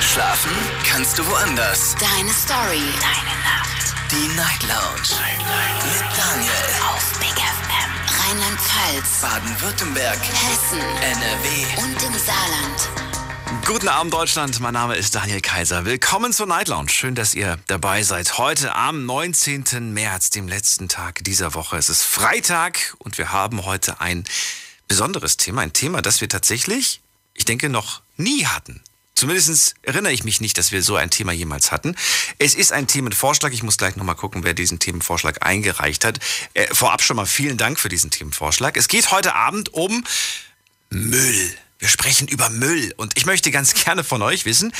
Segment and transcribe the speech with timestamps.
[0.00, 0.50] Schlafen
[0.82, 1.94] kannst du woanders.
[2.00, 2.80] Deine Story.
[3.00, 3.94] Deine Nacht.
[4.10, 5.20] Die Night Lounge.
[5.20, 5.84] Night, Night.
[5.84, 6.52] Mit Daniel.
[6.88, 7.90] Auf Big FM.
[8.18, 9.20] Rheinland-Pfalz.
[9.20, 10.18] Baden-Württemberg.
[10.18, 10.80] Hessen.
[10.80, 11.82] NRW.
[11.82, 13.66] Und im Saarland.
[13.66, 15.84] Guten Abend Deutschland, mein Name ist Daniel Kaiser.
[15.84, 16.88] Willkommen zur Night Lounge.
[16.88, 18.38] Schön, dass ihr dabei seid.
[18.38, 19.92] Heute am 19.
[19.92, 21.76] März, dem letzten Tag dieser Woche.
[21.76, 24.24] Es ist Freitag und wir haben heute ein
[24.88, 25.60] besonderes Thema.
[25.60, 27.02] Ein Thema, das wir tatsächlich,
[27.34, 28.82] ich denke, noch nie hatten.
[29.20, 31.94] Zumindest erinnere ich mich nicht, dass wir so ein Thema jemals hatten.
[32.38, 33.52] Es ist ein Themenvorschlag.
[33.52, 36.20] Ich muss gleich nochmal gucken, wer diesen Themenvorschlag eingereicht hat.
[36.54, 38.78] Äh, vorab schon mal vielen Dank für diesen Themenvorschlag.
[38.78, 40.04] Es geht heute Abend um
[40.88, 41.54] Müll.
[41.78, 42.94] Wir sprechen über Müll.
[42.96, 44.72] Und ich möchte ganz gerne von euch wissen,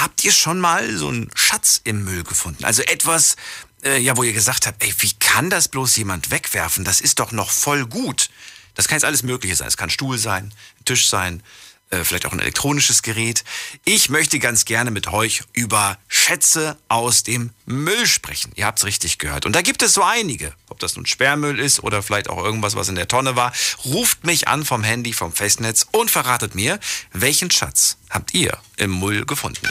[0.00, 2.64] habt ihr schon mal so einen Schatz im Müll gefunden?
[2.64, 3.36] Also etwas,
[3.84, 6.86] äh, ja, wo ihr gesagt habt, ey, wie kann das bloß jemand wegwerfen?
[6.86, 8.30] Das ist doch noch voll gut.
[8.76, 9.68] Das kann jetzt alles Mögliche sein.
[9.68, 10.54] Es kann Stuhl sein,
[10.86, 11.42] Tisch sein,
[11.90, 13.44] äh, vielleicht auch ein elektronisches Gerät.
[13.84, 18.52] Ich möchte ganz gerne mit euch über Schätze aus dem Müll sprechen.
[18.56, 19.46] Ihr habt es richtig gehört.
[19.46, 20.52] Und da gibt es so einige.
[20.68, 23.52] Ob das nun Sperrmüll ist oder vielleicht auch irgendwas, was in der Tonne war.
[23.84, 26.78] Ruft mich an vom Handy, vom Festnetz und verratet mir,
[27.12, 29.66] welchen Schatz habt ihr im Müll gefunden?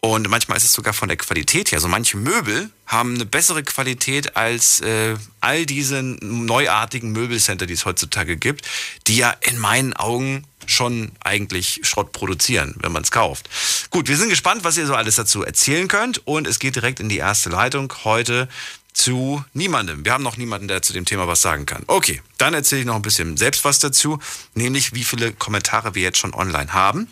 [0.00, 1.80] Und manchmal ist es sogar von der Qualität her.
[1.80, 7.84] So manche Möbel haben eine bessere Qualität als äh, all diese neuartigen Möbelcenter, die es
[7.84, 8.64] heutzutage gibt,
[9.08, 13.48] die ja in meinen Augen schon eigentlich Schrott produzieren, wenn man es kauft.
[13.90, 16.24] Gut, wir sind gespannt, was ihr so alles dazu erzählen könnt.
[16.26, 18.48] Und es geht direkt in die erste Leitung heute
[18.92, 20.04] zu niemandem.
[20.04, 21.82] Wir haben noch niemanden, der zu dem Thema was sagen kann.
[21.86, 24.20] Okay, dann erzähle ich noch ein bisschen selbst was dazu,
[24.54, 27.08] nämlich wie viele Kommentare wir jetzt schon online haben.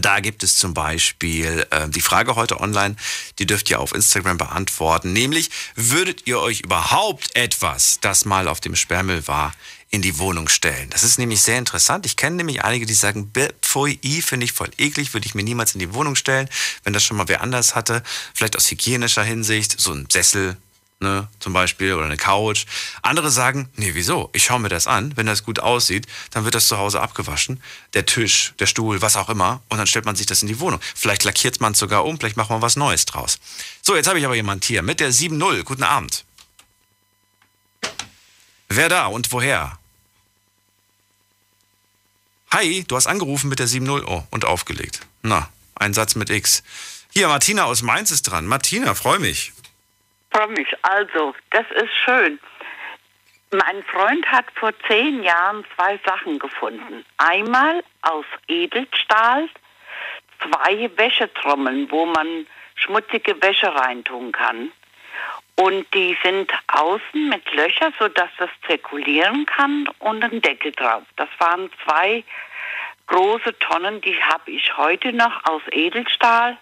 [0.00, 2.96] Da gibt es zum Beispiel äh, die Frage heute online,
[3.38, 8.60] die dürft ihr auf Instagram beantworten, nämlich würdet ihr euch überhaupt etwas, das mal auf
[8.60, 9.54] dem Sperrmüll war,
[9.90, 10.88] in die Wohnung stellen?
[10.88, 12.06] Das ist nämlich sehr interessant.
[12.06, 13.30] Ich kenne nämlich einige, die sagen,
[13.62, 16.48] pfui, finde ich voll eklig, würde ich mir niemals in die Wohnung stellen,
[16.82, 18.02] wenn das schon mal wer anders hatte.
[18.32, 20.56] Vielleicht aus hygienischer Hinsicht, so ein Sessel,
[21.04, 22.66] ne, zum Beispiel, oder eine Couch.
[23.02, 24.30] Andere sagen, nee, wieso?
[24.32, 25.16] Ich schaue mir das an.
[25.16, 27.62] Wenn das gut aussieht, dann wird das zu Hause abgewaschen.
[27.92, 29.62] Der Tisch, der Stuhl, was auch immer.
[29.68, 30.80] Und dann stellt man sich das in die Wohnung.
[30.96, 33.38] Vielleicht lackiert man es sogar um, vielleicht macht man was Neues draus.
[33.82, 35.62] So, jetzt habe ich aber jemand hier mit der 7.0.
[35.62, 36.24] Guten Abend.
[38.68, 39.78] Wer da und woher?
[42.50, 44.04] Hi, du hast angerufen mit der 7.0.
[44.06, 45.00] Oh, und aufgelegt.
[45.22, 46.62] Na, ein Satz mit X.
[47.12, 48.46] Hier, Martina aus Mainz ist dran.
[48.46, 49.52] Martina, freu mich
[50.48, 50.68] mich.
[50.82, 52.38] Also, das ist schön.
[53.50, 57.04] Mein Freund hat vor zehn Jahren zwei Sachen gefunden.
[57.18, 59.48] Einmal aus Edelstahl
[60.42, 64.72] zwei Wäschetrommeln, wo man schmutzige Wäsche reintun kann.
[65.56, 71.04] Und die sind außen mit Löchern, sodass das zirkulieren kann und ein Deckel drauf.
[71.16, 72.24] Das waren zwei
[73.06, 76.58] große Tonnen, die habe ich heute noch aus Edelstahl,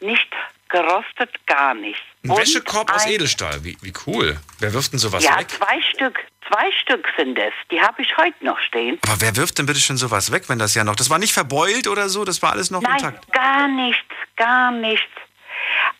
[0.00, 0.28] nicht
[0.68, 2.00] gerostet, gar nicht.
[2.24, 4.38] Ein und Wäschekorb aus Edelstahl, wie, wie cool.
[4.58, 5.48] Wer wirft denn sowas ja, weg?
[5.50, 6.18] Ja, zwei Stück.
[6.46, 7.52] Zwei Stück sind es.
[7.70, 8.98] Die habe ich heute noch stehen.
[9.06, 10.96] Aber wer wirft denn bitte schon sowas weg, wenn das ja noch.
[10.96, 13.32] Das war nicht verbeult oder so, das war alles noch Nein, intakt?
[13.32, 15.10] Gar nichts, gar nichts.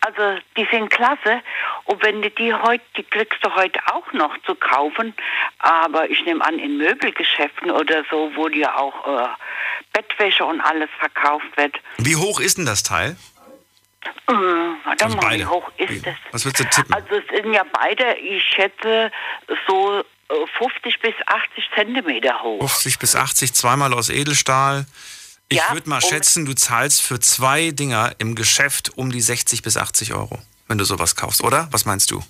[0.01, 1.43] Also die sind klasse.
[1.85, 5.15] Und wenn du die heute, die kriegst du heute auch noch zu kaufen.
[5.59, 9.29] Aber ich nehme an, in Möbelgeschäften oder so, wo dir auch äh,
[9.93, 11.77] Bettwäsche und alles verkauft wird.
[11.99, 13.17] Wie hoch ist denn das Teil?
[14.29, 15.43] Äh, warte also mal, beide.
[15.43, 16.15] wie hoch ist das?
[16.33, 16.95] Was würdest du tippen?
[16.95, 19.11] Also es sind ja beide, ich schätze,
[19.67, 20.05] so
[20.59, 22.61] 50 äh, bis 80 Zentimeter hoch.
[22.61, 24.87] 50 bis 80, zweimal aus Edelstahl.
[25.49, 29.63] Ich ja, würde mal schätzen, du zahlst für zwei Dinger im Geschäft um die 60
[29.63, 31.69] bis 80 Euro, wenn du sowas kaufst, oder?
[31.71, 32.23] Was meinst du?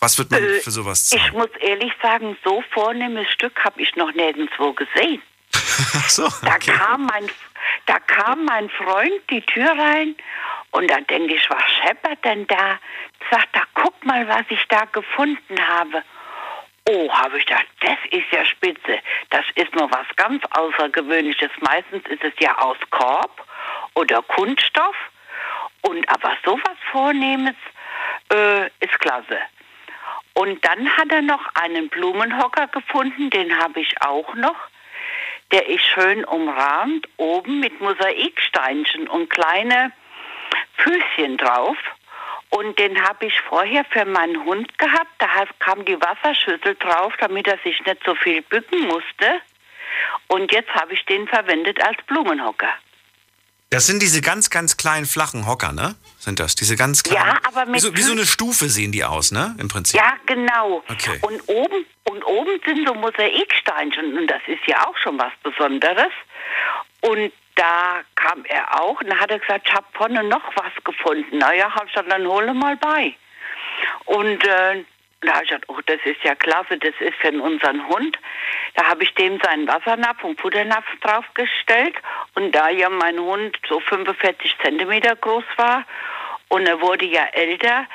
[0.00, 1.22] Was wird man äh, für sowas zahlen?
[1.24, 5.22] Ich muss ehrlich sagen, so vornehmes Stück habe ich noch nirgendwo gesehen.
[6.08, 6.36] so, okay.
[6.42, 7.30] da, kam mein,
[7.86, 10.14] da kam mein Freund die Tür rein
[10.72, 12.78] und da denke ich, was scheppert denn da?
[13.30, 16.02] Sagt er, guck mal, was ich da gefunden habe.
[16.88, 18.98] Oh, habe ich gedacht, das ist ja spitze.
[19.30, 21.50] Das ist noch was ganz Außergewöhnliches.
[21.60, 23.46] Meistens ist es ja aus Korb
[23.94, 24.96] oder Kunststoff.
[25.82, 27.54] Und aber sowas Vornehmes
[28.32, 29.38] äh, ist klasse.
[30.34, 34.56] Und dann hat er noch einen Blumenhocker gefunden, den habe ich auch noch.
[35.52, 39.92] Der ist schön umrahmt, oben mit Mosaiksteinchen und kleine
[40.76, 41.76] Füßchen drauf.
[42.50, 45.10] Und den habe ich vorher für meinen Hund gehabt.
[45.18, 45.26] Da
[45.58, 49.40] kam die Wasserschüssel drauf, damit er sich nicht so viel bücken musste.
[50.28, 52.68] Und jetzt habe ich den verwendet als Blumenhocker.
[53.72, 55.94] Das sind diese ganz, ganz kleinen flachen Hocker, ne?
[56.18, 56.54] Sind das?
[56.54, 57.26] Diese ganz kleinen.
[57.26, 57.76] Ja, aber mit.
[57.76, 59.56] Wie so, wie so eine Stufe sehen die aus, ne?
[59.58, 59.98] Im Prinzip.
[59.98, 60.84] Ja, genau.
[60.90, 61.18] Okay.
[61.22, 64.18] Und oben, und oben sind so Mosaiksteinchen.
[64.18, 66.12] Und das ist ja auch schon was Besonderes.
[67.00, 71.38] Und da kam er auch und hat gesagt, ich habe vorne noch was gefunden.
[71.38, 73.14] Naja, hab ich gesagt, dann hole mal bei.
[74.06, 74.84] Und äh,
[75.20, 78.18] da habe ich gesagt, oh, das ist ja klasse, das ist für unseren Hund.
[78.74, 81.94] Da habe ich dem seinen Wassernapf und Futternapf draufgestellt.
[82.34, 85.84] Und da ja mein Hund so 45 Zentimeter groß war
[86.52, 87.86] und er wurde ja älter,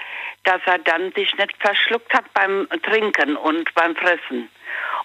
[0.44, 4.50] dass er dann sich nicht verschluckt hat beim Trinken und beim Fressen.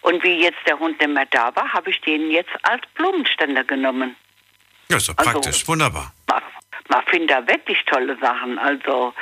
[0.00, 3.64] Und wie jetzt der Hund nicht mehr da war, habe ich den jetzt als Blumenständer
[3.64, 4.16] genommen.
[4.92, 5.66] Ja, doch Also- praktisch.
[5.68, 6.12] Wunderbar.
[6.28, 6.42] Man,
[6.88, 8.58] man findet da wirklich tolle Sachen.
[8.58, 9.14] Also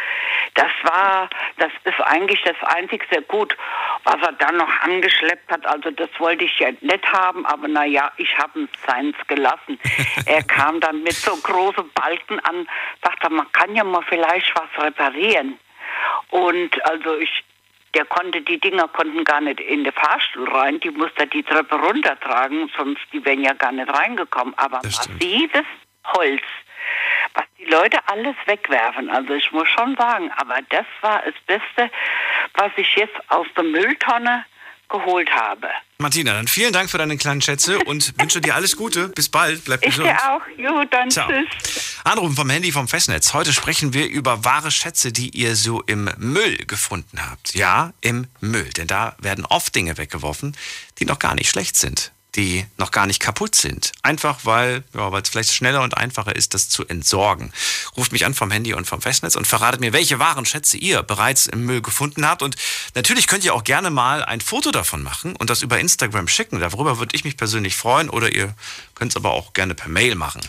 [0.54, 1.28] das war,
[1.58, 3.56] das ist eigentlich das einzigste Gut,
[4.04, 5.64] was er dann noch angeschleppt hat.
[5.66, 9.78] Also das wollte ich ja nicht haben, aber naja, ich habe es seins gelassen.
[10.26, 12.66] er kam dann mit so großen Balken an,
[13.02, 15.58] sagte, man kann ja mal vielleicht was reparieren.
[16.30, 17.44] Und also ich,
[17.94, 21.74] der konnte, die Dinger konnten gar nicht in den Fahrstuhl rein, die musste die Treppe
[21.76, 24.54] runtertragen, sonst die wären ja gar nicht reingekommen.
[24.56, 25.66] Aber massives
[26.06, 26.42] Holz,
[27.34, 29.10] was die Leute alles wegwerfen.
[29.10, 31.90] Also ich muss schon sagen, aber das war das Beste,
[32.54, 34.44] was ich jetzt aus der Mülltonne
[34.90, 35.68] geholt habe.
[35.98, 39.08] Martina, dann vielen Dank für deine kleinen Schätze und wünsche dir alles Gute.
[39.08, 39.64] Bis bald.
[39.64, 40.08] Bleib Ich gesund.
[40.08, 40.40] dir auch.
[40.58, 41.28] Jo, dann Ciao.
[41.30, 41.96] tschüss.
[42.04, 43.32] Anrufen vom Handy vom Festnetz.
[43.34, 47.54] Heute sprechen wir über wahre Schätze, die ihr so im Müll gefunden habt.
[47.54, 48.70] Ja, im Müll.
[48.70, 50.56] Denn da werden oft Dinge weggeworfen,
[50.98, 52.12] die noch gar nicht schlecht sind.
[52.36, 53.92] Die noch gar nicht kaputt sind.
[54.02, 57.52] Einfach weil ja, es vielleicht schneller und einfacher ist, das zu entsorgen.
[57.96, 61.02] Ruft mich an vom Handy und vom Festnetz und verratet mir, welche wahren Schätze ihr
[61.02, 62.42] bereits im Müll gefunden habt.
[62.42, 62.56] Und
[62.94, 66.60] natürlich könnt ihr auch gerne mal ein Foto davon machen und das über Instagram schicken.
[66.60, 68.10] Darüber würde ich mich persönlich freuen.
[68.10, 68.54] Oder ihr
[69.00, 70.42] könnt es aber auch gerne per Mail machen.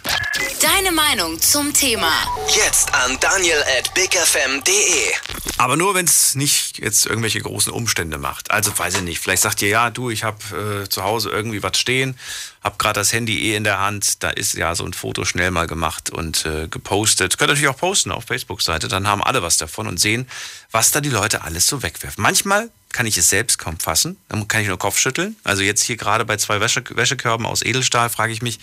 [0.62, 2.12] Deine Meinung zum Thema.
[2.54, 5.14] Jetzt an daniel at bigfm.de.
[5.58, 8.52] Aber nur, wenn es nicht jetzt irgendwelche großen Umstände macht.
[8.52, 9.20] Also weiß ich nicht.
[9.20, 12.20] Vielleicht sagt ihr, ja, du, ich habe äh, zu Hause irgendwie was stehen,
[12.62, 14.22] habe gerade das Handy eh in der Hand.
[14.22, 17.38] Da ist ja so ein Foto schnell mal gemacht und äh, gepostet.
[17.38, 18.90] Könnt ihr natürlich auch posten auf Facebook-Seite.
[18.90, 20.28] Dann haben alle was davon und sehen,
[20.72, 22.22] was da die Leute alles so wegwerfen.
[22.22, 24.18] Manchmal kann ich es selbst kaum fassen.
[24.30, 25.36] Dann kann ich nur Kopf schütteln.
[25.44, 28.60] Also jetzt hier gerade bei zwei Wäsche Wäschekörben aus Edelstahl frage ich mich,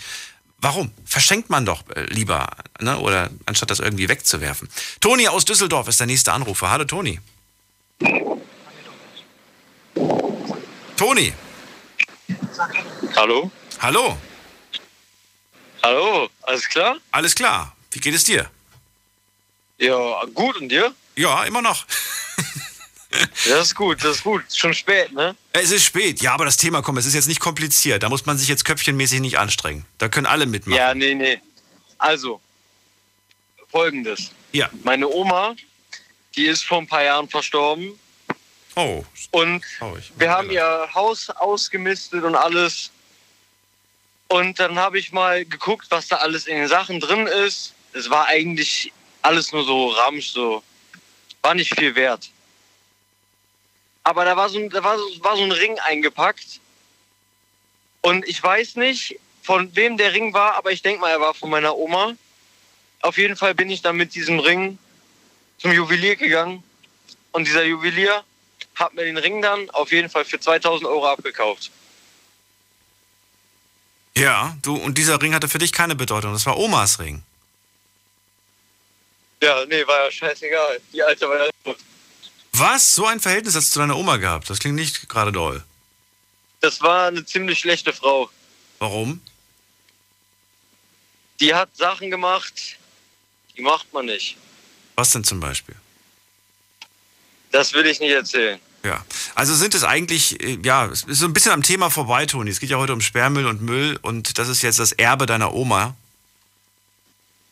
[0.61, 0.91] Warum?
[1.05, 2.49] Verschenkt man doch äh, lieber,
[2.81, 2.99] ne?
[2.99, 4.67] oder anstatt das irgendwie wegzuwerfen.
[4.99, 6.69] Toni aus Düsseldorf ist der nächste Anrufer.
[6.69, 7.19] Hallo Toni.
[10.97, 11.33] Toni,
[13.15, 13.51] Hallo?
[13.79, 14.17] hallo.
[15.81, 16.97] Hallo, alles klar?
[17.11, 17.73] Alles klar.
[17.91, 18.49] Wie geht es dir?
[19.77, 20.93] Ja, gut und dir?
[21.15, 21.85] Ja, immer noch.
[23.11, 24.43] Das ist gut, das ist gut.
[24.53, 25.35] Schon spät, ne?
[25.53, 26.21] Es ist spät.
[26.21, 28.03] Ja, aber das Thema, komm, es ist jetzt nicht kompliziert.
[28.03, 29.85] Da muss man sich jetzt köpfchenmäßig nicht anstrengen.
[29.97, 30.77] Da können alle mitmachen.
[30.77, 31.41] Ja, nee, nee.
[31.97, 32.39] Also,
[33.71, 34.31] folgendes.
[34.51, 34.69] Ja.
[34.83, 35.55] Meine Oma,
[36.35, 37.99] die ist vor ein paar Jahren verstorben
[38.75, 40.11] Oh, und traurig.
[40.15, 42.91] wir haben ihr Haus ausgemistet und alles.
[44.27, 47.73] Und dann habe ich mal geguckt, was da alles in den Sachen drin ist.
[47.93, 48.93] Es war eigentlich
[49.23, 50.63] alles nur so Ramsch, so.
[51.41, 52.29] War nicht viel wert.
[54.09, 56.59] Aber da war so, ein- da war, war so ein Ring eingepackt.
[58.01, 61.35] Und ich weiß nicht, von wem der Ring war, aber ich denke mal, er war
[61.35, 62.13] von meiner Oma.
[63.01, 64.79] Auf jeden Fall bin ich dann mit diesem Ring
[65.59, 66.63] zum Juwelier gegangen.
[67.33, 68.23] Und dieser Juwelier
[68.73, 71.69] hat mir den Ring dann auf jeden Fall für 2000 Euro abgekauft.
[74.17, 76.33] Ja, du, und dieser Ring hatte für dich keine Bedeutung.
[76.33, 77.21] Das war Omas Ring.
[79.43, 80.81] Ja, nee, war ja scheißegal.
[80.93, 81.77] Die alte war ja tot.
[82.53, 82.95] Was?
[82.95, 84.49] So ein Verhältnis hast du zu deiner Oma gehabt?
[84.49, 85.63] Das klingt nicht gerade doll.
[86.61, 88.29] Das war eine ziemlich schlechte Frau.
[88.79, 89.21] Warum?
[91.39, 92.77] Die hat Sachen gemacht,
[93.55, 94.35] die macht man nicht.
[94.95, 95.75] Was denn zum Beispiel?
[97.51, 98.59] Das will ich nicht erzählen.
[98.83, 102.25] Ja, also sind es eigentlich, äh, ja, es ist so ein bisschen am Thema vorbei,
[102.25, 102.49] Toni.
[102.49, 105.53] Es geht ja heute um Sperrmüll und Müll und das ist jetzt das Erbe deiner
[105.53, 105.95] Oma.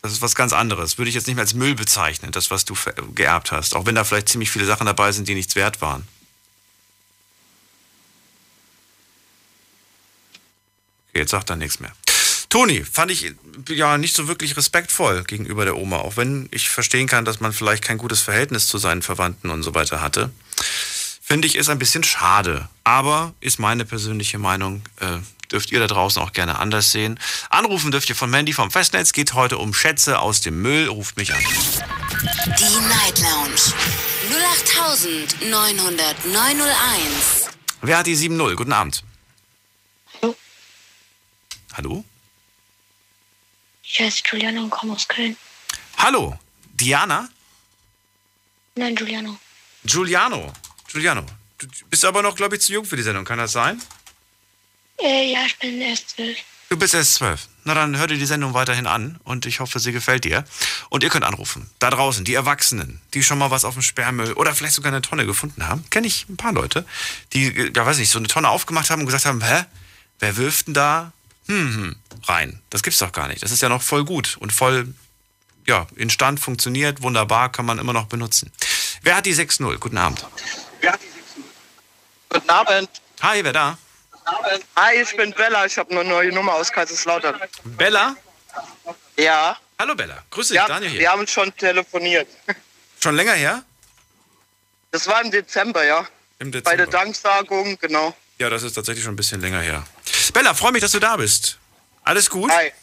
[0.01, 0.98] Das ist was ganz anderes.
[0.98, 2.75] Würde ich jetzt nicht mehr als Müll bezeichnen, das, was du
[3.13, 3.75] geerbt hast.
[3.75, 6.08] Auch wenn da vielleicht ziemlich viele Sachen dabei sind, die nichts wert waren.
[11.10, 11.92] Okay, jetzt sagt er nichts mehr.
[12.50, 13.34] Toni, fand ich
[13.68, 17.51] ja nicht so wirklich respektvoll gegenüber der Oma, auch wenn ich verstehen kann, dass man
[17.51, 20.32] vielleicht kein gutes Verhältnis zu seinen Verwandten und so weiter hatte.
[21.22, 22.70] Finde ich, ist ein bisschen schade.
[22.86, 24.84] Aber ist meine persönliche Meinung.
[25.01, 25.18] Äh,
[25.51, 27.20] dürft ihr da draußen auch gerne anders sehen.
[27.50, 29.13] Anrufen dürft ihr von Mandy vom Festnetz.
[29.13, 30.88] Geht heute um Schätze aus dem Müll.
[30.88, 31.39] Ruft mich an.
[31.39, 33.74] Die Night Lounge
[35.42, 37.50] 0890901.
[37.82, 38.56] Wer hat die 7-0?
[38.56, 39.04] Guten Abend.
[40.22, 40.36] Hallo.
[41.74, 42.06] Hallo?
[43.84, 45.38] Ich heiße Giuliano und komme aus Köln.
[45.98, 46.38] Hallo.
[46.74, 47.30] Diana?
[48.75, 49.39] Nein, Giuliano.
[49.84, 50.54] Giuliano.
[50.92, 51.25] Giuliano.
[51.58, 53.25] Du bist aber noch, glaube ich, zu jung für die Sendung.
[53.25, 53.82] Kann das sein?
[55.00, 56.38] Äh, ja, ich bin erst zwölf.
[56.70, 57.48] Du bist erst zwölf.
[57.63, 60.44] Na dann hör dir die Sendung weiterhin an und ich hoffe, sie gefällt dir.
[60.89, 61.70] Und ihr könnt anrufen.
[61.80, 65.01] Da draußen, die Erwachsenen, die schon mal was auf dem Sperrmüll oder vielleicht sogar eine
[65.01, 65.86] Tonne gefunden haben.
[65.89, 66.86] Kenne ich ein paar Leute,
[67.34, 69.63] die, ja weiß nicht, so eine Tonne aufgemacht haben und gesagt haben, hä,
[70.20, 71.13] wer wirft denn da
[71.48, 72.62] hm, hm, rein?
[72.70, 73.44] Das gibt's doch gar nicht.
[73.44, 74.94] Das ist ja noch voll gut und voll,
[75.66, 78.51] ja, instand, funktioniert, wunderbar, kann man immer noch benutzen.
[79.04, 79.77] Wer hat die 6-0?
[79.77, 80.25] Guten Abend.
[80.82, 81.46] Wer hat die 6
[82.30, 82.89] Guten Abend.
[83.22, 83.77] Hi, wer da?
[84.75, 85.65] Hi, ich bin Bella.
[85.65, 87.39] Ich habe eine neue Nummer aus Kaiserslautern.
[87.63, 88.15] Bella?
[89.17, 89.57] Ja.
[89.79, 91.00] Hallo Bella, grüß dich, ja Daniel hier.
[91.01, 92.27] Wir haben schon telefoniert.
[93.00, 93.63] Schon länger her?
[94.89, 96.07] Das war im Dezember, ja.
[96.39, 96.72] Im Dezember.
[96.72, 98.15] Bei der Danksagung, genau.
[98.39, 99.86] Ja, das ist tatsächlich schon ein bisschen länger her.
[100.34, 101.60] Bella, freue mich, dass du da bist.
[102.03, 102.51] Alles gut?
[102.51, 102.74] Hi.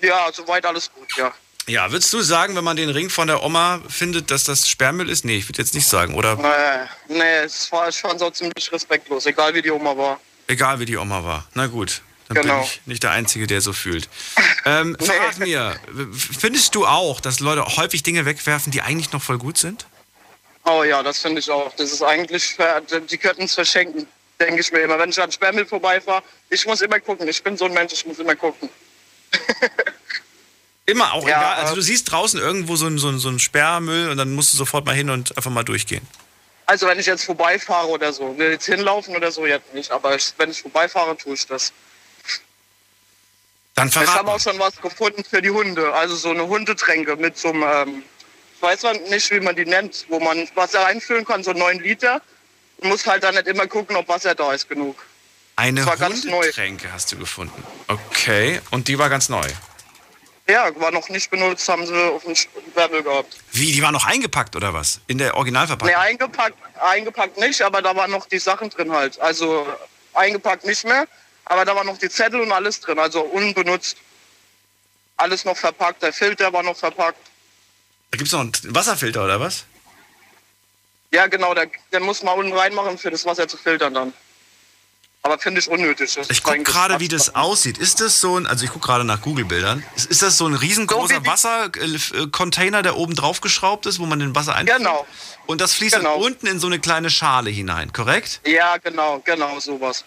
[0.00, 1.32] Ja, soweit alles gut, ja.
[1.66, 5.10] Ja, würdest du sagen, wenn man den Ring von der Oma findet, dass das Sperrmüll
[5.10, 5.24] ist?
[5.24, 6.36] Nee, ich würde jetzt nicht sagen, oder?
[6.36, 10.20] Nee, nee, es war schon so ziemlich respektlos, egal wie die Oma war.
[10.52, 11.46] Egal wie die Oma war.
[11.54, 12.58] Na gut, dann Genau.
[12.58, 14.08] bin ich nicht der Einzige, der so fühlt.
[14.64, 15.74] Ähm, verrat mir,
[16.14, 19.86] findest du auch, dass Leute häufig Dinge wegwerfen, die eigentlich noch voll gut sind?
[20.64, 21.74] Oh ja, das finde ich auch.
[21.74, 22.56] Das ist eigentlich,
[23.10, 24.06] die könnten es verschenken,
[24.40, 25.00] denke ich mir immer.
[25.00, 27.26] Wenn ich an Sperrmüll vorbeifahre, ich muss immer gucken.
[27.26, 28.68] Ich bin so ein Mensch, ich muss immer gucken.
[30.86, 31.54] Immer auch Ja, egal.
[31.56, 34.32] Also äh, du siehst draußen irgendwo so einen so einen- so einen Sperrmüll und dann
[34.34, 36.06] musst du sofort mal hin und einfach mal durchgehen.
[36.66, 39.90] Also wenn ich jetzt vorbeifahre oder so, will jetzt hinlaufen oder so, jetzt nicht.
[39.90, 41.72] Aber ich, wenn ich vorbeifahre, tue ich das.
[43.74, 45.92] Dann Ich verrat habe auch schon was gefunden für die Hunde.
[45.94, 48.02] Also so eine Hundetränke mit so einem, ähm,
[48.56, 52.20] ich weiß nicht, wie man die nennt, wo man Wasser einfüllen kann, so 9 Liter.
[52.80, 54.96] Du musst halt dann nicht immer gucken, ob Wasser da ist genug.
[55.56, 55.84] Eine.
[55.86, 57.62] Hundetränke hast du gefunden.
[57.88, 59.46] Okay, und die war ganz neu.
[60.48, 63.36] Ja, war noch nicht benutzt, haben sie auf dem Sperrmüll gehabt.
[63.52, 65.00] Wie, die war noch eingepackt oder was?
[65.06, 65.94] In der Originalverpackung?
[65.94, 69.20] Nee, eingepackt, eingepackt nicht, aber da waren noch die Sachen drin halt.
[69.20, 69.66] Also
[70.14, 71.06] eingepackt nicht mehr,
[71.44, 73.96] aber da waren noch die Zettel und alles drin, also unbenutzt.
[75.16, 77.18] Alles noch verpackt, der Filter war noch verpackt.
[78.10, 79.64] Da gibt es noch einen Wasserfilter oder was?
[81.12, 84.12] Ja, genau, der, der muss man unten reinmachen, für das Wasser zu filtern dann.
[85.24, 86.14] Aber finde ich unnötig.
[86.16, 87.78] Das Ich gucke gerade, wie das aussieht.
[87.78, 89.84] Ist das so ein, also ich gucke gerade nach Google-Bildern.
[89.94, 94.18] Ist, ist das so ein riesengroßer So Wassercontainer, der oben drauf geschraubt ist, wo man
[94.18, 94.78] den Wasser einfüllt?
[94.78, 95.06] Genau.
[95.46, 96.14] Und das fließt Genau.
[96.14, 98.40] dann unten in so eine kleine Schale hinein, korrekt?
[98.44, 100.04] Ja, genau, genau, sowas.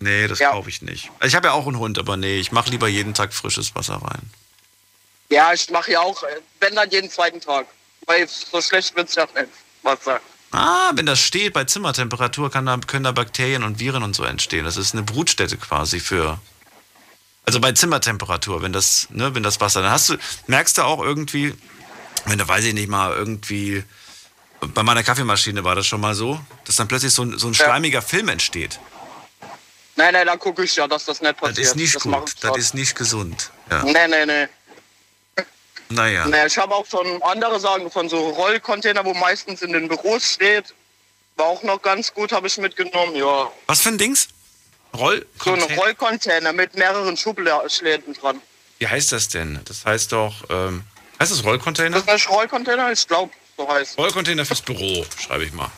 [0.00, 0.50] Nee, das Ja.
[0.52, 1.10] glaube ich nicht.
[1.18, 3.74] Also ich habe ja auch einen Hund, aber nee, ich mache lieber jeden Tag frisches
[3.74, 4.30] Wasser rein.
[5.30, 6.26] Ja, ich mache ja auch, äh,
[6.60, 7.66] wenn dann jeden zweiten Tag.
[8.06, 9.48] Weil so schlecht wird's ja nicht,
[9.82, 10.20] Wasser.
[10.50, 14.24] Ah, wenn das steht, bei Zimmertemperatur kann da, können da Bakterien und Viren und so
[14.24, 14.64] entstehen.
[14.64, 16.40] Das ist eine Brutstätte quasi für.
[17.44, 21.02] Also bei Zimmertemperatur, wenn das, ne, wenn das Wasser, dann hast du, merkst du auch
[21.02, 21.54] irgendwie,
[22.26, 23.84] wenn du, weiß ich nicht mal, irgendwie,
[24.60, 27.52] bei meiner Kaffeemaschine war das schon mal so, dass dann plötzlich so ein, so ein
[27.54, 27.64] Ja.
[27.66, 28.78] schleimiger Film entsteht.
[29.96, 31.66] Nein, nein, da gucke ich ja, dass das nicht Das passiert.
[31.66, 33.50] ist nicht mach gut, das ist nicht gesund.
[33.70, 33.82] Ja.
[33.82, 34.46] Nee, nee, nee.
[35.90, 36.26] Naja.
[36.26, 40.34] nee ich habe auch schon andere Sachen von so Rollcontainer, wo meistens in den Büros
[40.34, 40.74] steht.
[41.36, 43.50] War auch noch ganz gut, habe ich mitgenommen, ja.
[43.66, 44.28] Was für ein Dings?
[44.94, 45.26] Roll?
[45.42, 48.40] So ein Rollcontainer mit mehreren Schubläden dran.
[48.78, 49.60] Wie heißt das denn?
[49.64, 50.82] Das heißt doch, ähm,
[51.20, 52.00] heißt das Rollcontainer?
[52.00, 53.98] Das nicht Rollcontainer, ich glaube, so heißt es.
[53.98, 55.70] Rollcontainer fürs Büro, schreibe ich mal.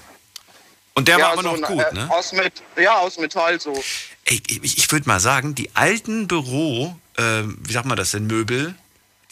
[0.94, 2.10] Und der war aber noch ein, gut, äh, ne?
[2.10, 3.72] Aus mit, ja, aus Metall so.
[4.24, 8.26] Ey, ich, ich würde mal sagen, die alten Büro, äh, wie sagt man das denn,
[8.26, 8.74] Möbel,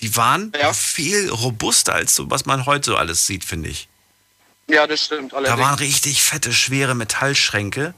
[0.01, 0.73] die waren Ja.
[0.73, 3.89] viel robuster als so, was man heute so alles sieht, finde ich.
[4.69, 5.33] Ja, das stimmt.
[5.33, 5.61] Da Allerdings.
[5.61, 7.95] waren richtig fette, schwere Metallschränke,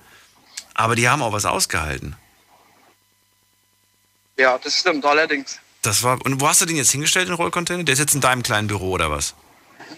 [0.74, 2.16] aber die haben auch was ausgehalten.
[4.38, 5.58] Ja, das stimmt, allerdings.
[5.82, 7.84] Das war, und wo hast du den jetzt hingestellt, den Rollcontainer?
[7.84, 9.34] Der ist jetzt in deinem kleinen Büro oder was?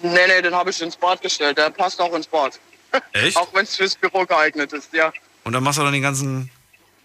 [0.02, 1.58] Nee, nee, den habe ich ins Bad gestellt.
[1.58, 2.58] Der passt auch ins Bad.
[3.12, 3.36] Echt?
[3.36, 5.12] Auch wenn es fürs Büro geeignet ist, ja.
[5.44, 6.50] Und dann machst du dann den ganzen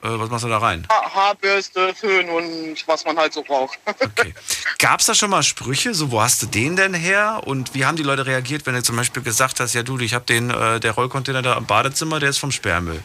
[0.02, 0.88] was machst du da rein?
[0.90, 3.80] Ha Haarbürste, Föhn und was man halt so braucht.
[4.00, 4.34] Okay.
[4.80, 5.94] Gab es da schon mal Sprüche?
[5.94, 7.42] So, wo hast du den denn her?
[7.46, 10.14] Und wie haben die Leute reagiert, wenn du zum Beispiel gesagt hast, ja du, ich
[10.14, 13.04] habe den, äh, der Rollcontainer da im Badezimmer, der ist vom Sperrmüll.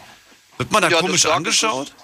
[0.59, 1.95] Wird man da Ja, das komisch sag ich angeschaut?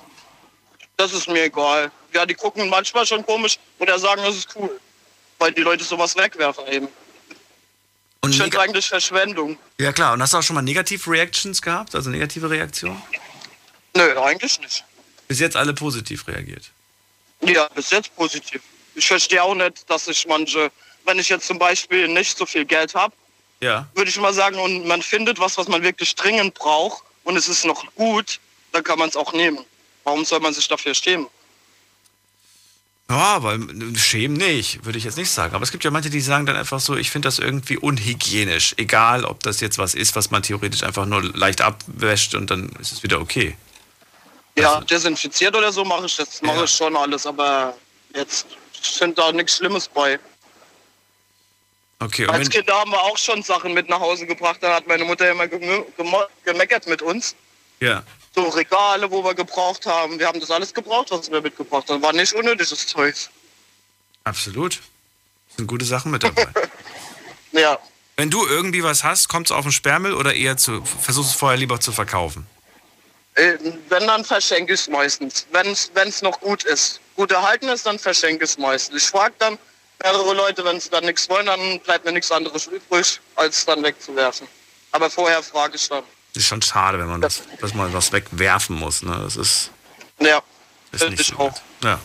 [0.97, 1.91] Das ist mir egal.
[2.15, 4.71] Ja, die gucken manchmal schon komisch oder sagen, das ist cool.
[5.39, 6.89] Weil die Leute sowas wegwerfen eben.
[8.21, 9.57] Und Ich finde eigentlich Verschwendung.
[9.79, 13.01] ja klar, und hast du auch schon mal negative Reactions gehabt, also negative Reaktionen?
[13.99, 14.85] Nö, eigentlich nicht.
[15.27, 16.71] Bis jetzt alle positiv reagiert.
[17.43, 18.63] Ja, bis jetzt positiv.
[18.95, 20.71] Ich verstehe auch nicht, dass ich manche,
[21.05, 23.15] wenn ich jetzt zum Beispiel nicht so viel Geld habe,
[23.61, 23.89] Ja.
[23.95, 27.49] würde ich mal sagen, und man findet was, was man wirklich dringend braucht und es
[27.49, 28.39] ist noch gut,
[28.73, 29.65] dann kann man es auch nehmen.
[30.05, 31.27] Warum soll man sich dafür schämen?
[33.11, 33.59] Ja, aber
[33.97, 35.55] schämen nicht, würde ich jetzt nicht sagen.
[35.55, 38.75] Aber es gibt ja manche, die sagen dann einfach so, ich finde das irgendwie unhygienisch.
[38.77, 42.69] Egal, ob das jetzt was ist, was man theoretisch einfach nur leicht abwäscht und dann
[42.81, 43.57] ist es wieder okay.
[44.63, 46.65] Ja, desinfiziert oder so mache ich das, mache Ja.
[46.65, 47.77] ich schon alles, aber
[48.15, 48.47] jetzt
[48.81, 50.19] finde da nichts Schlimmes bei.
[52.01, 54.87] Okay, und Als Kinder haben wir auch schon Sachen mit nach Hause gebracht, dann hat
[54.87, 55.49] meine Mutter immer
[56.45, 57.35] gemeckert mit uns.
[57.81, 58.03] ja.
[58.35, 60.17] So Regale, wo wir gebraucht haben.
[60.21, 62.01] Wir haben das alles gebraucht, was wir mitgebracht haben.
[62.03, 63.17] War nicht unnötiges Zeug.
[64.23, 64.79] Absolut.
[65.57, 66.47] Sind gute Sachen mit dabei.
[67.53, 67.79] Ja.
[68.17, 71.37] Wenn du irgendwie was hast, kommt es auf den Sperrmüll oder eher zu, versuchst es
[71.37, 72.47] vorher lieber zu verkaufen?
[73.39, 73.57] Äh,
[73.89, 75.47] Wenn, dann verschenke ich es meistens.
[75.53, 75.69] Wenn
[76.09, 77.01] es noch gut ist.
[77.15, 79.03] Gut erhalten ist, dann verschenke ich es meistens.
[79.05, 79.59] Ich frage dann
[80.03, 83.83] mehrere Leute, wenn sie dann nichts wollen, dann bleibt mir nichts anderes übrig, als dann
[83.83, 84.47] wegzuwerfen.
[84.93, 86.03] Aber vorher frage ich dann.
[86.35, 89.03] Ist schon schade, wenn man das, dass man was wegwerfen muss.
[89.03, 89.19] Ne?
[89.25, 89.71] Das ist,
[90.21, 90.41] Ja,
[90.93, 91.55] ist nicht ich so auch.
[91.83, 92.01] Ja.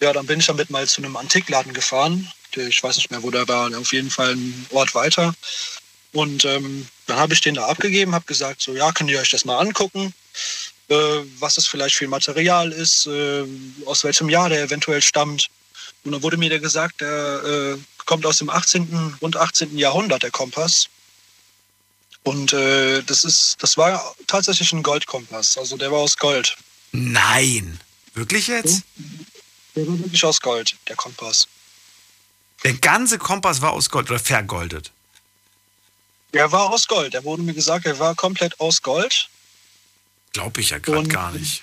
[0.00, 2.30] ja, dann bin ich damit mal zu einem Antikladen gefahren.
[2.56, 3.70] Ich weiß nicht mehr, wo der war.
[3.76, 5.34] Auf jeden Fall ein Ort weiter.
[6.12, 9.30] Und ähm, dann habe ich den da abgegeben, habe gesagt, so ja, könnt ihr euch
[9.30, 10.12] das mal angucken,
[10.88, 10.94] äh,
[11.38, 13.44] was das vielleicht für ein Material ist, äh,
[13.86, 15.48] aus welchem Jahr der eventuell stammt.
[16.04, 19.76] Und dann wurde mir der gesagt, der äh, kommt aus dem 18., rund 18.
[19.78, 20.88] Jahrhundert, der Kompass.
[22.22, 25.56] Und äh, das ist, das war tatsächlich ein Goldkompass.
[25.58, 26.56] Also der war aus Gold.
[26.92, 27.80] nein.
[28.14, 28.82] Wirklich jetzt?
[29.76, 31.46] Der war wirklich aus Gold, der Kompass.
[32.64, 34.90] Der ganze Kompass war aus Gold oder vergoldet.
[36.34, 37.14] Der war aus Gold.
[37.14, 39.28] Der wurde mir gesagt, er war komplett aus Gold.
[40.32, 41.62] Glaube ich ja gerade gar nicht.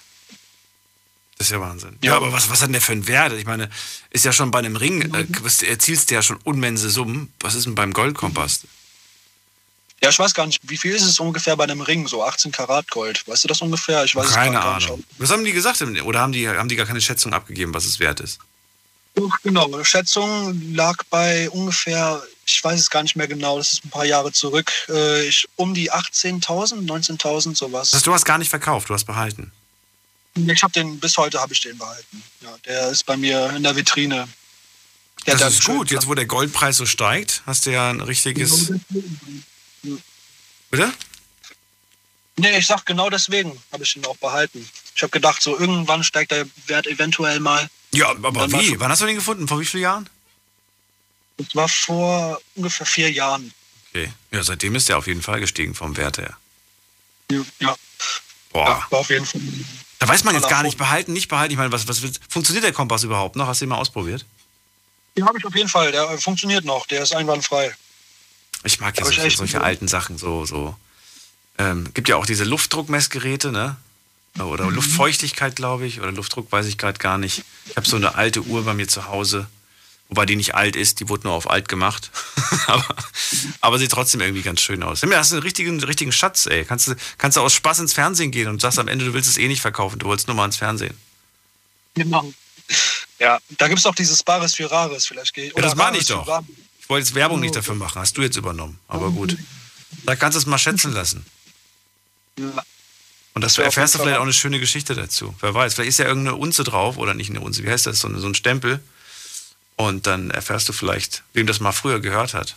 [1.37, 1.97] Das ist ja Wahnsinn.
[2.01, 2.17] Ja, Ja.
[2.17, 3.33] aber was, was hat denn der für einen Wert?
[3.33, 3.69] Ich meine,
[4.09, 7.31] ist ja schon bei einem Ring, äh, was- erzielst du ja schon unmense Summen.
[7.41, 8.61] Was ist denn beim Goldkompass?
[10.01, 12.07] Ja, ich weiß gar nicht, wie viel ist es ungefähr bei einem Ring?
[12.07, 13.27] So 18 Karat Gold.
[13.27, 14.03] Weißt du das ungefähr?
[14.03, 14.87] Ich weiß Keine es gar nicht.
[14.87, 15.03] Ahnung.
[15.17, 15.81] Was haben die gesagt?
[15.81, 18.39] Oder haben die, haben die gar keine Schätzung abgegeben, was es wert ist?
[19.43, 23.89] Genau, Schätzung lag bei ungefähr, ich weiß es gar nicht mehr genau, das ist ein
[23.89, 27.89] paar Jahre zurück, äh, ich, um die 18.000, 19.000, sowas.
[27.89, 29.51] Das heißt, du hast gar nicht verkauft, du hast behalten.
[30.35, 32.23] Ich habe den, bis heute habe ich den behalten.
[32.41, 34.27] Ja, der ist bei mir in der Vitrine.
[35.25, 35.89] Der Das ist gut.
[35.89, 38.71] Jetzt, wo der Goldpreis so steigt, hast du ja ein richtiges.
[40.71, 40.93] Bitte?
[42.37, 44.67] Nee, ich sag genau deswegen habe ich ihn auch behalten.
[44.95, 47.67] Ich habe gedacht, so irgendwann steigt der Wert eventuell mal.
[47.93, 48.67] Ja, aber wie?
[48.67, 49.47] schon- Wann hast du den gefunden?
[49.47, 50.09] Vor wie vielen Jahren?
[51.37, 53.53] Das war vor ungefähr vier Jahren.
[53.89, 54.11] Okay.
[54.31, 56.37] Ja, seitdem ist der auf jeden Fall gestiegen vom Wert her.
[57.31, 57.75] Ja, ja,
[58.51, 58.85] Boah.
[58.89, 59.41] war auf jeden Fall.
[59.99, 61.51] Da weiß man jetzt gar nicht, behalten, nicht behalten.
[61.51, 63.47] Ich meine, was, was funktioniert der Kompass überhaupt noch?
[63.47, 64.25] Hast du ihn mal ausprobiert?
[65.15, 65.91] Den habe ich auf jeden Fall.
[65.91, 66.85] Der äh, funktioniert noch.
[66.85, 67.75] Der ist einwandfrei.
[68.63, 70.45] Ich mag ja ich solche, solche alten Sachen so.
[70.45, 70.75] so.
[71.57, 73.77] Ähm, gibt ja auch diese Luftdruckmessgeräte, ne?
[74.39, 74.75] Oder Mhm.
[74.75, 75.99] Luftfeuchtigkeit, glaube ich.
[75.99, 77.43] Oder Luftdruck, weiß ich gerade gar nicht.
[77.65, 79.47] Ich habe so eine alte Uhr bei mir zu Hause.
[80.09, 82.11] Wobei die nicht alt ist, die wurde nur auf alt gemacht.
[82.67, 82.85] aber,
[83.59, 85.01] aber sieht trotzdem irgendwie ganz schön aus.
[85.01, 86.63] Du hast einen richtigen, richtigen Schatz, ey.
[86.65, 89.29] Kannst du, kannst du aus Spaß ins Fernsehen gehen und sagst am Ende, du willst
[89.29, 90.95] es eh nicht verkaufen, du wolltest nur mal ins Fernsehen.
[91.95, 92.31] Genau.
[93.19, 95.07] Ja, da gibt es auch dieses Bares für Rares.
[95.07, 95.55] Vielleicht geht.
[95.55, 96.27] Ja, das meine ich doch.
[96.27, 96.45] Rares.
[96.87, 98.79] Ich wollte jetzt Werbung nicht dafür machen, hast du jetzt übernommen.
[98.87, 99.35] Aber gut.
[100.05, 101.25] Da kannst du es mal schätzen lassen.
[102.39, 102.63] Ja.
[103.33, 105.35] Und das erfährst du vielleicht auch eine schöne Geschichte dazu.
[105.41, 107.99] Wer weiß, vielleicht ist ja irgendeine Unze drauf oder nicht eine Unze, wie heißt das?
[107.99, 108.79] So ein Stempel.
[109.75, 112.55] Und dann erfährst du vielleicht, wem das mal früher gehört hat.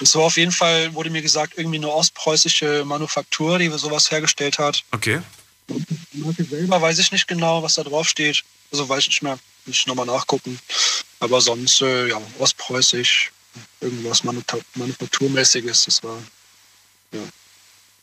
[0.00, 4.58] Das war auf jeden Fall, wurde mir gesagt, irgendwie eine ostpreußische Manufaktur, die sowas hergestellt
[4.58, 4.82] hat.
[4.90, 5.20] Okay.
[5.68, 8.42] Die Marke selber weiß ich nicht genau, was da drauf steht.
[8.72, 9.38] Also weiß ich nicht mehr.
[9.66, 10.58] Ich nochmal nachgucken.
[11.20, 13.32] Aber sonst, äh, ja, ostpreußisch,
[13.80, 15.84] irgendwas Manufakturmäßiges.
[15.84, 16.22] Das war.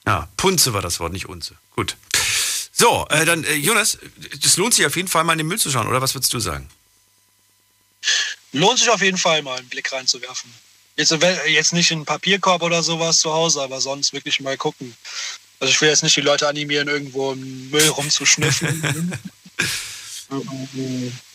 [0.05, 1.55] Ja, Punze war das Wort, nicht Unze.
[1.75, 1.95] Gut.
[2.71, 3.97] So, äh, dann, äh, Jonas,
[4.43, 6.33] es lohnt sich auf jeden Fall mal in den Müll zu schauen, oder was würdest
[6.33, 6.67] du sagen?
[8.51, 10.51] Lohnt sich auf jeden Fall mal einen Blick reinzuwerfen.
[10.95, 14.57] Jetzt, äh, jetzt nicht in einen Papierkorb oder sowas zu Hause, aber sonst wirklich mal
[14.57, 14.95] gucken.
[15.59, 19.17] Also ich will jetzt nicht die Leute animieren, irgendwo im Müll rumzuschnüffeln.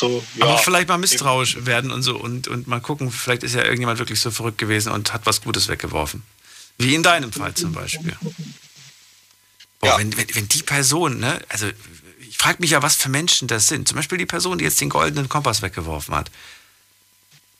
[0.00, 0.44] Aber, so, ja.
[0.46, 3.98] Aber vielleicht mal misstrauisch werden und so und, und mal gucken, vielleicht ist ja irgendjemand
[3.98, 6.22] wirklich so verrückt gewesen und hat was Gutes weggeworfen.
[6.78, 8.16] Wie in deinem Fall zum Beispiel.
[9.80, 9.98] Boah, Ja.
[9.98, 11.68] wenn, wenn, wenn die Person, ne, also
[12.28, 13.86] ich frage mich ja, was für Menschen das sind.
[13.86, 16.30] Zum Beispiel die Person, die jetzt den goldenen Kompass weggeworfen hat.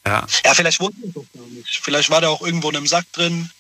[0.05, 1.81] Ja, Ja, vielleicht wusste ich doch gar nicht.
[1.83, 3.51] Vielleicht war der auch irgendwo in einem Sack drin,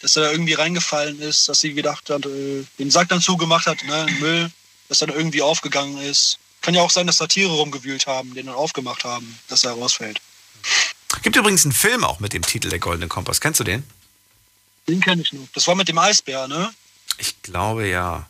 [0.00, 3.66] dass er da irgendwie reingefallen ist, dass sie gedacht hat, äh, den Sack dann zugemacht
[3.66, 4.50] hat, ne, Müll,
[4.88, 6.38] dass er dann irgendwie aufgegangen ist.
[6.66, 9.70] Kann ja auch sein, dass da Tiere rumgewühlt haben, den dann aufgemacht haben, dass er
[9.74, 10.20] rausfällt.
[11.22, 13.40] Gibt übrigens einen Film auch mit dem Titel Der Goldene Kompass.
[13.40, 13.84] Kennst du den?
[14.88, 15.46] Den kenne ich noch.
[15.54, 16.74] Das war mit dem Eisbär, ne?
[17.18, 18.26] Ich glaube ja.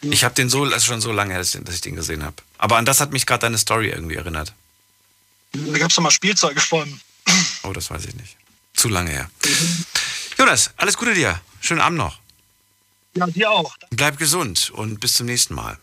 [0.00, 2.34] Ich habe den so, ist schon so lange her, dass ich den- gesehen habe.
[2.58, 4.52] Aber an das hat mich gerade deine Story irgendwie erinnert.
[5.52, 7.00] Da gab es doch mal Spielzeuge von.
[7.62, 8.36] Oh, das weiß ich nicht.
[8.74, 9.30] Zu lange her.
[10.36, 11.40] Jonas, alles Gute dir.
[11.60, 12.18] Schönen Abend noch.
[13.14, 13.76] Ja, dir auch.
[13.90, 15.78] Bleib gesund und bis zum nächsten Mal.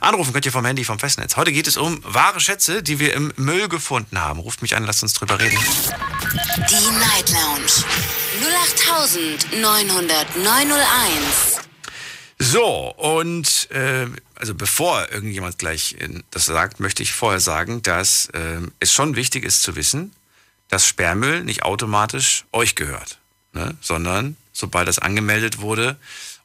[0.00, 1.36] Anrufen könnt ihr vom Handy vom Festnetz.
[1.36, 4.40] Heute geht es um wahre Schätze, die wir im Müll gefunden haben.
[4.40, 5.58] Ruft mich an, lasst uns drüber reden.
[6.70, 7.84] Die Night Lounge
[9.60, 11.60] 0890901.
[12.38, 18.26] So, und äh, also bevor irgendjemand gleich äh, das sagt, möchte ich vorher sagen, dass
[18.30, 20.12] äh, es schon wichtig ist zu wissen,
[20.68, 23.18] dass Sperrmüll nicht automatisch euch gehört,
[23.52, 23.76] ne?
[23.80, 25.96] sondern sobald das angemeldet wurde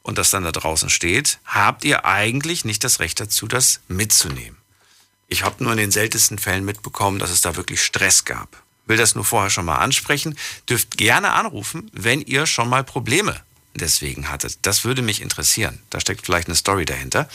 [0.02, 4.56] und das dann da draußen steht, habt ihr eigentlich nicht das Recht dazu, das mitzunehmen.
[5.28, 8.62] Ich habe nur in den seltensten Fällen mitbekommen, dass es da wirklich Stress gab.
[8.86, 10.38] Will das nur vorher schon mal ansprechen.
[10.68, 13.38] Dürft gerne anrufen, wenn ihr schon mal Probleme
[13.74, 14.58] deswegen hattet.
[14.62, 15.78] Das würde mich interessieren.
[15.90, 17.28] Da steckt vielleicht eine Story dahinter.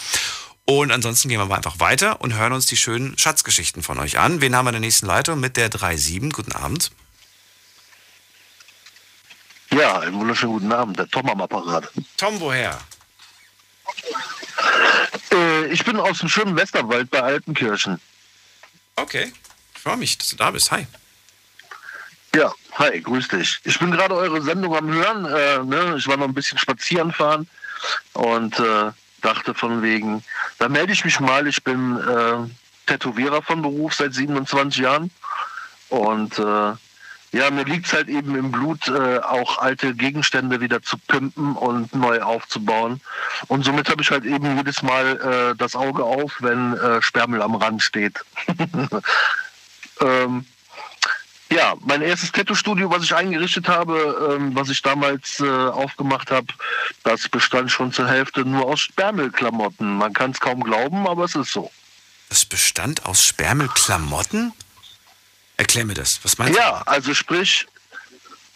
[0.66, 4.18] Und ansonsten gehen wir mal einfach weiter und hören uns die schönen Schatzgeschichten von euch
[4.18, 4.42] an.
[4.42, 6.34] Wen haben wir in der nächsten Leitung mit der 37?
[6.34, 6.92] Guten Abend.
[9.74, 11.90] Ja, einen wunderschönen guten Abend, der Tom am Apparat.
[12.18, 12.78] Tom, woher?
[15.32, 18.00] Äh, ich bin aus dem schönen Westerwald bei Altenkirchen.
[18.96, 19.34] Okay.
[19.74, 20.72] Ich freue mich, dass du da bist.
[20.72, 20.86] Hi.
[22.36, 23.62] Ja, hi, grüß dich.
[23.64, 25.26] Ich bin gerade eure Sendung am Hören.
[25.26, 25.96] Äh, ne?
[25.98, 27.50] Ich war noch ein bisschen spazieren fahren
[28.14, 30.24] und äh, dachte von wegen,
[30.60, 31.48] da melde ich mich mal.
[31.48, 32.48] Ich bin äh,
[32.86, 35.10] Tätowierer von Beruf seit 27 Jahren
[35.90, 36.74] und äh,
[37.34, 41.56] ja, mir liegt es halt eben im Blut, äh, auch alte Gegenstände wieder zu pimpen
[41.56, 43.02] und neu aufzubauen.
[43.48, 47.42] Und somit habe ich halt eben jedes Mal äh, das Auge auf, wenn äh, Sperrmüll
[47.42, 48.24] am Rand steht.
[50.00, 50.46] ähm,
[51.52, 56.48] ja, mein erstes Tattoo-Studio, was ich eingerichtet habe, ähm, was ich damals äh, aufgemacht habe,
[57.04, 59.98] das bestand schon zur Hälfte nur aus Sperrmüllklamotten.
[59.98, 61.72] Man kann es kaum glauben, aber es ist so.
[62.30, 64.54] Das bestand aus Sperrmüllklamotten?
[65.64, 66.20] Erklär mir das.
[66.24, 67.66] Was meinst Ja, also sprich,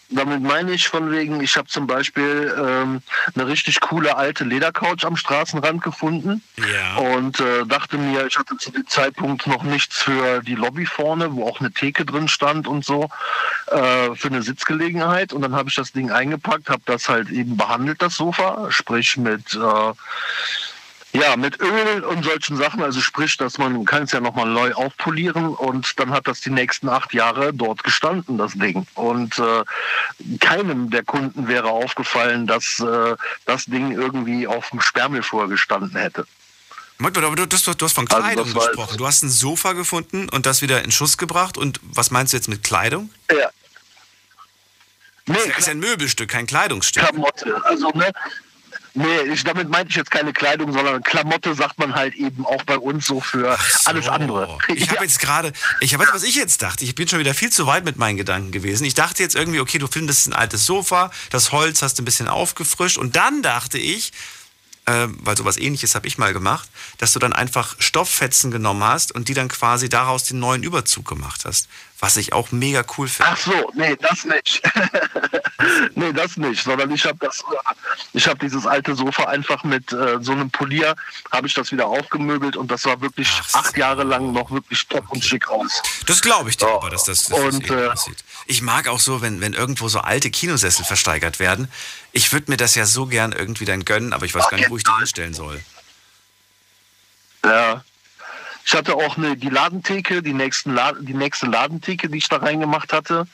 [0.10, 3.02] damit meine ich von wegen, ich habe zum Beispiel ähm,
[3.34, 6.64] eine richtig coole alte Ledercouch am Straßenrand gefunden du?
[6.70, 6.98] Ja.
[6.98, 11.34] und äh, dachte mir, ich hatte zu dem Zeitpunkt noch nichts für die Lobby vorne,
[11.34, 13.10] wo auch eine Theke drin stand und so,
[13.68, 15.32] äh, für eine Sitzgelegenheit.
[15.32, 19.16] Und dann habe ich das Ding eingepackt, habe das halt eben behandelt, das Sofa, sprich
[19.16, 19.56] mit...
[19.56, 19.94] Äh,
[21.20, 24.74] Ja, mit Öl und solchen Sachen, also sprich, dass man kann es ja nochmal neu
[24.74, 28.86] aufpolieren und dann hat das die nächsten acht Jahre dort gestanden, das Ding.
[28.94, 29.64] Und äh,
[30.40, 35.98] keinem der Kunden wäre aufgefallen, dass äh, das Ding irgendwie auf dem Sperrmüll vorher gestanden
[35.98, 36.28] hätte.
[37.00, 38.98] Moment, aber du, das, du hast von Also Kleidung war- gesprochen.
[38.98, 41.58] Du hast ein Sofa gefunden und das wieder in Schuss gebracht.
[41.58, 43.10] Und was meinst du jetzt mit Kleidung?
[43.32, 43.50] Ja.
[45.26, 47.04] Nee, Das ist ja- ist ja ein Möbelstück, kein Kleidungsstück.
[47.04, 47.60] Klamotte.
[47.66, 48.12] Also, ne?
[48.98, 52.64] Nee, ich, damit meinte ich jetzt keine Kleidung, sondern Klamotte sagt man halt eben auch
[52.64, 53.90] bei uns so für So.
[53.92, 54.58] alles andere.
[54.74, 57.52] Ich habe jetzt gerade, ich habe, was ich jetzt dachte, ich bin schon wieder viel
[57.52, 58.86] zu weit mit meinen Gedanken gewesen.
[58.86, 62.06] Ich dachte jetzt irgendwie, okay, du findest ein altes Sofa, das Holz hast du ein
[62.06, 64.14] bisschen aufgefrischt und dann dachte ich,
[64.88, 69.12] äh, weil sowas ähnliches habe ich mal gemacht, dass du dann einfach Stofffetzen genommen hast
[69.14, 71.68] und die dann quasi daraus den neuen Überzug gemacht hast.
[72.00, 73.32] Was ich auch mega cool finde.
[73.34, 74.62] Ach so, nee, das nicht.
[75.96, 77.44] nee, das nicht, sondern ich habe das,
[78.14, 80.96] ich habe dieses alte Sofa einfach mit äh, so einem Polier,
[81.32, 83.58] habe ich das wieder aufgemöbelt und das war wirklich Ach so.
[83.58, 85.82] acht Jahre lang noch wirklich top und schick aus.
[86.06, 86.76] Das glaube ich dir, Ja.
[86.76, 88.24] aber dass das, dass das Und, äh, aussieht.
[88.46, 91.68] Ich mag auch so, wenn, wenn irgendwo so alte Kinosessel versteigert werden.
[92.12, 94.70] Ich würde mir das ja so gern irgendwie dann gönnen, aber ich weiß gar nicht,
[94.70, 95.62] wo ich die hinstellen soll.
[97.44, 97.84] Ja.
[98.66, 102.38] Ich hatte auch eine, die Ladentheke, die, nächsten La die nächste Ladentheke, die ich da
[102.38, 103.26] reingemacht hatte.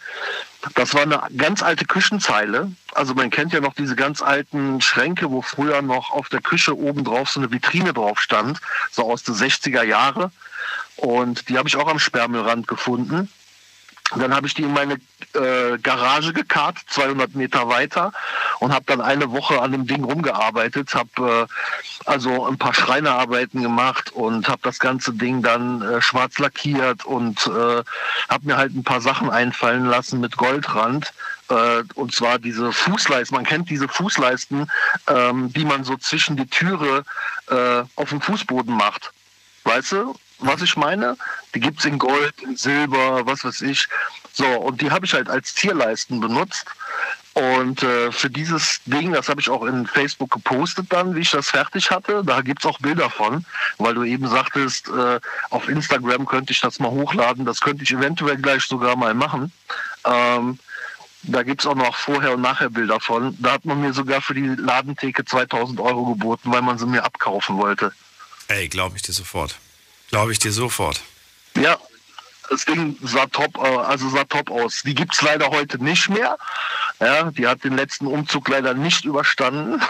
[0.76, 2.72] Das war eine ganz alte Küchenzeile.
[2.94, 6.78] Also man kennt ja noch diese ganz alten Schränke, wo früher noch auf der Küche
[6.78, 8.60] oben drauf so eine Vitrine drauf stand,
[8.92, 10.32] so aus den 60er Jahre.
[10.98, 13.28] Und die habe ich auch am Sperrmüllrand gefunden.
[14.16, 14.96] Dann habe ich die in meine
[15.34, 18.12] äh, Garage gekarrt, 200 Meter weiter,
[18.60, 21.54] und habe dann eine Woche an dem Ding rumgearbeitet, habe äh,
[22.06, 27.48] also ein paar Schreinerarbeiten gemacht und habe das ganze Ding dann äh, schwarz lackiert und
[27.48, 27.84] äh,
[28.30, 31.14] habe mir halt ein paar Sachen einfallen lassen mit Goldrand.
[31.50, 34.70] Äh, und zwar diese Fußleisten, man kennt diese Fußleisten,
[35.08, 37.04] ähm, die man so zwischen die Türe
[37.50, 39.12] äh, auf dem Fußboden macht.
[39.64, 41.18] Weißt du, was ich meine?
[41.56, 43.88] Die gibt's in Gold, in Silber, was weiß ich.
[44.34, 46.66] So, und die habe ich halt als Zierleisten benutzt.
[47.34, 51.32] Und äh, für dieses Ding, das habe ich auch in Facebook gepostet dann, wie ich
[51.32, 52.24] das fertig hatte.
[52.24, 53.44] Da gibt's auch Bilder von,
[53.80, 55.20] weil du eben sagtest, äh,
[55.50, 57.46] auf Instagram könnte ich das mal hochladen.
[57.46, 59.52] Das könnte ich eventuell gleich sogar mal machen.
[60.06, 60.60] Ähm,
[61.24, 63.36] da gibt's auch noch Vorher- und Nachher-Bilder von.
[63.42, 67.04] Da hat man mir sogar für die Ladentheke 2000 Euro geboten, weil man sie mir
[67.04, 67.94] abkaufen wollte.
[68.48, 69.58] Ey, glaube ich dir sofort.
[70.14, 71.02] Glaube ich dir sofort.
[71.58, 71.76] Ja,
[72.48, 74.84] das Ding sah top, äh, also sah top aus.
[74.86, 76.38] Die gibt's leider heute nicht mehr.
[77.00, 79.82] Ja, die hat den letzten Umzug leider nicht überstanden.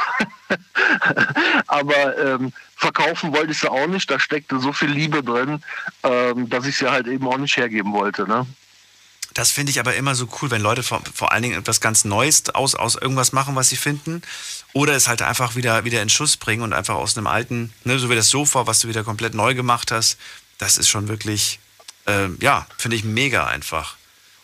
[1.67, 4.09] Aber ähm, verkaufen wollte ich sie auch nicht.
[4.09, 5.62] Da steckte so viel Liebe drin,
[6.03, 8.25] ähm, dass ich sie halt eben auch nicht hergeben wollte.
[8.25, 8.47] Ne?
[9.33, 12.05] Das finde ich aber immer so cool, wenn Leute vor, vor allen Dingen etwas ganz
[12.05, 14.21] Neues aus, aus irgendwas machen, was sie finden.
[14.73, 17.99] Oder es halt einfach wieder, wieder in Schuss bringen und einfach aus einem alten, ne,
[17.99, 20.17] so wie das Sofa, was du wieder komplett neu gemacht hast.
[20.57, 21.59] Das ist schon wirklich,
[22.07, 23.97] ähm, ja, finde ich mega einfach.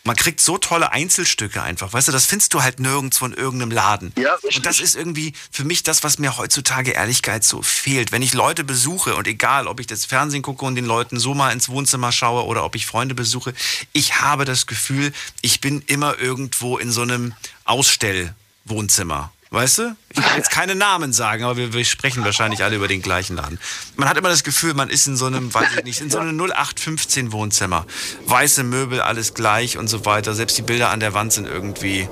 [0.04, 3.70] Man kriegt so tolle Einzelstücke einfach, weißt du, das findest du halt nirgendwo in irgendeinem
[3.70, 4.12] Laden.
[4.16, 8.10] Ja, und das ist irgendwie für mich das, was mir heutzutage Ehrlichkeit so fehlt.
[8.10, 11.34] Wenn ich Leute besuche und egal, ob ich das Fernsehen gucke und den Leuten so
[11.34, 13.52] mal ins Wohnzimmer schaue oder ob ich Freunde besuche,
[13.92, 15.12] ich habe das Gefühl,
[15.42, 17.34] ich bin immer irgendwo in so einem
[17.66, 19.32] Ausstellwohnzimmer.
[19.52, 19.96] Weißt du?
[20.10, 23.34] Ich will jetzt keine Namen sagen, aber wir, wir sprechen wahrscheinlich alle über den gleichen
[23.34, 23.58] Laden.
[23.96, 26.20] Man hat immer das Gefühl, man ist in so einem, weiß ich nicht, in so
[26.20, 27.84] einem 0815 Wohnzimmer.
[28.26, 30.34] Weiße Möbel, alles gleich und so weiter.
[30.34, 32.08] Selbst die Bilder an der Wand sind irgendwie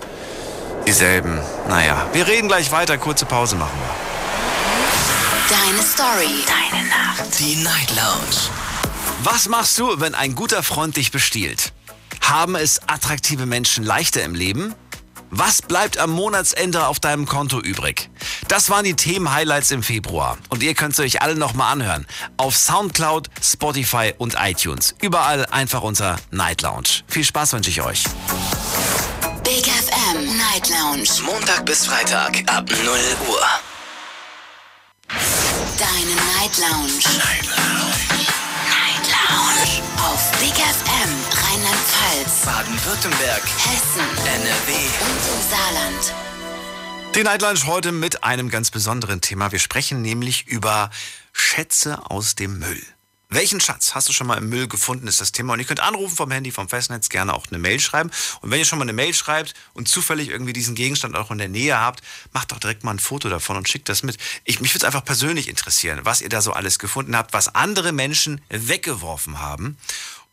[0.85, 1.40] dieselben.
[1.68, 2.98] Naja, wir reden gleich weiter.
[2.98, 5.57] Kurze Pause machen wir.
[5.57, 6.44] Deine Story.
[6.44, 7.38] Deine Nacht.
[7.38, 8.51] Die Night Lounge.
[9.22, 11.72] Was machst du, wenn ein guter Freund dich bestiehlt?
[12.20, 14.74] Haben es attraktive Menschen leichter im Leben?
[15.31, 18.09] Was bleibt am Monatsende auf deinem Konto übrig?
[18.49, 20.38] Das waren die Themen-Highlights im Februar.
[20.49, 22.07] Und ihr könnt sie euch alle nochmal anhören.
[22.38, 24.95] Auf Soundcloud, Spotify und iTunes.
[25.03, 27.03] Überall einfach unter Night Lounge.
[27.09, 28.05] Viel Spaß wünsche ich euch.
[29.45, 31.09] Big FM Night Lounge.
[31.25, 32.79] Montag bis Freitag ab 0
[33.29, 33.47] Uhr.
[35.79, 37.03] Deine Night Lounge.
[37.19, 38.38] Night Lounge.
[39.29, 39.83] Lounge.
[39.99, 44.73] Auf Big FM Rheinland-Pfalz, Baden-Württemberg, Hessen NRW.
[45.05, 46.14] und im Saarland.
[47.14, 49.53] Die Night Lounge heute mit einem ganz besonderen Thema.
[49.53, 50.91] Wir sprechen nämlich über
[51.33, 52.83] Schätze aus dem Müll.
[53.31, 55.53] Welchen Schatz hast du schon mal im Müll gefunden, ist das Thema.
[55.53, 58.11] Und ihr könnt anrufen vom Handy, vom Festnetz, gerne auch eine Mail schreiben.
[58.41, 61.37] Und wenn ihr schon mal eine Mail schreibt und zufällig irgendwie diesen Gegenstand auch in
[61.37, 62.01] der Nähe habt,
[62.33, 64.17] macht doch direkt mal ein Foto davon und schickt das mit.
[64.45, 67.55] Ich, mich würde es einfach persönlich interessieren, was ihr da so alles gefunden habt, was
[67.55, 69.77] andere Menschen weggeworfen haben.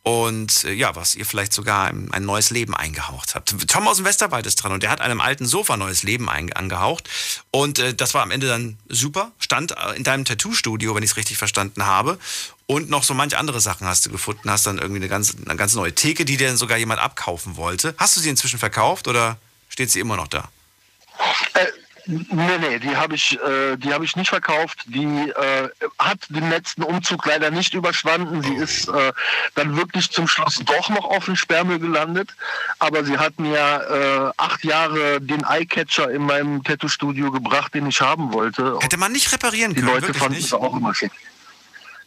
[0.03, 3.55] und äh, ja, was ihr vielleicht sogar ein, ein, neues Leben eingehaucht habt.
[3.67, 7.09] Tom aus dem Westerwald ist dran und der hat einem alten Sofa neues Leben angehaucht
[7.49, 9.31] und äh, das war am Ende dann super.
[9.39, 12.19] Stand äh, in deinem Tattoo-Studio, wenn ich es richtig verstanden habe
[12.67, 14.49] und noch so manche andere Sachen hast du gefunden.
[14.49, 17.57] Hast dann irgendwie eine ganz, eine ganz neue Theke, die dir dann sogar jemand abkaufen
[17.57, 17.93] wollte.
[17.97, 19.37] Hast du sie inzwischen verkauft oder
[19.69, 20.49] steht sie immer noch da?
[21.53, 21.65] Äh,
[22.07, 24.83] Nee, nee, die habe ich, äh, die habe ich nicht verkauft.
[24.85, 28.43] Die äh, hat den letzten Umzug leider nicht überschwanden.
[28.43, 29.11] Sie ist äh,
[29.55, 32.35] dann wirklich zum Schluss doch noch auf den Sperrmüll gelandet.
[32.77, 38.01] Aber sie hat mir äh, acht Jahre den Eyecatcher in meinem Tattoo-Studio gebracht, den ich
[38.01, 38.77] haben wollte.
[38.81, 39.87] Hätte man nicht reparieren können?
[39.87, 41.11] Die Leute fanden es auch immer schick.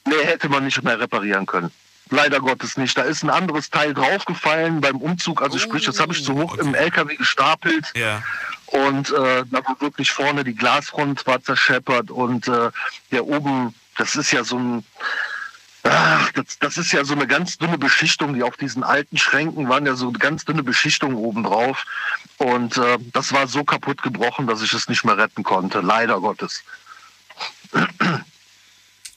[0.09, 1.71] Nee, hätte man nicht mehr reparieren können.
[2.11, 2.97] Leider Gottes nicht.
[2.97, 5.43] Da ist ein anderes Teil draufgefallen beim Umzug.
[5.43, 6.63] Also oh, sprich, das habe ich so hoch okay.
[6.63, 7.93] im LKW gestapelt.
[7.95, 8.23] Ja.
[8.67, 12.71] Und äh, da war wirklich vorne die Glasfront war zerscheppert und äh,
[13.13, 14.85] der oben, das ist ja so ein,
[15.85, 19.69] ach, das, das ist ja so eine ganz dünne Beschichtung, die auf diesen alten Schränken
[19.69, 21.85] waren ja so eine ganz dünne Beschichtung oben drauf.
[22.37, 25.81] Und äh, das war so kaputt gebrochen, dass ich es nicht mehr retten konnte.
[25.81, 26.63] Leider Gottes.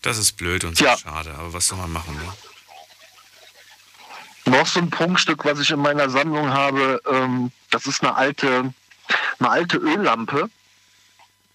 [0.02, 0.98] Das ist blöd und ja.
[0.98, 2.34] schade, aber was soll man machen, ne?
[4.46, 8.74] Noch so ein Prunkstück, was ich in meiner Sammlung habe, ähm, das ist eine alte
[9.40, 10.50] eine alte Öllampe,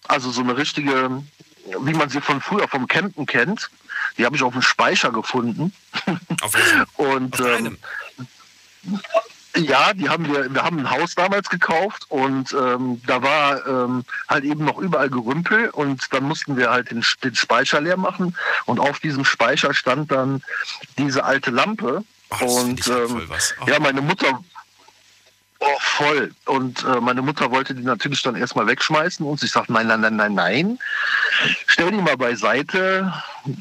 [0.09, 1.23] also so eine richtige,
[1.81, 3.71] wie man sie von früher vom Campen kennt.
[4.19, 5.73] Die habe ich auf dem Speicher gefunden.
[6.41, 6.55] Auf?
[6.97, 7.79] Und auf ähm,
[9.57, 14.05] ja, die haben wir, wir haben ein Haus damals gekauft und ähm, da war ähm,
[14.29, 18.37] halt eben noch überall Gerümpel und dann mussten wir halt den, den Speicher leer machen
[18.67, 20.43] und auf diesem Speicher stand dann
[20.99, 22.05] diese alte Lampe.
[22.31, 23.71] Ach, und ähm, oh.
[23.71, 24.41] ja, meine Mutter,
[25.59, 26.33] Oh, voll.
[26.45, 30.03] Und äh, meine Mutter wollte die natürlich dann erstmal wegschmeißen und ich sagte, nein, nein,
[30.03, 30.79] nein, nein, nein.
[31.67, 33.13] Stell die mal beiseite,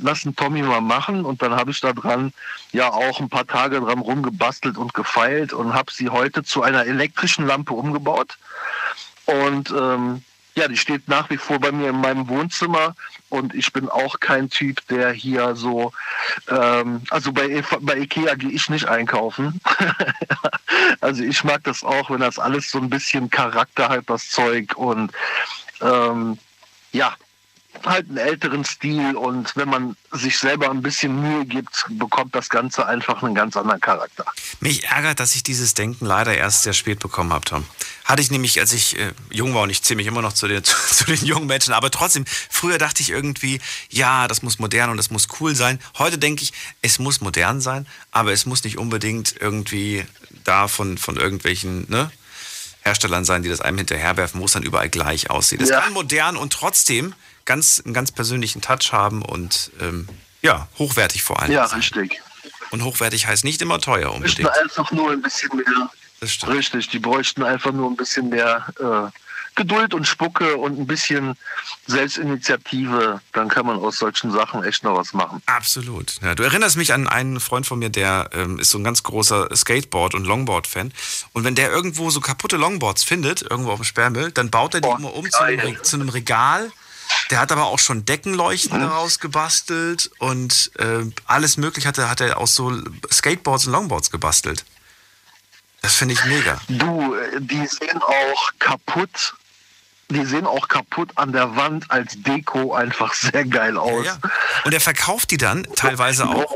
[0.01, 1.23] lass den Tommy mal machen.
[1.23, 2.33] Und dann habe ich da dran
[2.73, 6.85] ja auch ein paar Tage dran rumgebastelt und gefeilt und habe sie heute zu einer
[6.85, 8.37] elektrischen Lampe umgebaut.
[9.25, 10.23] Und ähm,
[10.57, 12.95] ja, die steht nach wie vor bei mir in meinem Wohnzimmer
[13.29, 15.91] und ich bin auch kein Typ, der hier so,
[16.47, 19.59] ähm, also bei, bei Ikea gehe ich nicht einkaufen.
[21.01, 24.77] also ich mag das auch, wenn das alles so ein bisschen Charakter hat, das Zeug
[24.77, 25.11] und
[25.81, 26.37] ähm,
[26.93, 27.15] ja,
[27.85, 32.49] halt einen älteren Stil und wenn man sich selber ein bisschen Mühe gibt, bekommt das
[32.49, 34.25] Ganze einfach einen ganz anderen Charakter.
[34.59, 37.65] Mich ärgert, dass ich dieses Denken leider erst sehr spät bekommen habe, Tom.
[38.03, 40.47] Hatte ich nämlich, als ich äh, jung war und ich zähle mich immer noch zu
[40.47, 44.59] den, zu, zu, den jungen Menschen, aber trotzdem, früher dachte ich irgendwie, ja, das muss
[44.59, 45.79] modern und das muss cool sein.
[45.97, 50.05] Heute denke ich, es muss modern sein, aber es muss nicht unbedingt irgendwie
[50.43, 52.11] da von, von irgendwelchen, ne?
[52.85, 55.59] Herstellern sein, die das einem hinterherwerfen, wo es dann überall gleich aussieht.
[55.59, 55.81] Es ja.
[55.81, 60.07] kann modern und trotzdem ganz, einen ganz persönlichen Touch haben und ähm,
[60.41, 61.51] ja, hochwertig vor allem.
[61.51, 62.21] Ja, richtig.
[62.71, 64.39] Und hochwertig heißt nicht immer teuer unbedingt.
[64.39, 65.89] Die einfach nur ein bisschen mehr.
[66.19, 66.53] Das stimmt.
[66.53, 69.11] Richtig, die bräuchten einfach nur ein bisschen mehr äh,
[69.55, 71.35] Geduld und Spucke und ein bisschen
[71.87, 75.41] Selbstinitiative, dann kann man aus solchen Sachen echt noch was machen.
[75.45, 76.19] Absolut.
[76.21, 79.03] Ja, du erinnerst mich an einen Freund von mir, der ähm, ist so ein ganz
[79.03, 80.91] großer Skateboard- und Longboard-Fan.
[81.31, 84.81] Und wenn der irgendwo so kaputte Longboards findet, irgendwo auf dem Sperrmüll, dann baut er
[84.81, 86.71] die oh, immer um zu einem, zu einem Regal
[87.29, 92.21] der hat aber auch schon Deckenleuchten daraus gebastelt und äh, alles mögliche hat er, hat
[92.21, 92.71] er aus so
[93.11, 94.65] Skateboards und Longboards gebastelt.
[95.81, 96.59] Das finde ich mega.
[96.67, 99.35] Du, äh, die sehen auch kaputt.
[100.09, 104.05] Die sehen auch kaputt an der Wand als Deko einfach sehr geil aus.
[104.05, 104.29] Ja, ja.
[104.63, 106.55] Und er verkauft die dann teilweise auch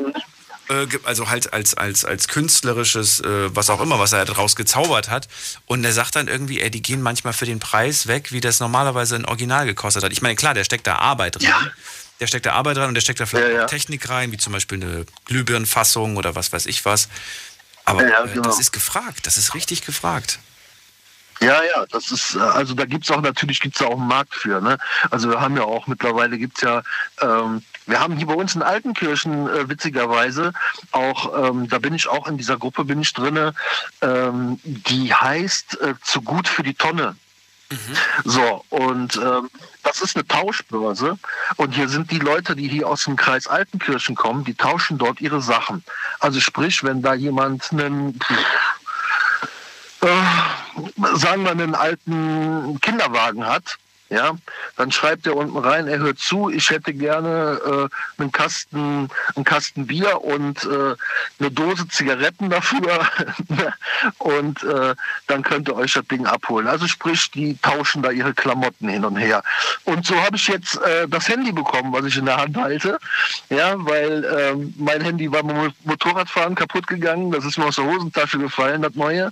[0.70, 5.10] äh, also halt als, als, als künstlerisches, äh, was auch immer, was er daraus gezaubert
[5.10, 5.28] hat.
[5.66, 8.60] Und er sagt dann irgendwie, ey, die gehen manchmal für den Preis weg, wie das
[8.60, 10.12] normalerweise ein Original gekostet hat.
[10.12, 11.48] Ich meine, klar, der steckt da Arbeit drin.
[11.48, 11.60] Ja.
[12.20, 13.66] Der steckt da Arbeit rein und der steckt da vielleicht ja, ja.
[13.66, 17.08] Technik rein, wie zum Beispiel eine Glühbirnenfassung oder was weiß ich was.
[17.86, 18.44] Aber ja, genau.
[18.44, 20.40] das ist gefragt, das ist richtig gefragt.
[21.42, 24.36] Ja, ja, das ist, äh, also da gibt es auch natürlich gibt's auch einen Markt
[24.36, 24.60] für.
[24.62, 24.78] Ne?
[25.10, 26.84] Also wir haben ja auch mittlerweile gibt es ja,
[27.22, 30.54] ähm, wir haben hier bei uns in Altenkirchen äh, witzigerweise
[30.92, 33.54] auch, ähm, da bin ich auch in dieser Gruppe bin ich drinne,
[34.02, 37.16] ähm, die heißt äh, zu gut für die Tonne.
[37.72, 37.78] Mhm.
[38.26, 39.50] So, und ähm,
[39.84, 41.18] das ist eine Tauschbörse.
[41.58, 45.22] Und hier sind die Leute, die hier aus dem Kreis Altenkirchen kommen, die tauschen dort
[45.22, 45.84] ihre Sachen.
[46.20, 48.20] Also sprich, wenn da jemand einen,
[50.02, 50.08] äh,
[51.16, 53.78] sagen wir, einen alten Kinderwagen hat,
[54.10, 54.36] ja,
[54.76, 59.46] dann schreibt er unten rein, er hört zu, ich hätte gerne äh, einen Kasten, einen
[59.46, 60.96] Kasten Bier und äh,
[61.40, 63.08] eine Dose Zigaretten dafür
[64.18, 64.96] und äh,
[65.28, 66.68] dann könnt ihr euch das Ding abholen.
[66.68, 69.44] Also sprich, die tauschen da ihre Klamotten hin und her.
[69.84, 72.98] Und so habe ich jetzt äh, das Handy bekommen, was ich in der Hand halte,
[73.50, 77.86] ja, weil ähm, mein Handy war beim Motorradfahren kaputt gegangen, das ist mir aus der
[77.86, 79.32] Hosentasche gefallen, das neue.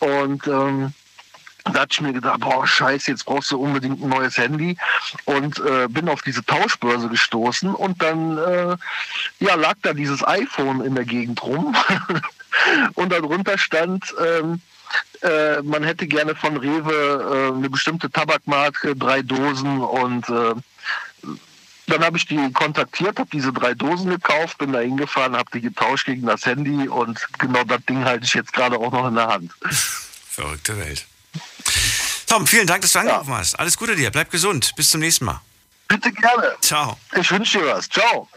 [0.00, 0.92] Und ähm,
[1.72, 4.76] da hatte ich mir gedacht, boah, scheiße, jetzt brauchst du unbedingt ein neues Handy
[5.24, 8.76] und äh, bin auf diese Tauschbörse gestoßen und dann äh,
[9.40, 11.74] ja, lag da dieses iPhone in der Gegend rum
[12.94, 14.60] und darunter stand, ähm,
[15.22, 20.54] äh, man hätte gerne von Rewe äh, eine bestimmte Tabakmarke, drei Dosen und äh,
[21.88, 25.60] dann habe ich die kontaktiert, habe diese drei Dosen gekauft, bin da hingefahren, habe die
[25.60, 29.14] getauscht gegen das Handy und genau das Ding halte ich jetzt gerade auch noch in
[29.14, 29.52] der Hand.
[29.70, 31.06] Verrückte Welt.
[32.26, 33.38] Tom, vielen Dank, dass du angerufen ja.
[33.38, 33.54] hast.
[33.58, 34.74] Alles Gute dir, bleib gesund.
[34.76, 35.40] Bis zum nächsten Mal.
[35.88, 36.56] Bitte gerne.
[36.60, 36.98] Ciao.
[37.14, 37.88] Ich wünsche dir was.
[37.88, 38.28] Ciao.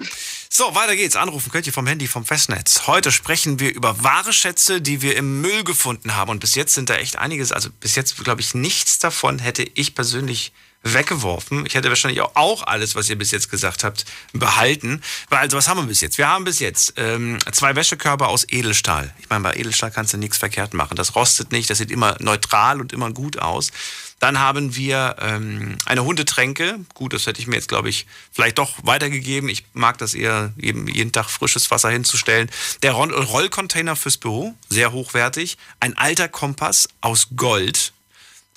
[0.49, 1.15] So, weiter geht's.
[1.15, 2.85] Anrufen könnt ihr vom Handy, vom Festnetz.
[2.85, 6.29] Heute sprechen wir über wahre Schätze, die wir im Müll gefunden haben.
[6.29, 9.63] Und bis jetzt sind da echt einiges, also bis jetzt glaube ich nichts davon hätte
[9.63, 10.53] ich persönlich
[10.83, 11.65] weggeworfen.
[11.65, 15.01] Ich hätte wahrscheinlich auch alles, was ihr bis jetzt gesagt habt, behalten.
[15.29, 16.17] Weil, also was haben wir bis jetzt?
[16.17, 19.13] Wir haben bis jetzt ähm, zwei Wäschekörper aus Edelstahl.
[19.19, 20.95] Ich meine, bei Edelstahl kannst du nichts verkehrt machen.
[20.95, 23.71] Das rostet nicht, das sieht immer neutral und immer gut aus.
[24.19, 26.79] Dann haben wir ähm, eine Hundetränke.
[26.93, 29.49] Gut, das hätte ich mir jetzt, glaube ich, vielleicht doch weitergegeben.
[29.49, 32.49] Ich mag das eher, jeden, jeden Tag frisches Wasser hinzustellen.
[32.83, 35.57] Der Rollcontainer fürs Büro, sehr hochwertig.
[35.79, 37.93] Ein alter Kompass aus Gold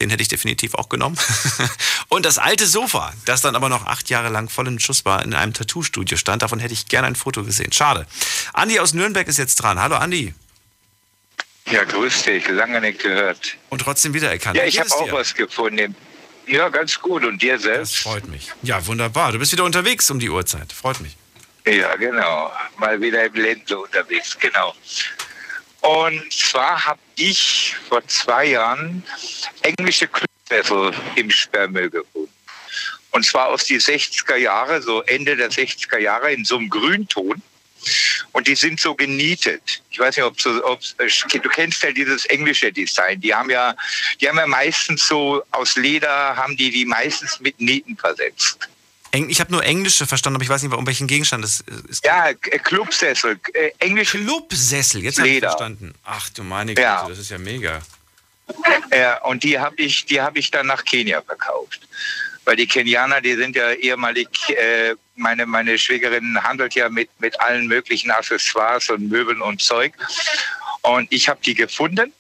[0.01, 1.17] den hätte ich definitiv auch genommen.
[2.09, 5.25] Und das alte Sofa, das dann aber noch acht Jahre lang voll in Schuss war,
[5.25, 7.73] in einem Tattoo-Studio stand, davon hätte ich gerne ein Foto gesehen.
[7.73, 8.07] Schade.
[8.53, 9.81] Andi aus Nürnberg ist jetzt dran.
[9.81, 10.35] Hallo Andi.
[11.71, 12.49] Ja, grüß dich.
[12.49, 13.57] Lange nicht gehört.
[13.71, 14.57] Und trotzdem wiedererkannt.
[14.57, 15.95] Ja, ich habe auch was gefunden.
[16.47, 17.25] Ja, ganz gut.
[17.25, 17.95] Und dir selbst?
[17.95, 18.51] Das freut mich.
[18.63, 19.33] Ja, wunderbar.
[19.33, 20.73] Du bist wieder unterwegs um die Uhrzeit.
[20.73, 21.17] Freut mich.
[21.65, 22.53] Ja, genau.
[22.79, 24.37] Mal wieder im Ländle unterwegs.
[24.39, 24.75] Genau.
[25.83, 29.03] Und zwar habe ich vor zwei Jahren
[29.63, 32.33] englische Clubsessel im Sperrmüll gefunden.
[33.11, 37.43] Und zwar aus die 60er Jahre, so Ende der 60er Jahre in so einem Grünton.
[38.31, 39.83] Und die sind so genietet.
[39.91, 43.21] Ich weiß nicht, ob du, ob, du kennst ja dieses englische Design.
[43.21, 43.75] Die haben ja,
[44.21, 48.69] die haben ja meistens so aus Leder, haben die die meistens mit Nieten versetzt.
[49.15, 52.05] Ich habe nur Englische verstanden, aber ich weiß nicht, um welchen Gegenstand es ist.
[52.05, 53.39] Ja, äh, Clubsessel.
[53.53, 54.11] Äh, Englisch.
[54.11, 55.95] Clubsessel, jetzt habe ich verstanden.
[56.05, 57.07] Ach du meine Güte, ja.
[57.07, 57.83] das ist ja mega.
[58.91, 61.81] Ja, und die habe ich, hab ich dann nach Kenia verkauft.
[62.45, 67.39] Weil die Kenianer, die sind ja ehemalig, äh, meine, meine Schwägerin handelt ja mit, mit
[67.41, 69.93] allen möglichen Accessoires und Möbeln und Zeug.
[70.83, 72.13] Und ich habe die gefunden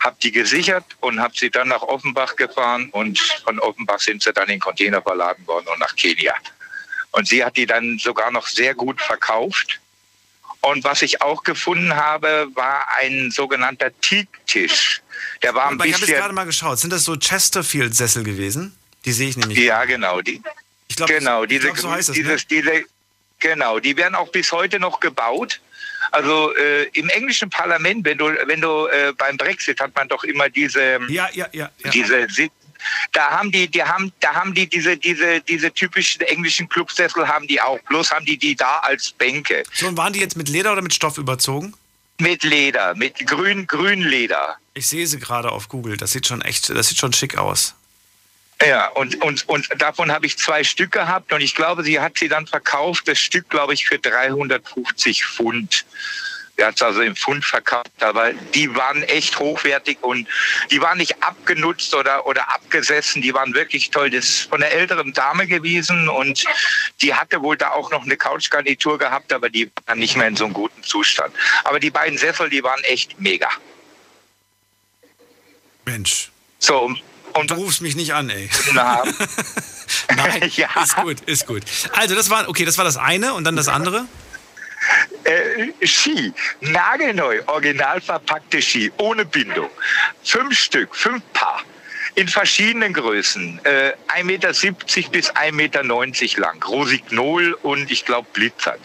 [0.00, 4.32] habe die gesichert und habe sie dann nach Offenbach gefahren und von Offenbach sind sie
[4.32, 6.34] dann in Container verladen worden und nach Kenia.
[7.12, 9.80] Und sie hat die dann sogar noch sehr gut verkauft.
[10.62, 15.02] Und was ich auch gefunden habe, war ein sogenannter Teaktisch.
[15.42, 15.90] Der war ein Aber bisschen.
[15.90, 16.78] Ich habe jetzt gerade mal geschaut.
[16.78, 18.76] Sind das so Chesterfield-Sessel gewesen?
[19.04, 19.58] Die sehe ich nämlich.
[19.58, 20.20] Ja, genau.
[20.20, 20.42] Die,
[20.88, 22.46] ich glaub, genau, diese, glaub, so heißt das, dieses, ne?
[22.50, 22.84] diese,
[23.38, 25.60] genau, die werden auch bis heute noch gebaut.
[26.10, 30.24] Also äh, im englischen Parlament, wenn du, wenn du äh, beim Brexit hat man doch
[30.24, 31.90] immer diese, ja, ja, ja, ja.
[31.90, 32.26] diese
[33.12, 37.46] da haben die, die haben, da haben die diese, diese, diese typischen englischen Clubsessel haben
[37.46, 37.78] die auch.
[37.88, 39.62] Bloß haben die die da als Bänke.
[39.72, 41.74] So, und waren die jetzt mit Leder oder mit Stoff überzogen?
[42.18, 44.56] Mit Leder, mit grün, grün Leder.
[44.74, 45.96] Ich sehe sie gerade auf Google.
[45.96, 47.74] Das sieht schon echt, das sieht schon schick aus.
[48.66, 52.18] Ja, und, und, und davon habe ich zwei Stück gehabt und ich glaube, sie hat
[52.18, 55.86] sie dann verkauft, das Stück, glaube ich, für 350 Pfund.
[56.58, 60.28] Sie hat es also im Pfund verkauft, aber die waren echt hochwertig und
[60.70, 64.10] die waren nicht abgenutzt oder, oder abgesessen, die waren wirklich toll.
[64.10, 66.44] Das ist von einer älteren Dame gewesen und
[67.00, 70.36] die hatte wohl da auch noch eine Couchgarnitur gehabt, aber die war nicht mehr in
[70.36, 71.34] so einem guten Zustand.
[71.64, 73.48] Aber die beiden Sessel, die waren echt mega.
[75.86, 76.30] Mensch.
[76.58, 76.94] So,
[77.34, 78.48] und du rufst mich nicht an, ey.
[80.16, 80.68] Nein, ja.
[80.82, 81.62] ist gut, ist gut.
[81.92, 84.06] Also das war, okay, das war das eine und dann das andere?
[85.24, 89.70] Äh, Ski, nagelneu, original verpackte Ski, ohne Bindung.
[90.24, 91.62] Fünf Stück, fünf Paar.
[92.14, 93.60] In verschiedenen Größen.
[93.64, 94.48] Äh, 1,70 Meter
[95.10, 95.82] bis 1,90 Meter
[96.40, 96.62] lang.
[96.64, 98.80] Rosignol und ich glaube Blitzert.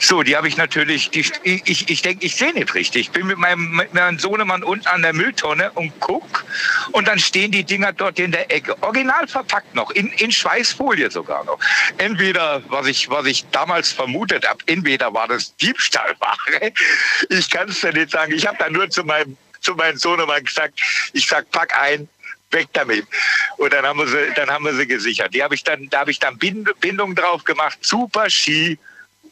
[0.00, 3.08] So, die habe ich natürlich, die, ich, ich denke, ich sehe nicht richtig.
[3.08, 6.44] Ich bin mit meinem, mit meinem Sohnemann unten an der Mülltonne und guck
[6.92, 8.80] und dann stehen die Dinger dort in der Ecke.
[8.82, 11.58] Original verpackt noch, in, in Schweißfolie sogar noch.
[11.98, 16.38] Entweder, was ich, was ich damals vermutet habe, entweder war das Diebstahlware.
[17.30, 18.32] Ich kann es dir nicht sagen.
[18.32, 20.80] Ich habe da nur zu meinem, zu meinem Sohnemann gesagt,
[21.12, 22.08] ich sag, pack ein,
[22.50, 23.06] weg damit.
[23.56, 25.34] Und dann haben wir sie, dann haben wir sie gesichert.
[25.34, 28.78] Die habe ich dann, da habe ich dann Bind, Bindung drauf gemacht, super Ski.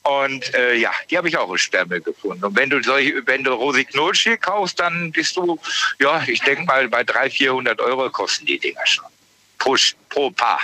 [0.06, 2.44] Und äh, ja, die habe ich auch aus Sperrmüll gefunden.
[2.44, 5.58] Und wenn du solche, wenn du Rosiknol-Ski kaufst, dann bist du,
[5.98, 9.04] ja, ich denke mal, bei 300, 400 Euro kosten die Dinger schon.
[9.58, 9.76] Pro,
[10.08, 10.60] pro Paar.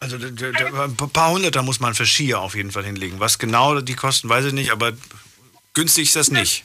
[0.00, 3.20] Also ein paar Hunderter muss man für Skier auf jeden Fall hinlegen.
[3.20, 4.92] Was genau die kosten, weiß ich nicht, aber
[5.74, 6.64] günstig ist das nicht.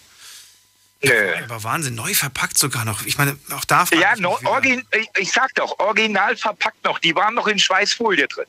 [1.03, 1.36] Nö.
[1.43, 3.05] Aber Wahnsinn, neu verpackt sogar noch.
[3.05, 4.39] Ich meine, auch da Ja, ich no,
[5.15, 6.97] ich sag doch, original verpackt noch.
[6.97, 8.47] Die waren noch in Schweißfolie drin.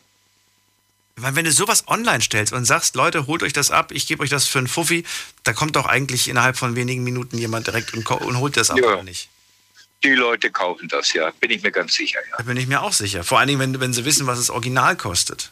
[1.23, 4.23] Weil wenn du sowas online stellst und sagst, Leute, holt euch das ab, ich gebe
[4.23, 5.05] euch das für einen Fuffi,
[5.45, 8.79] da kommt doch eigentlich innerhalb von wenigen Minuten jemand direkt und, und holt das ab,
[8.79, 8.87] Ja.
[8.95, 9.29] oder nicht?
[10.05, 12.21] Die Leute kaufen das ja, bin ich mir ganz sicher.
[12.31, 12.37] Ja.
[12.39, 13.25] Da bin ich mir auch sicher.
[13.25, 15.51] Vor allen Dingen, wenn, wenn sie wissen, was es original kostet.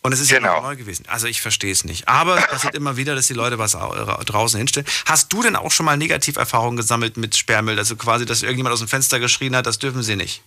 [0.00, 0.54] Und es ist ja Genau.
[0.56, 1.04] noch neu gewesen.
[1.08, 2.08] Also ich verstehe es nicht.
[2.08, 4.86] Aber es passiert immer wieder, dass die Leute was au- draußen hinstellen.
[5.04, 7.78] Hast du denn auch schon mal Negativerfahrungen gesammelt mit Sperrmüll?
[7.78, 10.40] Also quasi, dass irgendjemand aus dem Fenster geschrien hat, das dürfen sie nicht.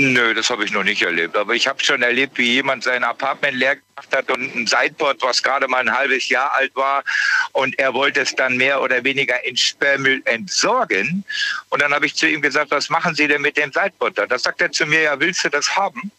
[0.00, 1.36] Nö, das habe ich noch nicht erlebt.
[1.36, 5.20] Aber ich habe schon erlebt, wie jemand sein Apartment leer gemacht hat und ein Sideboard,
[5.22, 7.02] was gerade mal ein halbes Jahr alt war.
[7.50, 11.24] Und er wollte es dann mehr oder weniger in Sperrmüll entsorgen.
[11.70, 14.26] Und dann habe ich zu ihm gesagt, was machen Sie denn mit dem Sideboard da?
[14.26, 16.12] Da sagt er zu mir, ja, willst du das haben?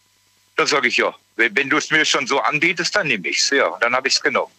[0.57, 3.49] Da sage ich, ja, wenn du es mir schon so anbietest, dann nehme ich es.
[3.49, 4.51] Ja, dann habe ich es genommen.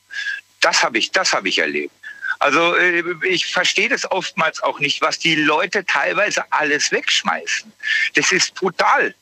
[0.62, 1.92] Das habe ich, das habe ich erlebt.
[2.40, 7.72] Also äh, ich verstehe das oftmals auch nicht, was die Leute teilweise alles wegschmeißen.
[8.14, 9.14] Das ist brutal.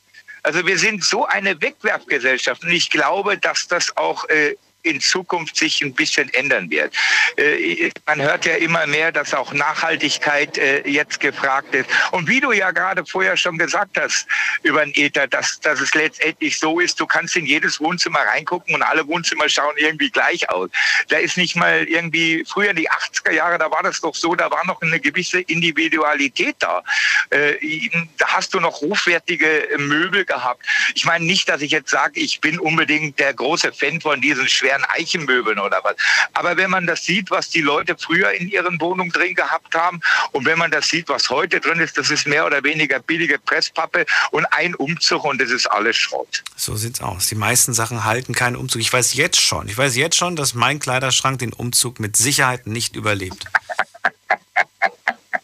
[0.43, 5.57] Also wir sind so eine Wegwerfgesellschaft und ich glaube, dass das auch äh, in Zukunft
[5.57, 6.93] sich ein bisschen ändern wird.
[7.37, 11.89] Äh, man hört ja immer mehr, dass auch Nachhaltigkeit äh, jetzt gefragt ist.
[12.11, 14.25] Und wie du ja gerade vorher schon gesagt hast
[14.63, 18.73] über den Ether, dass, dass es letztendlich so ist, du kannst in jedes Wohnzimmer reingucken
[18.75, 20.69] und alle Wohnzimmer schauen irgendwie gleich aus.
[21.09, 24.35] Da ist nicht mal irgendwie, früher in die 80er Jahre, da war das doch so,
[24.35, 26.83] da war noch eine gewisse Individualität da.
[27.31, 30.65] Äh, da hast du noch hochwertige Möbel gehabt.
[30.95, 34.47] Ich meine nicht, dass ich jetzt sage, ich bin unbedingt der große Fan von diesen
[34.47, 35.95] schweren Eichenmöbeln oder was.
[36.33, 40.01] Aber wenn man das sieht, was die Leute früher in ihren Wohnungen drin gehabt haben
[40.31, 43.39] und wenn man das sieht, was heute drin ist, das ist mehr oder weniger billige
[43.39, 46.43] Presspappe und ein Umzug und das ist alles Schrott.
[46.55, 47.27] So sieht's aus.
[47.27, 48.81] Die meisten Sachen halten keinen Umzug.
[48.81, 52.67] Ich weiß jetzt schon, ich weiß jetzt schon, dass mein Kleiderschrank den Umzug mit Sicherheit
[52.67, 53.45] nicht überlebt.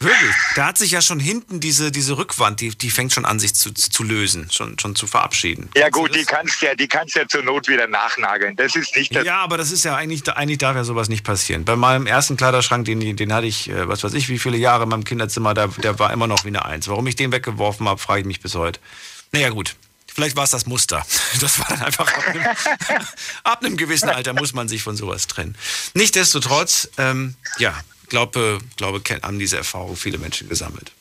[0.06, 0.36] Wirklich.
[0.56, 3.56] Da hat sich ja schon hinten diese, diese Rückwand, die, die fängt schon an, sich
[3.56, 5.70] zu, zu lösen, schon, schon zu verabschieden.
[5.76, 8.56] Ja gut, die kannst ja, die kannst ja zur Not wieder nachnageln.
[8.56, 9.26] Das ist nicht das.
[9.26, 11.66] Ja, aber das ist ja eigentlich, eigentlich darf ja sowas nicht passieren.
[11.66, 14.84] Bei meinem ersten Kleiderschrank, den, den hatte ich, äh, was weiß ich, wie viele Jahre
[14.84, 16.88] in meinem Kinderzimmer, der, der war immer noch wie eine Eins.
[16.88, 18.80] Warum ich den weggeworfen habe, frage ich mich bis heute.
[19.32, 19.76] Naja, gut.
[20.14, 21.06] Vielleicht war es das Muster.
[21.42, 22.44] Das war dann einfach ab einem,
[23.44, 25.58] ab einem gewissen Alter muss man sich von sowas trennen.
[25.96, 27.74] Nichtsdestotrotz, ähm, ja,
[28.16, 30.94] glaube, glaube, haben diese Erfahrung viele Menschen gesammelt.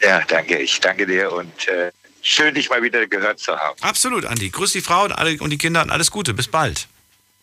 [0.00, 0.58] Ja, danke.
[0.58, 1.90] Ich danke dir und äh,
[2.22, 3.76] schön, dich mal wieder gehört zu haben.
[3.82, 4.50] Absolut, Andi.
[4.50, 6.32] Grüß die Frau und, alle, und die Kinder und alles Gute.
[6.32, 6.86] Bis bald.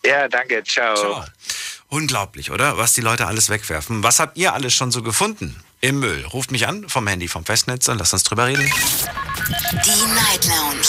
[0.06, 0.64] Ja, danke.
[0.64, 0.96] Ciao.
[0.96, 1.26] Ciao.
[1.90, 2.78] Unglaublich, oder?
[2.78, 4.02] Was die Leute alles wegwerfen.
[4.02, 6.24] Was habt ihr alles schon so gefunden im Müll?
[6.26, 8.64] Ruft mich an vom Handy, vom Festnetz und lasst uns drüber reden.
[8.64, 10.88] Die Night Lounge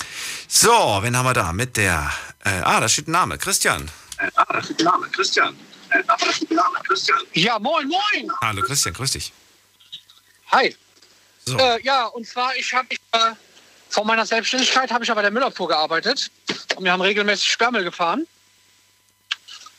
[0.56, 1.52] So, wen haben wir da?
[1.52, 2.12] Mit der.
[2.46, 3.40] Äh, ah, da steht ein Name.
[3.40, 3.90] Christian.
[4.36, 5.58] Ah, das ist der Name, Christian.
[5.90, 7.18] Äh, ah, das ist der Name, Christian.
[7.34, 8.32] Ja, moin, moin.
[8.40, 9.34] Hallo Christian, grüß dich.
[10.52, 10.76] Hi.
[11.48, 11.58] So.
[11.58, 13.32] Äh, ja, und zwar, ich habe äh,
[13.90, 16.30] vor meiner Selbstständigkeit habe ich ja bei der Müllabfuhr gearbeitet
[16.76, 18.28] und wir haben regelmäßig Sperrmüll gefahren.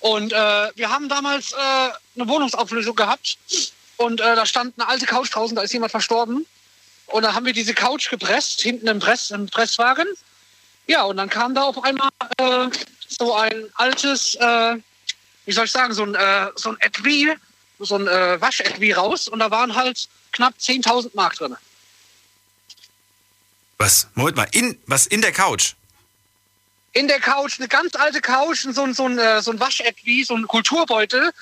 [0.00, 0.36] Und äh,
[0.74, 3.38] wir haben damals äh, eine Wohnungsauflösung gehabt
[3.96, 6.46] und äh, da stand eine alte Couch draußen, da ist jemand verstorben.
[7.06, 10.08] Und dann haben wir diese Couch gepresst, hinten im, Press, im Presswagen.
[10.86, 12.68] Ja, und dann kam da auf einmal äh,
[13.08, 14.76] so ein altes, äh,
[15.46, 17.34] wie soll ich sagen, so ein, äh, so ein Etui,
[17.78, 21.56] so ein äh, Waschetui raus und da waren halt knapp 10.000 Mark drin.
[23.78, 24.08] Was?
[24.14, 25.74] Moment mal, in, was in der Couch?
[26.92, 30.24] In der Couch, eine ganz alte Couch, so ein, so ein, äh, so ein Waschetui,
[30.24, 31.32] so ein Kulturbeutel.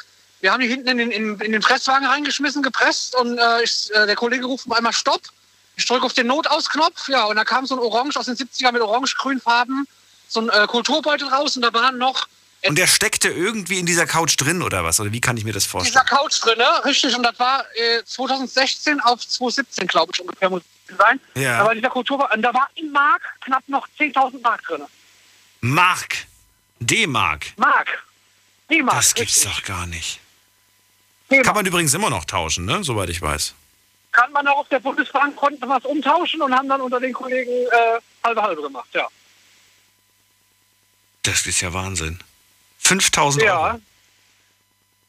[0.41, 3.91] Wir haben die hinten in den, in, in den Presswagen reingeschmissen, gepresst und äh, ich,
[3.95, 5.23] äh, der Kollege ruft auf einmal Stopp.
[5.77, 8.73] Ich drücke auf den Notausknopf, ja, und da kam so ein Orange aus den 70er
[8.73, 9.87] mit orange-grün Farben,
[10.29, 12.27] so ein äh, Kulturbeutel raus und da waren noch
[12.63, 15.01] Und der steckte irgendwie in dieser Couch drin oder was?
[15.01, 15.93] Oder wie kann ich mir das vorstellen?
[15.93, 16.85] dieser Couch drin, ne?
[16.85, 21.21] richtig, und das war äh, 2016 auf 2017, glaube ich, ungefähr muss es sein.
[21.35, 21.59] Ja.
[21.59, 24.83] Da war dieser Kultur, und da war in Mark knapp noch 10.000 Mark drin.
[25.63, 26.17] Mark.
[26.81, 27.47] D-Mark.
[27.57, 28.05] Mark.
[28.71, 28.97] D-Mark.
[28.97, 29.53] Das gibt's richtig.
[29.53, 30.21] doch gar nicht.
[31.43, 32.85] Kann man übrigens immer noch tauschen, ne?
[32.85, 33.55] Soweit ich weiß.
[34.13, 37.51] Kann man auch auf der Bundesbank, konnten was umtauschen und haben dann unter den Kollegen
[37.51, 39.09] äh, halbe halbe gemacht, ja.
[41.23, 42.19] Das ist ja Wahnsinn.
[42.79, 43.59] 5000 Ja.
[43.59, 43.81] Euro.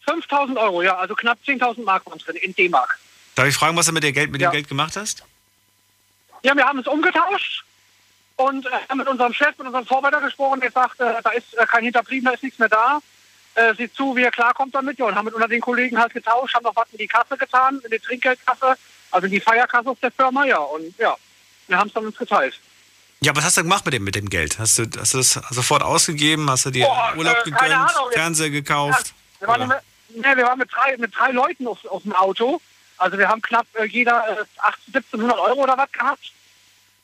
[0.05, 2.99] 5000 Euro, ja, also knapp 10.000 Mark waren drin in D-Mark.
[3.35, 4.49] Darf ich fragen, was du mit, der Geld, mit Ja.
[4.49, 5.23] dem Geld gemacht hast?
[6.43, 7.63] Ja, wir haben es umgetauscht
[8.35, 11.53] und äh, haben mit unserem Chef, mit unserem Vorarbeiter gesprochen, der sagt, äh, da ist
[11.57, 12.99] äh, kein Hinterblieben, da ist nichts mehr da.
[13.55, 14.97] Äh, sieht zu, wie er klarkommt damit.
[14.99, 17.37] Ja, und haben mit unter den Kollegen halt getauscht, haben noch was in die Kasse
[17.37, 18.75] getan, in die Trinkgeldkasse,
[19.13, 20.57] also die Feierkasse auf der Firma, ja.
[20.57, 21.15] Und ja,
[21.67, 22.59] wir haben es dann uns geteilt.
[23.21, 24.59] Ja, was hast du gemacht mit dem, mit dem Geld?
[24.59, 26.49] Hast du, hast du das sofort ausgegeben?
[26.49, 27.71] Hast du dir Boah, Urlaub äh, gegönnt?
[27.71, 28.11] Ahnung.
[28.11, 29.13] Fernseher gekauft?
[29.39, 29.77] Wir waren, mit,
[30.09, 32.59] nee, wir waren mit, drei, mit drei Leuten auf, auf dem Auto.
[32.97, 36.31] Also wir haben knapp äh, jeder äh, 18, 1700 Euro oder was gehabt.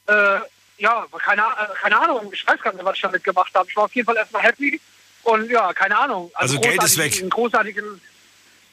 [0.07, 0.39] Äh,
[0.79, 1.43] ja, keine,
[1.81, 3.69] keine Ahnung, ich weiß gar nicht, was ich damit gemacht habe.
[3.69, 4.79] Ich war auf jeden Fall erstmal happy.
[5.23, 6.31] Und ja, keine Ahnung.
[6.33, 7.29] Also Geld ist weg.
[7.29, 8.01] Großartigen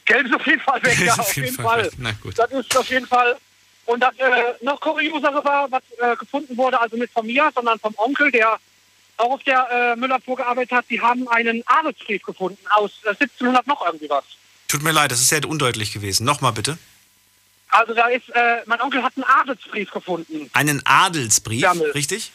[0.07, 1.85] Geld ist auf jeden Fall weg, ja, auf jeden Fall.
[1.85, 1.93] weg.
[1.97, 2.39] Na gut.
[2.39, 3.37] Das ist auf jeden Fall.
[3.85, 7.79] Und das äh, noch kuriosere war, was äh, gefunden wurde, also nicht von mir, sondern
[7.79, 8.57] vom Onkel, der
[9.17, 10.85] auch auf der äh, Müllabfuhr gearbeitet hat.
[10.89, 14.23] Die haben einen Adelsbrief gefunden aus äh, 1700 noch irgendwie was.
[14.67, 16.25] Tut mir leid, das ist sehr undeutlich gewesen.
[16.25, 16.77] Nochmal bitte.
[17.69, 20.49] Also da ist, äh, mein Onkel hat einen Adelsbrief gefunden.
[20.53, 21.91] Einen Adelsbrief, Jammel.
[21.91, 22.31] richtig?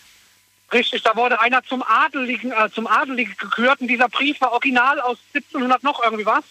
[0.73, 5.01] Richtig, da wurde einer zum Adeligen, äh, zum Adeligen gekürt und dieser Brief war original
[5.01, 6.45] aus 1700 noch irgendwie was.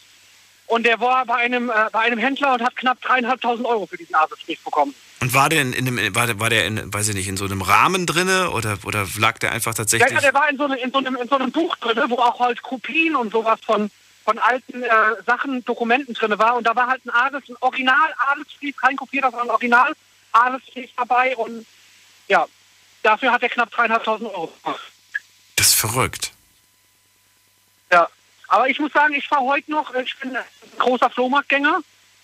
[0.71, 3.97] Und der war bei einem, äh, bei einem Händler und hat knapp dreieinhalbtausend Euro für
[3.97, 4.95] diesen Adelsbrief bekommen.
[5.19, 7.35] Und war der in, in dem, war der, war der in, weiß ich nicht, in
[7.35, 10.09] so einem Rahmen drinne oder, oder lag der einfach tatsächlich?
[10.09, 12.15] ja, der war in so, einem, in, so einem, in so einem Buch drin, wo
[12.15, 13.91] auch halt Kopien und sowas von,
[14.23, 14.89] von alten äh,
[15.25, 16.55] Sachen, Dokumenten drin war.
[16.55, 21.35] Und da war halt ein Adels, ein Original-Adelsbrief, kein kopierter, sondern ein Original-Adelsbrief dabei.
[21.35, 21.65] Und
[22.29, 22.47] ja,
[23.03, 24.79] dafür hat er knapp dreieinhalbtausend Euro gemacht.
[25.57, 26.31] Das ist verrückt.
[28.51, 30.43] Aber ich muss sagen, ich fahre heute noch, äh, ich bin ein
[30.77, 31.79] großer Flohmarktgänger.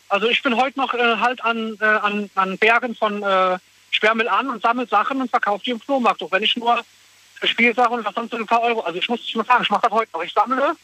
[0.10, 3.58] Also ich bin heute noch äh, halt an, äh, an, an Bergen von äh,
[3.92, 6.22] Sperrmüll an und sammle Sachen und verkaufe die im Flohmarkt.
[6.22, 6.84] Auch wenn ich nur
[7.44, 8.82] Spielsachen und was sonst so ein paar Euro.
[8.82, 10.22] Also ich muss, ich muss sagen, ich mache das heute noch.
[10.22, 10.76] Ich sammle,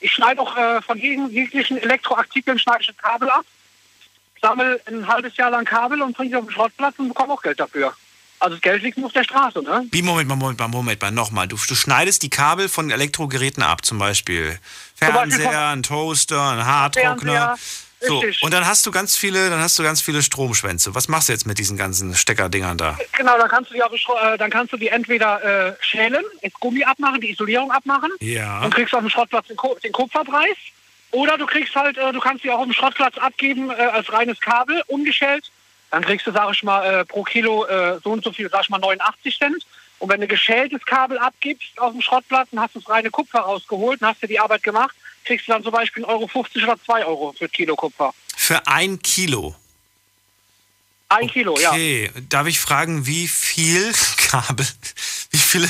[0.00, 3.46] ich schneide auch äh, von jedem jeglichen Elektroartikeln schneide ich ein Kabel ab,
[4.42, 7.42] sammle ein halbes Jahr lang Kabel und bringe die auf den Schrottplatz und bekomme auch
[7.42, 7.94] Geld dafür.
[8.42, 9.86] Also das Geld liegt nur auf der Straße, ne?
[9.92, 11.46] Wie, Moment mal, Moment mal, Moment mal, nochmal.
[11.46, 14.58] Du, du schneidest die Kabel von Elektrogeräten ab, zum Beispiel
[14.96, 17.56] Fernseher, ein Toaster, ein Haartrockner.
[17.56, 17.58] Fernseher,
[18.00, 18.42] So, richtig.
[18.42, 20.92] und dann hast du ganz viele, dann hast du ganz viele Stromschwänze.
[20.96, 22.98] Was machst du jetzt mit diesen ganzen Steckerdingern da?
[23.16, 26.52] Genau, dann kannst du die, Schro- äh, dann kannst du die entweder äh, schälen, das
[26.54, 28.60] Gummi abmachen, die Isolierung abmachen Ja.
[28.62, 30.56] und kriegst auf dem Schrottplatz den, Ko den Kupferpreis.
[31.12, 34.12] Oder du kriegst halt, äh, du kannst die auch auf dem Schrottplatz abgeben äh, als
[34.12, 35.51] reines Kabel, ungeschält.
[35.92, 38.62] Dann kriegst du, sag ich mal, äh, pro Kilo äh, so und so viel, sag
[38.62, 39.66] ich mal, 89 Cent.
[39.98, 43.40] Und wenn du geschältes Kabel abgibst auf dem Schrottplatz, dann hast du das reine Kupfer
[43.40, 46.24] rausgeholt und hast dir die Arbeit gemacht, kriegst du dann zum Beispiel 1,50 Euro
[46.72, 48.14] oder 2 Euro für Kilo Kupfer.
[48.34, 49.54] Für ein Kilo.
[51.10, 51.72] Ein Kilo, ja.
[51.72, 54.66] Okay, darf ich fragen, wie viel Kabel,
[55.30, 55.68] wie viele,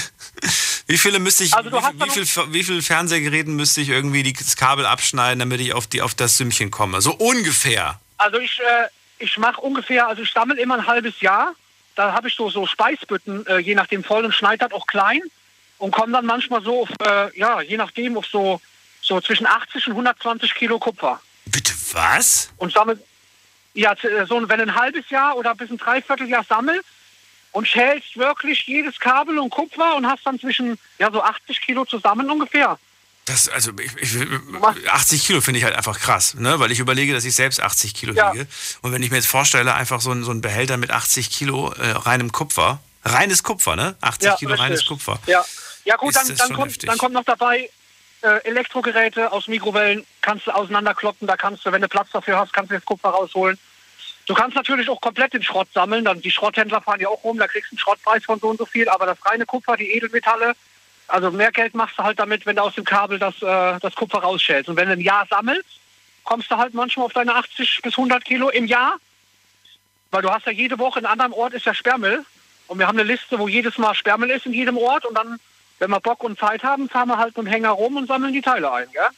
[0.87, 4.55] wie viele müsste ich, Also wie, wie, viel, wie viel Fernsehgeräten müsste ich irgendwie das
[4.55, 7.01] Kabel abschneiden, damit ich auf, die, auf das Sümmchen komme?
[7.01, 8.01] So ungefähr.
[8.18, 8.87] Also ich, äh,
[9.23, 11.55] ich mache ungefähr, also ich sammle immer ein halbes Jahr.
[11.95, 15.20] Da habe ich so, so Speisbütten, äh, je nachdem voll und schneide das auch klein
[15.79, 18.61] und komme dann manchmal so auf, äh, ja, je nachdem auf so,
[19.01, 21.20] so zwischen 80 und 120 Kilo Kupfer.
[21.47, 22.51] Bitte was?
[22.57, 22.99] Und sammle,
[23.75, 26.89] ja, äh, so, wenn ein halbes Jahr oder bis ein Dreivierteljahr sammelst
[27.53, 31.85] und schälst wirklich jedes Kabel und Kupfer und hast dann zwischen, ja, so 80 Kilo
[31.85, 32.79] zusammen ungefähr.
[33.25, 36.59] Das, also ich, ich, 80 Kilo finde ich halt einfach krass, ne?
[36.59, 38.33] weil ich überlege, dass ich selbst 80 Kilo Ja.
[38.35, 38.49] wiege.
[38.83, 41.73] Und wenn ich mir jetzt vorstelle, einfach so ein, so ein Behälter mit 80 Kilo
[41.73, 43.95] äh, reinem Kupfer, reines Kupfer, ne?
[44.01, 44.64] 80 Ja, Kilo richtig.
[44.64, 45.20] reines Kupfer.
[45.27, 45.45] Ja,
[45.85, 46.89] ja gut, dann, dann, kommt, heftig.
[46.89, 47.70] dann kommt noch dabei
[48.23, 52.53] äh, Elektrogeräte aus Mikrowellen, kannst du auseinanderkloppen, da kannst du, wenn du Platz dafür hast,
[52.53, 53.57] kannst du das Kupfer rausholen.
[54.27, 57.39] Du kannst natürlich auch komplett den Schrott sammeln, dann die Schrotthändler fahren ja auch rum,
[57.39, 59.91] da kriegst du einen Schrottpreis von so und so viel, aber das reine Kupfer, die
[59.93, 60.55] Edelmetalle,
[61.12, 63.94] also mehr Geld machst du halt damit, wenn du aus dem Kabel das, äh, das
[63.94, 64.70] Kupfer rausschälst.
[64.70, 65.68] Und wenn du ein Jahr sammelst,
[66.24, 68.96] kommst du halt manchmal auf deine 80 bis 100 Kilo im Jahr,
[70.10, 72.24] weil du hast ja jede Woche in einem anderen Ort ist ja Sperrmüll.
[72.66, 75.04] Und wir haben eine Liste, wo jedes Mal Sperrmüll ist in jedem Ort.
[75.04, 75.38] Und dann,
[75.80, 78.32] wenn wir Bock und Zeit haben, fahren wir halt mit dem Hänger rum und sammeln
[78.32, 78.90] die Teile ein.
[78.92, 79.08] Gell?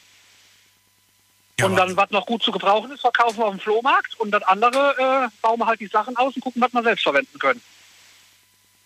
[1.63, 4.19] und dann, was noch gut zu gebrauchen ist, verkaufen wir auf dem Flohmarkt.
[4.19, 7.03] Und das andere äh, bauen wir halt die Sachen aus und gucken, was wir selbst
[7.03, 7.61] verwenden können.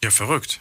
[0.03, 0.59] Ja, verrückt.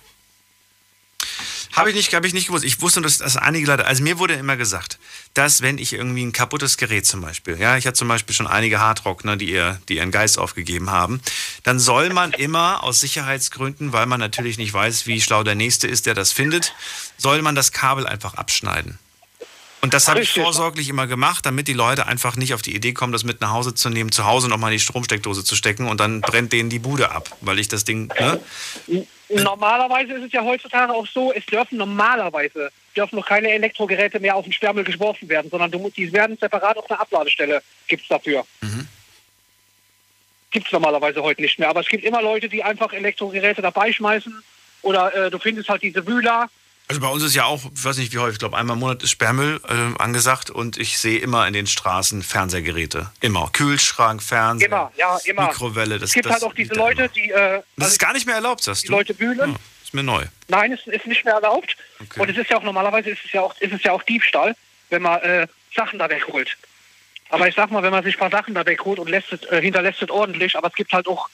[1.79, 2.65] Habe ich nicht, habe ich nicht gewusst.
[2.65, 4.99] Ich wusste, dass, dass einige Leute, also mir wurde immer gesagt,
[5.35, 8.47] dass wenn ich irgendwie ein kaputtes Gerät zum Beispiel, ja, ich hatte zum Beispiel schon
[8.47, 11.21] einige Hardrockner, die ihr, die ihren Geist aufgegeben haben,
[11.63, 15.87] dann soll man immer aus Sicherheitsgründen, weil man natürlich nicht weiß, wie schlau der Nächste
[15.87, 16.75] ist, der das findet,
[17.17, 18.99] soll man das Kabel einfach abschneiden.
[19.81, 22.93] Und das habe ich vorsorglich immer gemacht, damit die Leute einfach nicht auf die Idee
[22.93, 25.87] kommen, das mit nach Hause zu nehmen, zu Hause nochmal in die Stromsteckdose zu stecken
[25.87, 28.41] und dann brennt denen die Bude ab, weil ich das Ding, ne?
[29.29, 34.35] Normalerweise ist es ja heutzutage auch so, es dürfen normalerweise dürfen noch keine Elektrogeräte mehr
[34.35, 38.09] auf den Sperrmüll geworfen werden, sondern du, die werden separat auf einer Abladestelle, gibt es
[38.09, 38.45] dafür.
[40.51, 41.69] Gibt es normalerweise heute nicht mehr.
[41.69, 44.43] Aber es gibt immer Leute, die einfach Elektrogeräte dabei schmeißen.
[44.83, 46.49] Oder äh, du findest halt diese Wühler.
[46.89, 48.81] Also bei uns ist ja auch, ich weiß nicht wie häufig, ich glaube einmal im
[48.81, 53.11] Monat ist Sperrmüll äh, angesagt und ich sehe immer in den Straßen Fernsehgeräte.
[53.21, 53.51] Immer.
[53.53, 55.49] Kühlschrank, Fernseher, Immer, ja, immer.
[55.49, 55.99] Mikrowelle.
[55.99, 57.31] Das, es gibt das, halt auch diese Leute, die.
[57.31, 58.95] Äh, das ist gar nicht mehr erlaubt, sagst die du?
[58.95, 59.57] Leute wühlen.
[59.85, 60.25] Ist mir neu.
[60.49, 61.77] Nein, es ist nicht mehr erlaubt.
[62.17, 64.57] Und es ist ja auch normalerweise ist es ja auch, ist es ja auch Diebstahl,
[64.89, 66.57] wenn man äh, Sachen da wegholt.
[67.29, 69.43] Aber ich sag mal, wenn man sich ein paar Sachen da wegholt und lässt es,
[69.51, 71.29] äh, hinterlässt es ordentlich, aber es gibt halt auch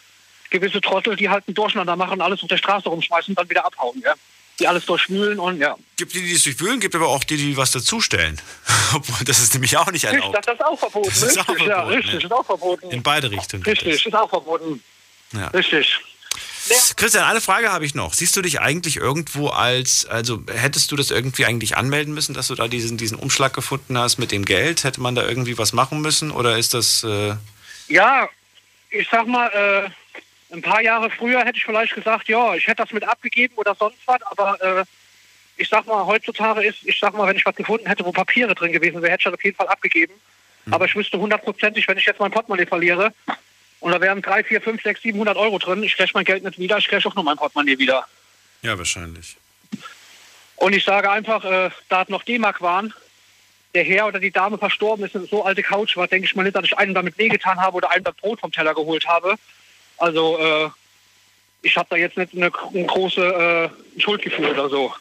[0.51, 3.65] gewisse Trottel, die halt ein Durcheinander machen, alles auf der Straße rumschmeißen und dann wieder
[3.65, 4.15] abhauen, ja.
[4.61, 5.77] Die alles durchwühlen und ja.
[5.97, 8.41] Gibt die, die es durchwühlen, gibt aber auch die, die was dazustellen.
[8.95, 10.37] Obwohl, das ist nämlich auch nicht Richtig, erlaubt.
[10.37, 11.09] das, das ist auch verboten.
[11.09, 12.27] Das ist auch richtig, ja, verboten, richtig, ja.
[12.27, 12.91] ist auch verboten.
[12.91, 13.63] In beide Richtungen.
[13.65, 14.83] Richtig, ist auch verboten.
[15.33, 15.49] Ja.
[15.49, 15.99] Richtig.
[16.97, 18.15] Christian, eine Frage habe ich noch.
[18.15, 22.47] Siehst du dich eigentlich irgendwo als, also hättest du das irgendwie eigentlich anmelden müssen, dass
[22.47, 24.83] du da diesen, diesen Umschlag gefunden hast mit dem Geld?
[24.85, 27.05] Hätte man da irgendwie was machen müssen oder ist das...
[27.05, 27.35] Äh,
[27.89, 28.29] Ja,
[28.91, 29.91] ich sag mal, äh,
[30.55, 33.75] ein paar Jahre früher hätte ich vielleicht gesagt, ja, ich hätte das mit abgegeben oder
[33.75, 34.85] sonst was, aber äh,
[35.57, 38.55] ich sag mal, heutzutage ist, ich sag mal, wenn ich was gefunden hätte, wo Papiere
[38.55, 40.15] drin gewesen wäre, hätte ich das auf jeden Fall abgegeben.
[40.71, 43.13] Aber ich wüsste hundertprozentig, wenn ich jetzt mein Portemonnaie verliere
[43.81, 46.59] und da wären drei, vier, fünf, sechs, 700 Euro drin, ich kriege mein Geld nicht
[46.59, 48.07] wieder, ich kriege auch nur mein Portemonnaie wieder.
[48.63, 49.37] ja, wahrscheinlich.
[50.57, 52.95] Und ich sage einfach, äh, da es noch D-Mark waren,
[53.75, 56.45] der Herr oder die Dame verstorben ist und so alte Couch war, denke ich mal
[56.45, 59.35] nicht, dass ich einem damit wehgetan habe oder einem das Brot vom Teller geholt habe.
[59.99, 60.71] Also äh,
[61.63, 64.93] ich habe da jetzt nicht eine, ein große äh, Schuldgefühl oder so.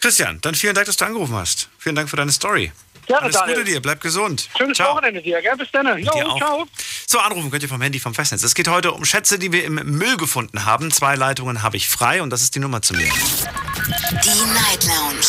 [0.00, 1.68] Christian, dann vielen Dank, dass du angerufen hast.
[1.78, 2.72] Vielen Dank für deine Story.
[3.06, 3.56] Gerne, Alles Daniel.
[3.58, 4.48] Gute dir, bleib gesund.
[4.56, 4.94] Schönes Ciao.
[4.94, 5.56] Wochenende dir, gell?
[5.56, 5.86] Bis dann.
[5.98, 6.38] Jo, Dir auch.
[6.38, 6.66] ciao.
[7.06, 8.42] So, anrufen könnt ihr vom Handy vom Festnetz.
[8.44, 10.90] Es geht heute um Schätze, die wir im Müll gefunden haben.
[10.92, 13.08] Zwei Leitungen habe ich frei und das ist die Nummer zu mir.
[13.08, 15.26] Die Night Lounge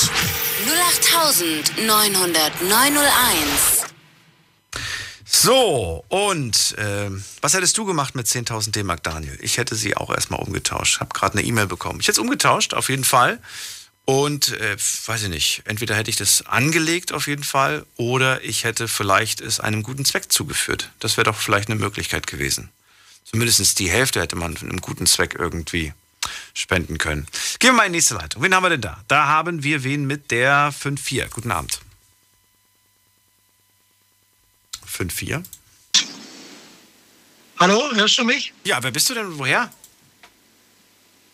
[1.87, 3.80] 0890901.
[5.43, 9.39] So, und ähm, was hättest du gemacht mit 10.000 D-Mark, Daniel?
[9.41, 10.99] Ich hätte sie auch erstmal umgetauscht.
[10.99, 11.99] Habe gerade eine E-Mail bekommen.
[11.99, 13.39] Ich hätte es umgetauscht, auf jeden Fall.
[14.05, 18.65] Und äh, weiß ich nicht, entweder hätte ich das angelegt auf jeden Fall oder ich
[18.65, 20.91] hätte vielleicht es einem guten Zweck zugeführt.
[20.99, 22.69] Das wäre doch vielleicht eine Möglichkeit gewesen.
[23.25, 25.91] Zumindest die Hälfte hätte man für einen guten Zweck irgendwie
[26.53, 27.25] spenden können.
[27.57, 28.43] Gehen wir mal in die nächste Leitung.
[28.43, 29.03] Wen haben wir denn da?
[29.07, 31.29] Da haben wir wen mit der 5-4.
[31.29, 31.81] Guten Abend.
[35.01, 35.43] 5-4.
[37.59, 38.53] Hallo, hörst du mich?
[38.63, 39.37] Ja, wer bist du denn?
[39.37, 39.71] Woher?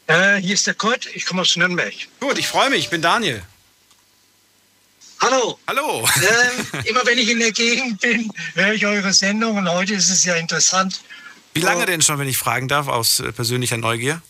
[0.08, 1.94] Äh, hier ist der Kurt, ich komme aus Nürnberg.
[2.20, 3.44] Gut, ich freue mich, ich bin Daniel.
[5.20, 5.60] Hallo.
[5.68, 6.08] Hallo.
[6.18, 10.10] Ähm, immer wenn ich in der Gegend bin, höre ich eure Sendung und heute ist
[10.10, 11.02] es ja interessant.
[11.54, 14.22] Wie lange denn schon, wenn ich fragen darf, aus äh, persönlicher Neugier?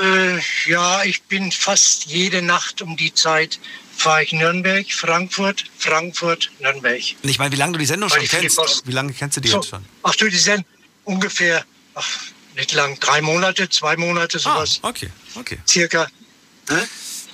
[0.00, 3.60] Äh, ja, ich bin fast jede Nacht um die Zeit
[4.00, 7.00] fahre ich Nürnberg, Frankfurt, Frankfurt, Nürnberg.
[7.22, 8.56] Ich meine, wie lange du die Sendung Weil schon kennst?
[8.56, 9.84] Post- Wie lange kennst du die So, jetzt schon?
[10.02, 10.64] Ach du, die sind
[11.04, 12.08] ungefähr, ach,
[12.56, 14.80] nicht lang, drei Monate, zwei Monate, sowas.
[14.82, 15.58] Ah, okay, okay.
[15.68, 16.08] Circa.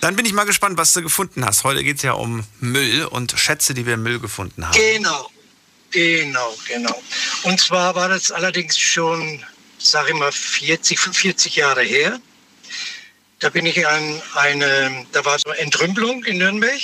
[0.00, 1.64] Dann bin ich mal gespannt, was du gefunden hast.
[1.64, 4.76] Heute geht es ja um Müll und Schätze, die wir im Müll gefunden haben.
[4.76, 5.30] Genau,
[5.90, 7.02] genau, genau.
[7.44, 9.42] Und zwar war das allerdings schon,
[9.78, 12.18] sage ich mal, 40, 45 Jahre her.
[13.38, 16.80] Da bin ich an eine, da war so eine Entrümpelung in Nürnberg.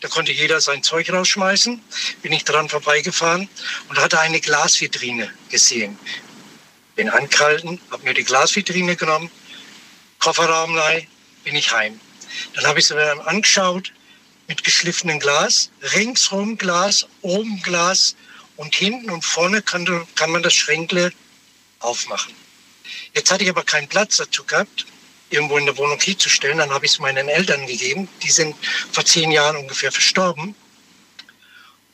[0.00, 1.82] Da konnte jeder sein Zeug rausschmeißen.
[2.22, 3.48] Bin ich dran vorbeigefahren
[3.88, 5.98] und hatte eine Glasvitrine gesehen.
[6.94, 9.30] Bin angehalten, habe mir die Glasvitrine genommen,
[10.18, 11.06] Kofferraum rein,
[11.44, 12.00] bin ich heim.
[12.54, 13.92] Dann habe ich sie mir angeschaut,
[14.48, 18.16] mit geschliffenem Glas, ringsrum Glas, oben Glas
[18.56, 21.12] und hinten und vorne kann, kann man das Schränkle
[21.80, 22.32] aufmachen.
[23.12, 24.86] Jetzt hatte ich aber keinen Platz dazu gehabt,
[25.36, 26.58] irgendwo in der Wohnung hinzustellen.
[26.58, 28.08] Dann habe ich es meinen Eltern gegeben.
[28.22, 28.56] Die sind
[28.90, 30.54] vor zehn Jahren ungefähr verstorben.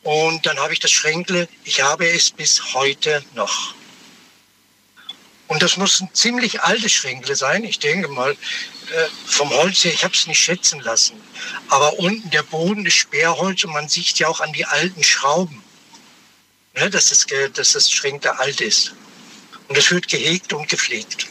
[0.03, 3.75] Und dann habe ich das Schränkle, ich habe es bis heute noch.
[5.47, 7.63] Und das muss ein ziemlich altes Schränkle sein.
[7.65, 11.21] Ich denke mal, äh, vom Holz her, ich habe es nicht schätzen lassen.
[11.69, 15.63] Aber unten der Boden ist Sperrholz und man sieht ja auch an die alten Schrauben,
[16.75, 18.95] ne, dass, das, dass das Schränkle alt ist.
[19.69, 21.27] Und das wird gehegt und gepflegt.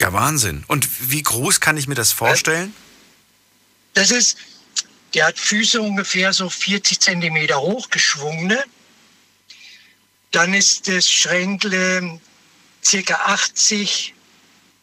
[0.00, 0.64] Ja, Wahnsinn.
[0.66, 2.74] Und wie groß kann ich mir das vorstellen?
[3.92, 4.38] Das ist,
[5.12, 8.64] der hat Füße ungefähr so 40 Zentimeter hoch, geschwungene.
[10.30, 12.18] Dann ist das Schränkle
[12.82, 14.14] circa 80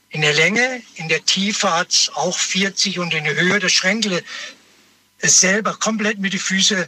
[0.10, 3.74] in der Länge, in der Tiefe hat es auch 40 und in der Höhe das
[3.74, 4.24] Schränkle
[5.20, 6.86] selber komplett mit den Füßen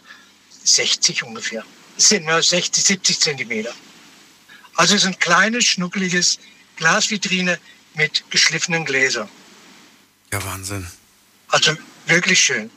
[0.64, 1.66] 60 ungefähr.
[1.98, 3.74] Es sind nur 60, 70 Zentimeter.
[4.76, 6.40] Also es ist ein kleines, schnuckeliges
[6.78, 7.60] Glasvitrine
[7.96, 9.30] mit geschliffenen Gläsern.
[10.32, 10.88] Ja, Wahnsinn.
[11.50, 11.76] Also
[12.06, 12.70] wirklich schön.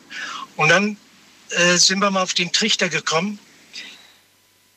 [0.57, 0.97] Und dann
[1.51, 3.39] äh, sind wir mal auf den Trichter gekommen.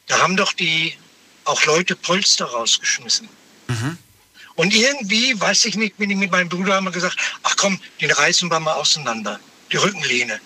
[0.08, 0.98] Da haben doch die
[1.46, 3.30] auch Leute Polster rausgeschmissen.
[3.68, 3.98] Mhm.
[4.56, 7.80] Und irgendwie, weiß ich nicht, bin ich mit meinem Bruder haben wir gesagt, ach komm,
[8.02, 9.40] den reißen wir mal auseinander.
[9.72, 10.40] Die Rückenlehne.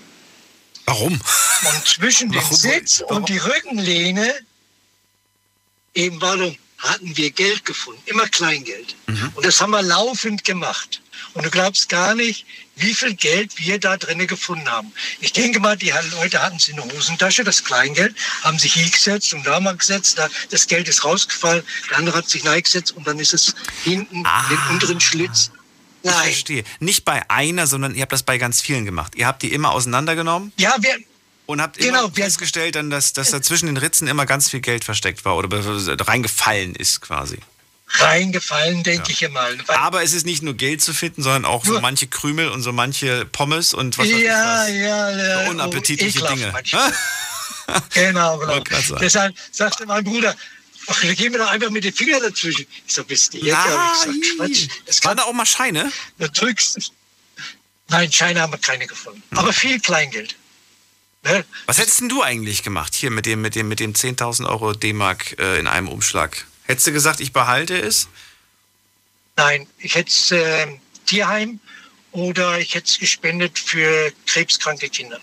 [0.85, 1.13] Warum?
[1.13, 2.55] Und zwischen dem Warum?
[2.55, 4.33] Sitz und die Rückenlehne
[5.93, 8.95] eben warum hatten wir Geld gefunden, immer Kleingeld.
[9.07, 9.31] Mhm.
[9.35, 11.01] Und das haben wir laufend gemacht.
[11.33, 14.91] Und du glaubst gar nicht, wie viel Geld wir da drinnen gefunden haben.
[15.19, 18.89] Ich denke mal, die Leute hatten es in der Hosentasche, das Kleingeld, haben sich hier
[18.89, 22.95] gesetzt und da mal gesetzt, da, das Geld ist rausgefallen, der andere hat sich neigesetzt
[22.95, 23.53] und dann ist es
[23.83, 25.51] hinten den unteren Schlitz.
[26.01, 26.63] Ich verstehe.
[26.79, 29.15] Nicht bei einer, sondern ihr habt das bei ganz vielen gemacht.
[29.15, 30.97] Ihr habt die immer auseinandergenommen Ja, wir,
[31.49, 34.59] und habt Genau, immer festgestellt, dann, dass, dass da zwischen den Ritzen immer ganz viel
[34.59, 35.49] Geld versteckt war oder
[36.07, 37.39] reingefallen ist quasi.
[37.87, 39.57] reingefallen, denke ich mal.
[39.65, 42.61] Weil, Aber es ist nicht nur Geld zu finden, sondern auch so manche Krümel und
[42.61, 44.69] so manche Pommes und was weiß ich ja, was.
[44.69, 45.45] ja, ja.
[45.45, 46.53] So unappetitliche oh, Dinge.
[47.95, 48.61] genau, genau.
[49.01, 50.35] Deshalb sagte mein Bruder,
[50.85, 52.67] ach, da gehen wir doch einfach mit den Fingern dazwischen.
[52.85, 53.47] Ich so, bist du jetzt?
[53.47, 54.67] Ja, ich Quatsch.
[54.85, 55.91] Das Waren da auch mal Scheine?
[56.19, 56.91] Da drückst.
[57.87, 59.23] Nein, Scheine haben wir keine gefunden.
[59.35, 60.35] Aber viel Kleingeld.
[61.23, 61.45] Ne?
[61.65, 64.73] Was hättest denn du eigentlich gemacht hier mit dem, mit dem, mit dem 10.000 Euro
[64.73, 66.45] D-Mark äh, in einem Umschlag?
[66.63, 68.07] Hättest du gesagt, ich behalte es?
[69.35, 70.67] Nein, ich hätte es äh,
[71.05, 71.59] Tierheim
[72.11, 75.19] oder ich hätte es gespendet für krebskranke Kinder.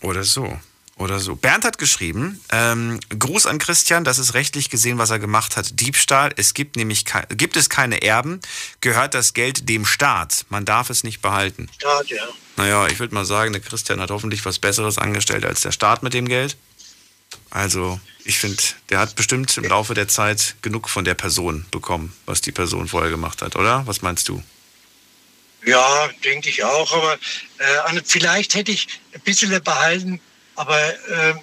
[0.00, 0.60] Oder so.
[0.98, 1.36] Oder so.
[1.36, 5.78] Bernd hat geschrieben, ähm, Gruß an Christian, das ist rechtlich gesehen, was er gemacht hat.
[5.78, 7.04] Diebstahl, es gibt nämlich
[7.36, 8.40] gibt es keine Erben,
[8.80, 10.46] gehört das Geld dem Staat.
[10.48, 11.68] Man darf es nicht behalten.
[11.76, 12.24] Staat, ja.
[12.56, 16.02] Naja, ich würde mal sagen, der Christian hat hoffentlich was Besseres angestellt als der Staat
[16.02, 16.56] mit dem Geld.
[17.50, 22.14] Also, ich finde, der hat bestimmt im Laufe der Zeit genug von der Person bekommen,
[22.24, 23.86] was die Person vorher gemacht hat, oder?
[23.86, 24.42] Was meinst du?
[25.66, 26.92] Ja, denke ich auch.
[26.92, 27.18] Aber
[27.58, 30.20] äh, vielleicht hätte ich ein bisschen behalten,
[30.56, 31.34] aber äh,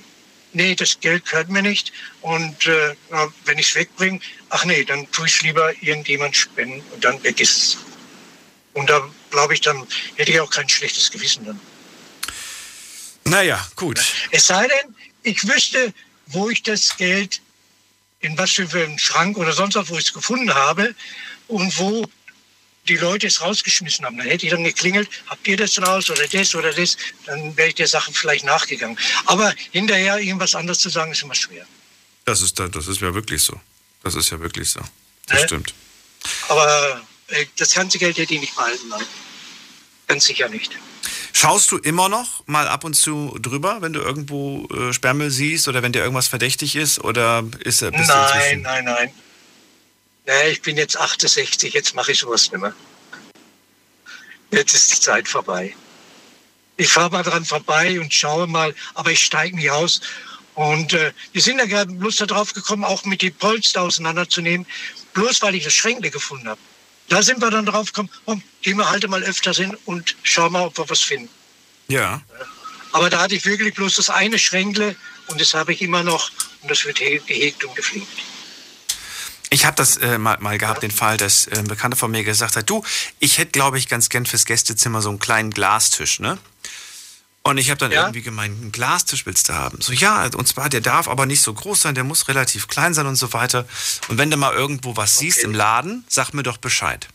[0.54, 1.92] nee, das Geld gehört mir nicht.
[2.22, 2.96] Und äh,
[3.46, 7.40] wenn ich es wegbringe, ach nee, dann tue ich lieber irgendjemand spenden und dann weg
[7.40, 7.78] ist es.
[8.74, 11.60] Und da glaube ich, dann hätte ich auch kein schlechtes Gewissen dann.
[13.26, 14.02] Naja, gut.
[14.32, 15.94] Es sei denn, ich wüsste,
[16.28, 17.42] wo ich das Geld,
[18.20, 20.96] in was für einen Schrank oder sonst was, wo ich es gefunden habe
[21.48, 22.06] und wo
[22.88, 24.18] die Leute es rausgeschmissen haben.
[24.18, 26.98] Dann hätte ich dann geklingelt, habt ihr das raus oder das oder das?
[27.26, 28.98] Dann wäre ich der Sache vielleicht nachgegangen.
[29.26, 31.66] Aber hinterher irgendwas anderes zu sagen, ist immer schwer.
[32.26, 33.60] Das ist, da- das ist ja wirklich so.
[34.04, 34.82] Das ist ja wirklich so.
[35.28, 35.48] Das Ne?
[35.48, 35.74] stimmt.
[36.50, 38.88] Aber äh, das ganze Geld hätte ich nicht behalten.
[38.90, 39.06] Nein.
[40.08, 40.72] Ganz sicher nicht.
[41.32, 45.68] Schaust du immer noch mal ab und zu drüber, wenn du irgendwo äh, Sperrmüll siehst
[45.68, 47.00] oder wenn dir irgendwas verdächtig ist?
[47.00, 49.12] Oder ist er Nein, nein, nein.
[50.26, 52.74] Nee, ich bin jetzt 68, jetzt mache ich sowas nicht mehr.
[54.52, 55.76] Jetzt ist die Zeit vorbei.
[56.78, 60.02] Ich fahre mal dran vorbei und schaue mal, aber ich steige nicht aus.
[60.56, 64.66] Und äh, wir sind ja gerade bloß darauf gekommen, auch mit den Polster auseinanderzunehmen,
[65.14, 66.60] bloß weil ich das Schränkle gefunden habe.
[67.10, 70.54] Da sind wir dann drauf gekommen, komm, gehen wir halt mal öfters hin und schauen
[70.54, 71.30] mal, ob wir was finden.
[71.90, 72.22] Ja.
[72.92, 74.96] Aber da hatte ich wirklich bloß das eine Schränkle
[75.28, 78.08] und das habe ich immer noch und das wird he- gehegt und gepflegt.
[79.54, 82.24] Ich habe das äh, mal, mal gehabt, den Fall, dass äh, ein Bekannter von mir
[82.24, 82.84] gesagt hat, du,
[83.20, 86.40] ich hätte, glaube ich, ganz gern fürs Gästezimmer so einen kleinen Glastisch, ne?
[87.44, 89.80] Und ich habe dann irgendwie gemeint, einen Glastisch willst du haben.
[89.80, 92.96] So, ja, und zwar, der darf aber nicht so groß sein, der muss relativ klein
[92.96, 93.68] sein und so weiter.
[94.08, 97.08] Und wenn du mal irgendwo was siehst im Laden, sag mir doch Bescheid.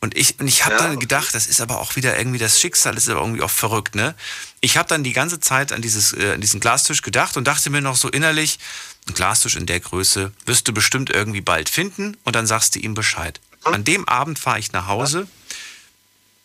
[0.00, 2.94] Und ich, und ich habe dann gedacht, das ist aber auch wieder irgendwie das Schicksal,
[2.94, 4.14] das ist aber irgendwie auch verrückt, ne?
[4.60, 7.70] Ich habe dann die ganze Zeit an, dieses, äh, an diesen Glastisch gedacht und dachte
[7.70, 8.58] mir noch so innerlich,
[9.06, 12.78] ein Glastisch in der Größe wirst du bestimmt irgendwie bald finden und dann sagst du
[12.78, 13.40] ihm Bescheid.
[13.64, 15.26] An dem Abend fahre ich nach Hause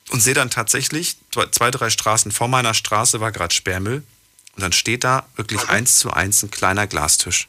[0.09, 1.17] und sehe dann tatsächlich,
[1.51, 4.03] zwei, drei Straßen vor meiner Straße war gerade Sperrmüll
[4.55, 7.47] und dann steht da wirklich eins zu eins ein kleiner Glastisch.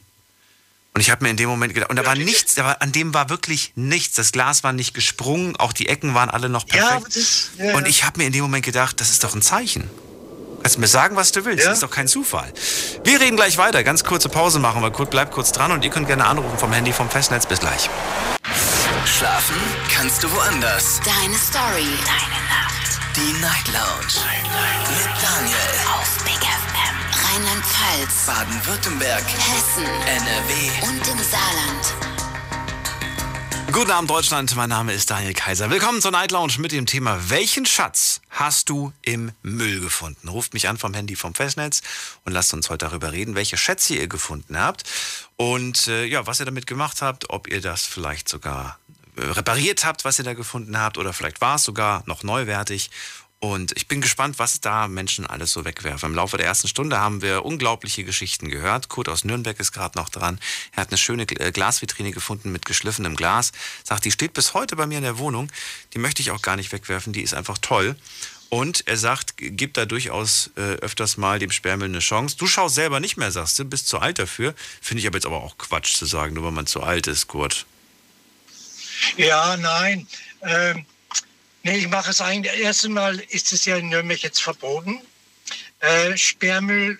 [0.93, 2.91] Und ich habe mir in dem Moment gedacht, und da war nichts, da war, an
[2.91, 4.15] dem war wirklich nichts.
[4.15, 6.93] Das Glas war nicht gesprungen, auch die Ecken waren alle noch Ja, perfekt.
[6.93, 7.89] aber das, ja, und ja.
[7.89, 9.89] ich habe mir in dem Moment gedacht, das ist doch ein Zeichen.
[10.61, 12.51] Kannst mir sagen, was du willst, das ist doch kein Zufall.
[13.03, 15.89] Wir reden gleich weiter, ganz kurze Pause machen wir, kurz, bleibt kurz dran und ihr
[15.89, 17.45] könnt gerne anrufen vom Handy vom Festnetz.
[17.45, 17.89] Bis gleich.
[19.05, 19.55] Schlafen
[19.93, 20.99] kannst du woanders.
[21.03, 21.87] Deine Story.
[22.05, 22.99] Deine Nacht.
[23.15, 24.25] Die Night Lounge.
[24.89, 25.57] Mit Daniel.
[25.93, 26.95] Auf Big FM.
[27.25, 28.25] Rheinland-Pfalz.
[28.27, 29.23] Baden-Württemberg.
[29.23, 29.85] Hessen.
[29.85, 30.87] NRW.
[30.87, 32.10] Und im Saarland.
[33.71, 35.69] Guten Abend Deutschland, mein Name ist Daniel Kaiser.
[35.69, 40.27] Willkommen zur Night Lounge mit dem Thema Welchen Schatz hast du im Müll gefunden?
[40.27, 41.81] Ruft mich an vom Handy vom Festnetz
[42.25, 44.83] und lasst uns heute darüber reden, welche Schätze ihr gefunden habt
[45.37, 48.77] und äh, ja, was ihr damit gemacht habt, ob ihr das vielleicht sogar
[49.15, 52.91] äh, repariert habt, was ihr da gefunden habt, oder vielleicht war es sogar noch neuwertig.
[53.43, 56.11] Und ich bin gespannt, was da Menschen alles so wegwerfen.
[56.11, 58.87] Im Laufe der ersten Stunde haben wir unglaubliche Geschichten gehört.
[58.87, 60.39] Kurt aus Nürnberg ist gerade noch dran.
[60.73, 63.51] Er hat eine schöne äh, Glasvitrine gefunden mit geschliffenem Glas.
[63.83, 65.51] Sagt, die steht bis heute bei mir in der Wohnung.
[65.95, 67.13] Die möchte ich auch gar nicht wegwerfen.
[67.13, 67.95] Die ist einfach toll.
[68.49, 72.37] Und er sagt, gib da durchaus äh, öfters mal dem Sperrmüll eine Chance.
[72.37, 74.53] Du schaust selber nicht mehr, sagst du, bist zu alt dafür.
[74.81, 77.25] Finde ich aber jetzt aber auch Quatsch zu sagen, nur weil man zu alt ist,
[77.25, 77.65] Kurt.
[79.17, 80.05] Ja, nein.
[80.43, 80.85] Ähm,
[81.63, 82.53] nee, ich mache es eigentlich.
[82.59, 84.99] Erst einmal ist es ja in Nürnberg jetzt verboten.
[85.79, 86.99] Äh, Sperrmüll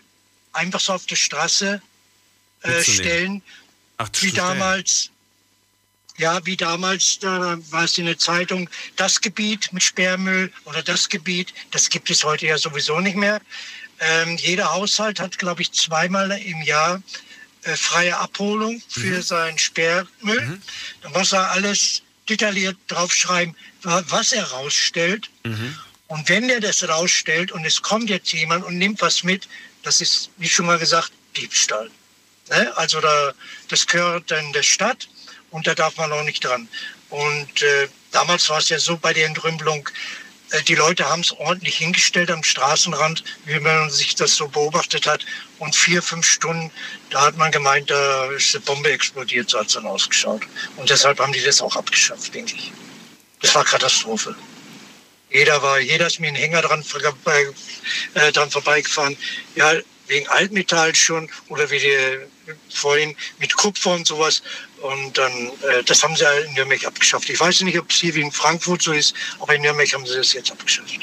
[0.54, 1.82] einfach so auf der Straße
[2.64, 3.42] äh, stellen.
[3.98, 5.10] Ach, wie damals.
[6.18, 11.10] Ja, wie damals, da war es in der Zeitung, das Gebiet mit Sperrmüll oder das
[11.10, 13.40] Gebiet, das gibt es heute ja sowieso nicht mehr.
[14.00, 17.02] Ähm, jeder Haushalt hat, glaube ich, zweimal im Jahr
[17.64, 19.22] äh, freie Abholung für Mhm.
[19.22, 20.60] seinen Sperrmüll.
[21.02, 22.02] Da muss er alles
[22.32, 25.30] detailliert draufschreiben, wa- was er rausstellt.
[25.44, 25.78] Mhm.
[26.08, 29.48] Und wenn er das rausstellt und es kommt jetzt jemand und nimmt was mit,
[29.84, 31.90] das ist, wie schon mal gesagt, Diebstahl.
[32.50, 32.72] Ne?
[32.78, 33.34] Also da,
[33.70, 35.08] das gehört dann der Stadt
[35.52, 36.68] und da darf man auch nicht dran.
[37.10, 39.88] Und äh, damals war es ja so bei der Entrümpelung,
[40.68, 45.26] die Leute haben es ordentlich hingestellt am Straßenrand, wie man sich das so beobachtet hat.
[45.60, 46.72] Und vier, fünf Stunden,
[47.10, 50.42] da hat man gemeint, da ist eine Bombe explodiert, so hat es dann ausgeschaut.
[50.78, 52.72] Und deshalb haben die das auch abgeschafft, denke ich.
[53.42, 54.36] Das war Katastrophe.
[55.30, 56.84] Jeder war, jeder ist mit dem Hänger dran,
[58.16, 59.16] äh, dran vorbeigefahren.
[59.56, 59.74] Ja,
[60.08, 64.44] wegen Altmetall schon oder wie die, vorhin mit Kupfer und sowas.
[64.82, 65.32] Und dann,
[65.72, 67.30] äh, das haben sie ja in Nürnberg abgeschafft.
[67.30, 70.06] Ich weiß nicht, ob es hier wie in Frankfurt so ist, aber in Nürnberg haben
[70.06, 71.00] sie das jetzt abgeschafft.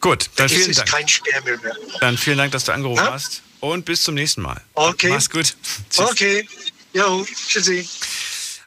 [0.00, 0.90] Gut, dann Es vielen ist Dank.
[0.90, 1.76] kein Sperrmüll mehr.
[2.00, 3.12] Dann vielen Dank, dass du angerufen Ja?
[3.12, 3.42] hast.
[3.60, 4.60] Und bis zum nächsten Mal.
[4.74, 5.08] Okay.
[5.10, 5.54] Mach's gut.
[5.90, 5.98] Tschüss.
[6.10, 6.48] Okay,
[6.92, 7.88] jo, tschüssi.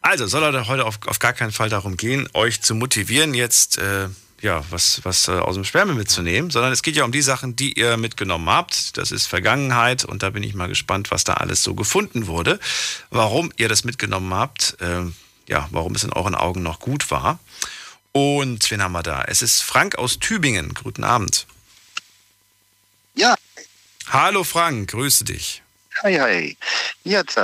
[0.01, 3.77] Also soll er heute auf, auf gar keinen Fall darum gehen, euch zu motivieren, jetzt
[3.77, 4.07] äh,
[4.41, 7.55] ja, was, was äh, aus dem Sperrmüll mitzunehmen, sondern es geht ja um die Sachen,
[7.55, 8.97] die ihr mitgenommen habt.
[8.97, 12.59] Das ist Vergangenheit und da bin ich mal gespannt, was da alles so gefunden wurde,
[13.09, 15.03] warum ihr das mitgenommen habt, äh,
[15.47, 17.39] ja, warum es in euren Augen noch gut war.
[18.11, 19.23] Und wen haben wir da?
[19.23, 20.73] Es ist Frank aus Tübingen.
[20.73, 21.47] Guten Abend.
[23.15, 23.35] Ja.
[24.07, 25.64] Hallo Frank, grüße dich.
[26.03, 26.57] Hi, hi.
[27.05, 27.39] Jetzt.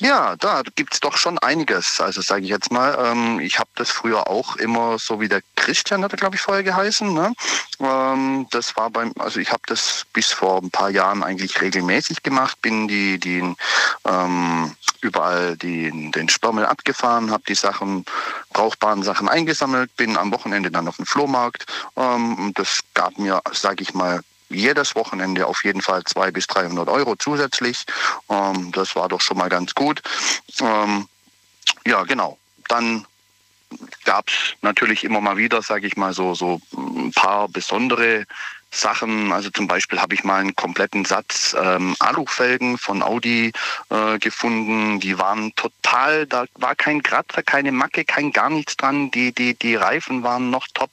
[0.00, 2.00] Ja, da gibt's doch schon einiges.
[2.00, 5.40] Also sage ich jetzt mal, ähm, ich habe das früher auch immer so wie der
[5.54, 7.14] Christian hat er, glaube ich, vorher geheißen.
[7.14, 7.32] Ne?
[7.78, 12.24] Ähm, das war beim, also ich habe das bis vor ein paar Jahren eigentlich regelmäßig
[12.24, 13.54] gemacht, bin die, die
[14.04, 18.04] ähm, überall die, den Sperrmüll abgefahren, habe die Sachen,
[18.52, 21.66] brauchbaren Sachen eingesammelt, bin am Wochenende dann auf dem Flohmarkt.
[21.96, 26.88] Ähm, das gab mir, sage ich mal, jedes Wochenende auf jeden Fall 200 bis 300
[26.88, 27.84] Euro zusätzlich.
[28.28, 30.02] Ähm, das war doch schon mal ganz gut.
[30.60, 31.08] Ähm,
[31.86, 32.38] ja, genau.
[32.68, 33.06] Dann
[34.04, 38.24] gab es natürlich immer mal wieder, sage ich mal, so, so ein paar besondere
[38.70, 39.32] Sachen.
[39.32, 43.52] Also zum Beispiel habe ich mal einen kompletten Satz ähm, Alufelgen von Audi
[43.90, 45.00] äh, gefunden.
[45.00, 49.10] Die waren total, da war kein Kratzer, keine Macke, kein gar nichts dran.
[49.10, 50.90] Die, die, die Reifen waren noch top.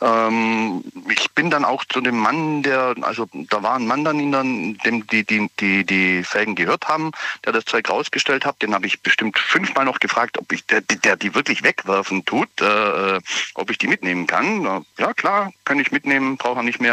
[0.00, 4.20] Ähm, ich bin dann auch zu dem Mann, der, also da war ein Mann dann
[4.20, 7.12] in der, dem die, die, die, die Felgen gehört haben,
[7.44, 8.60] der das Zeug rausgestellt hat.
[8.62, 12.48] Den habe ich bestimmt fünfmal noch gefragt, ob ich der, der die wirklich wegwerfen tut,
[12.60, 13.20] äh,
[13.54, 14.84] ob ich die mitnehmen kann.
[14.98, 16.87] Ja klar, kann ich mitnehmen, braucht er nicht mehr.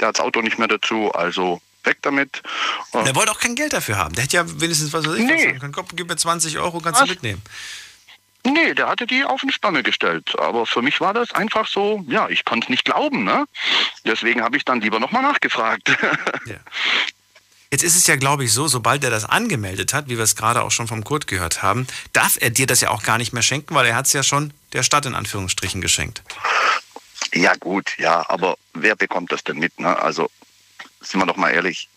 [0.00, 2.42] Der hat das Auto nicht mehr dazu, also weg damit.
[2.92, 4.14] Der wollte auch kein Geld dafür haben.
[4.14, 5.72] Der hätte ja wenigstens was weiß ich was sagen können.
[5.72, 7.10] Komm, gib mir 20 Euro, kannst du Was?
[7.10, 7.42] mitnehmen.
[8.44, 10.38] Nee, der hatte die auf den Spanne gestellt.
[10.38, 13.24] Aber für mich war das einfach so, ja, ich konnte es nicht glauben.
[13.24, 13.46] Ne?
[14.04, 15.90] Deswegen habe ich dann lieber nochmal nachgefragt.
[17.70, 20.36] Jetzt ist es ja, glaube ich, so, sobald er das angemeldet hat, wie wir es
[20.36, 23.34] gerade auch schon vom Kurt gehört haben, darf er dir das ja auch gar nicht
[23.34, 26.22] mehr schenken, weil er hat es ja schon der Stadt in Anführungsstrichen geschenkt.
[27.34, 29.78] Ja gut, ja, aber wer bekommt das denn mit?
[29.80, 29.96] Ne?
[30.00, 30.30] Also
[31.00, 31.88] sind wir doch mal ehrlich.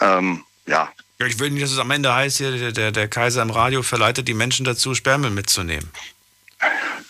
[0.00, 3.42] Ähm, ja, Ja, ich will nicht, dass es am Ende heißt, hier, der, der, Kaiser
[3.42, 5.88] im Radio verleitet die Menschen dazu, Sperrmüll mitzunehmen.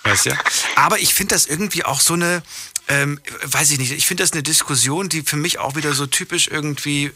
[0.03, 0.39] Weißt du?
[0.77, 2.43] Aber ich finde das irgendwie auch so eine,
[2.89, 6.07] ähm, weiß ich nicht, ich finde das eine Diskussion, die für mich auch wieder so
[6.07, 7.12] typisch irgendwie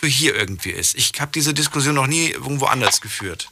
[0.00, 0.94] für hier irgendwie ist.
[0.94, 3.48] Ich habe diese Diskussion noch nie irgendwo anders geführt.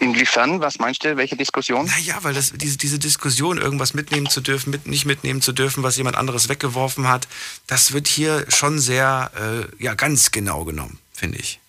[0.00, 1.86] Inwiefern, was meinst du, welche Diskussion?
[1.86, 5.82] Naja, weil das, diese, diese Diskussion, irgendwas mitnehmen zu dürfen, mit, nicht mitnehmen zu dürfen,
[5.82, 7.28] was jemand anderes weggeworfen hat,
[7.66, 11.60] das wird hier schon sehr, äh, ja, ganz genau genommen, finde ich.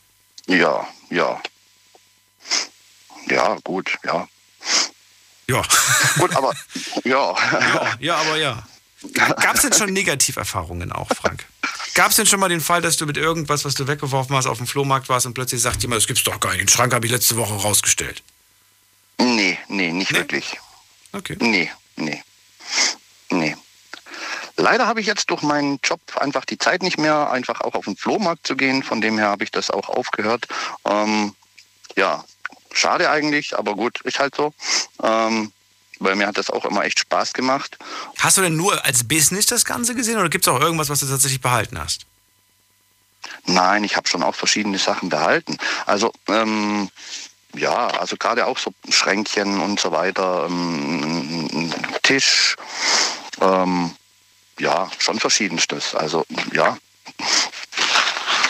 [0.47, 1.41] Ja, ja.
[3.28, 4.28] Ja, gut, ja.
[5.47, 5.61] Ja.
[6.18, 6.53] Gut, aber
[7.03, 7.36] ja.
[7.36, 8.64] Ja, ja aber ja.
[9.14, 11.45] Gab es denn schon Negativerfahrungen auch, Frank?
[11.93, 14.47] Gab es denn schon mal den Fall, dass du mit irgendwas, was du weggeworfen hast,
[14.47, 16.93] auf dem Flohmarkt warst und plötzlich sagt jemand, das gibt's doch gar nicht, den Schrank
[16.93, 18.24] habe ich letzte Woche rausgestellt?
[19.20, 20.60] Nee, nee, nicht wirklich.
[21.12, 21.38] Okay.
[21.39, 22.24] Nee, nee.
[23.30, 23.56] Nee.
[24.56, 27.86] Leider habe ich jetzt durch meinen Job einfach die Zeit nicht mehr, einfach auch auf
[27.86, 28.84] den Flohmarkt zu gehen.
[28.84, 30.47] Von dem her habe ich das auch aufgehört.
[30.86, 31.36] Ähm,
[31.95, 32.24] ja,
[32.72, 34.54] schade eigentlich, aber gut, ist halt so.
[35.01, 35.51] Ähm,
[36.00, 37.78] weil mir hat das auch immer echt Spaß gemacht.
[38.20, 41.00] Hast du denn nur als Business das Ganze gesehen oder gibt es auch irgendwas, was
[41.00, 42.06] du tatsächlich behalten hast?
[43.46, 45.58] Nein, ich habe schon auch verschiedene Sachen behalten.
[45.86, 46.89] Also ähm,
[47.56, 51.72] ja, also gerade auch so Schränkchen und so weiter, ähm,
[52.02, 52.56] Tisch,
[53.41, 53.91] ähm,
[54.60, 55.96] ja, schon verschiedenstes.
[55.96, 56.78] Also ja.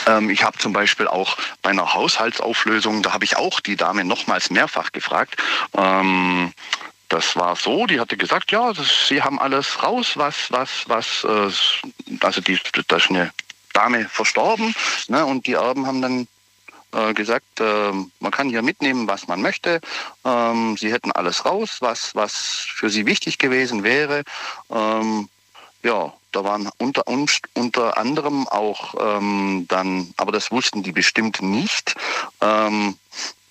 [0.05, 4.03] Ähm, ich habe zum Beispiel auch bei einer Haushaltsauflösung, da habe ich auch die Dame
[4.03, 5.37] nochmals mehrfach gefragt.
[5.75, 6.53] Ähm,
[7.09, 11.23] das war so, die hatte gesagt, ja, das, sie haben alles raus, was, was, was,
[11.23, 13.31] äh, also die, da ist eine
[13.73, 14.73] Dame verstorben
[15.07, 16.27] ne, und die Erben haben dann
[16.93, 19.81] äh, gesagt, äh, man kann hier mitnehmen, was man möchte.
[20.23, 24.23] Ähm, sie hätten alles raus, was, was für sie wichtig gewesen wäre.
[24.69, 25.27] Ähm,
[25.83, 27.03] ja, da waren unter,
[27.53, 31.95] unter anderem auch ähm, dann, aber das wussten die bestimmt nicht,
[32.41, 32.97] ähm,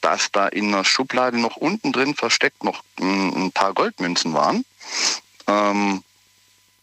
[0.03, 4.65] dass da in der Schublade noch unten drin versteckt noch ein, paar Goldmünzen waren.
[5.47, 6.03] Ähm,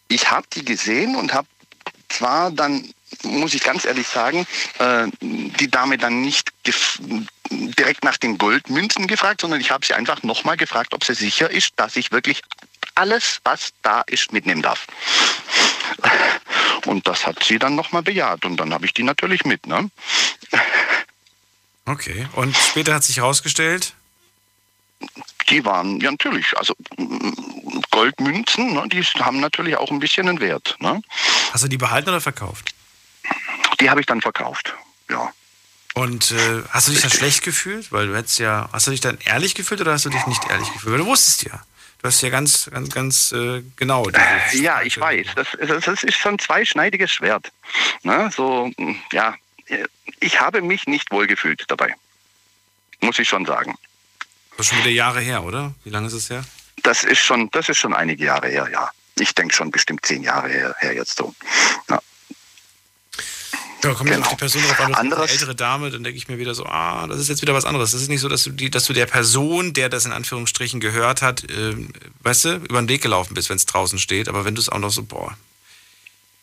[0.08, 1.46] ich habe die gesehen und habe
[2.08, 2.92] zwar dann,
[3.22, 4.46] muss ich ganz ehrlich sagen,
[4.78, 6.52] äh, die Dame dann nicht
[7.50, 11.50] direkt nach den Goldmünzen gefragt, sondern ich habe sie einfach nochmal gefragt, ob sie sicher
[11.50, 12.42] ist, dass ich wirklich
[12.94, 14.86] alles, was da ist, mitnehmen darf.
[16.86, 19.66] Und das hat sie dann nochmal bejaht und dann habe ich die natürlich mit.
[19.66, 19.90] Ne?
[21.90, 23.94] Okay, und später hat sich herausgestellt?
[25.48, 30.40] Die waren, ja natürlich, also mm, Goldmünzen, ne, die haben natürlich auch ein bisschen einen
[30.40, 30.76] Wert.
[30.78, 31.02] Ne?
[31.52, 32.74] Hast du die behalten oder verkauft?
[33.80, 34.74] Die habe ich dann verkauft,
[35.08, 35.32] ja.
[35.94, 37.90] Und äh, hast du dich dann schlecht gefühlt?
[37.90, 40.48] Weil du hättest ja, hast du dich dann ehrlich gefühlt oder hast du dich nicht
[40.48, 40.92] ehrlich gefühlt?
[40.92, 41.60] Weil du wusstest ja.
[42.00, 44.08] Du hast ja ganz, ganz, ganz äh, genau.
[44.52, 45.26] Ja, ich weiß.
[45.34, 47.50] Das, das, das ist so ein zweischneidiges Schwert.
[48.02, 48.30] Ne?
[48.34, 48.70] So,
[49.12, 49.34] ja,
[50.20, 51.94] ich habe mich nicht wohlgefühlt dabei.
[53.00, 53.74] Muss ich schon sagen.
[54.56, 55.74] Das ist schon wieder Jahre her, oder?
[55.84, 56.44] Wie lange ist es her?
[56.82, 58.90] Das ist schon, das ist schon einige Jahre her, ja.
[59.18, 61.34] Ich denke schon bestimmt zehn Jahre her, her jetzt so.
[61.88, 62.00] Ja.
[63.82, 64.22] Ja, kommt genau.
[64.22, 67.06] auf die Person drauf an, eine ältere Dame, dann denke ich mir wieder so, ah,
[67.06, 67.92] das ist jetzt wieder was anderes.
[67.92, 70.80] Das ist nicht so, dass du, die, dass du der Person, der das in Anführungsstrichen
[70.80, 71.74] gehört hat, äh,
[72.20, 74.28] weißt du, über den Weg gelaufen bist, wenn es draußen steht.
[74.28, 75.34] Aber wenn du es auch noch so, boah,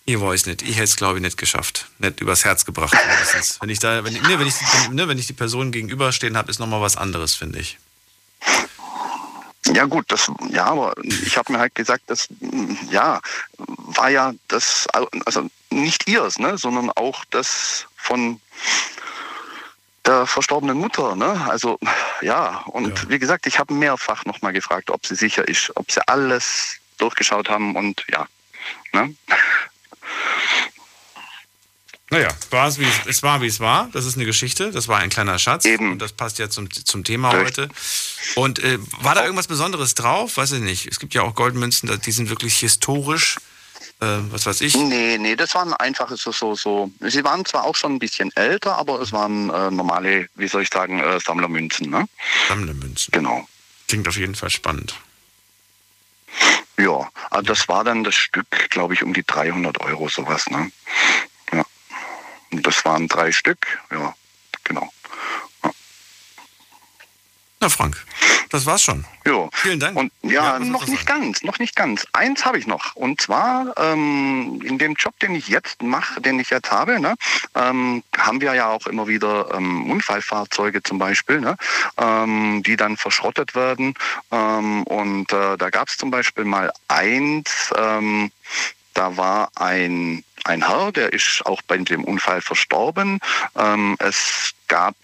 [0.07, 0.61] ich weiß nicht.
[0.61, 1.89] Ich hätte es, glaube ich, nicht geschafft.
[1.99, 2.95] Nicht übers Herz gebracht.
[3.07, 3.59] Mindestens.
[3.59, 4.55] wenn ich da, wenn, ne, wenn, ich,
[4.89, 7.77] ne, wenn ich die Person gegenüberstehen habe, ist nochmal was anderes, finde ich.
[9.73, 12.29] Ja gut, das ja, aber ich habe mir halt gesagt, das
[12.89, 13.19] ja
[13.57, 14.87] war ja das
[15.25, 18.39] also nicht ihrs, ne, sondern auch das von
[20.05, 21.45] der verstorbenen Mutter, ne?
[21.49, 21.77] Also
[22.21, 23.09] ja, und ja.
[23.09, 27.49] wie gesagt, ich habe mehrfach nochmal gefragt, ob sie sicher ist, ob sie alles durchgeschaut
[27.49, 28.25] haben und ja,
[28.93, 29.13] ne?
[32.09, 33.89] Naja, war es, wie es, es war, wie es war.
[33.91, 34.71] Das ist eine Geschichte.
[34.71, 35.65] Das war ein kleiner Schatz.
[35.65, 35.91] Eben.
[35.91, 37.67] Und das passt ja zum, zum Thema heute.
[38.35, 40.37] Und äh, war da irgendwas Besonderes drauf?
[40.37, 40.87] Weiß ich nicht.
[40.87, 43.37] Es gibt ja auch Goldmünzen, die sind wirklich historisch.
[43.99, 44.75] Äh, was weiß ich?
[44.75, 46.91] Nee, nee, das waren einfache so, so, so.
[47.01, 50.61] Sie waren zwar auch schon ein bisschen älter, aber es waren äh, normale, wie soll
[50.61, 51.89] ich sagen, äh, Sammlermünzen.
[51.89, 52.07] Ne?
[52.47, 53.11] Sammlermünzen.
[53.11, 53.47] Genau.
[53.87, 54.95] Klingt auf jeden Fall spannend.
[56.77, 60.45] Ja, also das war dann das Stück, glaube ich, um die 300 Euro, sowas.
[60.47, 60.71] Ne?
[62.51, 64.15] Das waren drei Stück, ja,
[64.63, 64.91] genau.
[65.63, 65.71] Ja.
[67.59, 68.05] Na, Frank,
[68.49, 69.03] das war's schon.
[69.25, 69.49] Jo.
[69.53, 69.97] Vielen Dank.
[69.97, 71.23] Und ja, ja noch nicht sagen?
[71.23, 72.05] ganz, noch nicht ganz.
[72.13, 72.95] Eins habe ich noch.
[72.95, 77.15] Und zwar ähm, in dem Job, den ich jetzt mache, den ich jetzt habe, ne,
[77.55, 81.57] ähm, haben wir ja auch immer wieder ähm, Unfallfahrzeuge zum Beispiel, ne,
[81.97, 83.95] ähm, die dann verschrottet werden.
[84.31, 88.31] Ähm, und äh, da gab es zum Beispiel mal eins, ähm,
[88.93, 93.19] da war ein, ein Herr, der ist auch bei dem Unfall verstorben.
[93.99, 94.95] es gab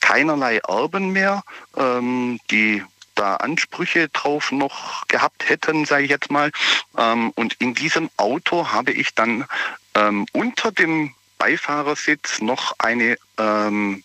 [0.00, 1.42] keinerlei Erben mehr,
[1.76, 2.82] ähm, die
[3.14, 6.50] da Ansprüche drauf noch gehabt hätten, sage ich jetzt mal.
[6.96, 9.46] Ähm, und in diesem Auto habe ich dann
[9.94, 14.02] ähm, unter dem Beifahrersitz noch eine ähm,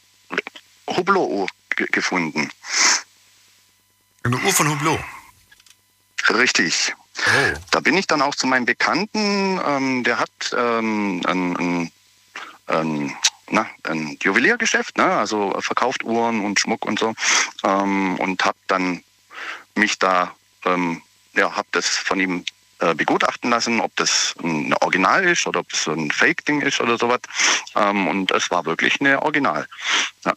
[0.87, 2.49] Hublot-Uhr gefunden.
[4.23, 4.99] Eine Uhr von Hublot?
[6.29, 6.95] Richtig.
[7.25, 7.57] Oh.
[7.71, 11.91] Da bin ich dann auch zu meinem Bekannten, ähm, der hat ähm, ein,
[12.67, 13.17] ein,
[13.49, 15.05] na, ein Juweliergeschäft, ne?
[15.05, 17.13] also verkauft Uhren und Schmuck und so
[17.63, 19.03] ähm, und habe dann
[19.75, 20.33] mich da,
[20.65, 21.01] ähm,
[21.35, 22.45] ja, habe das von ihm
[22.79, 26.79] äh, begutachten lassen, ob das ein Original ist oder ob das so ein Fake-Ding ist
[26.79, 27.21] oder sowas.
[27.75, 29.67] Ähm, und es war wirklich eine Original.
[30.25, 30.33] Ja.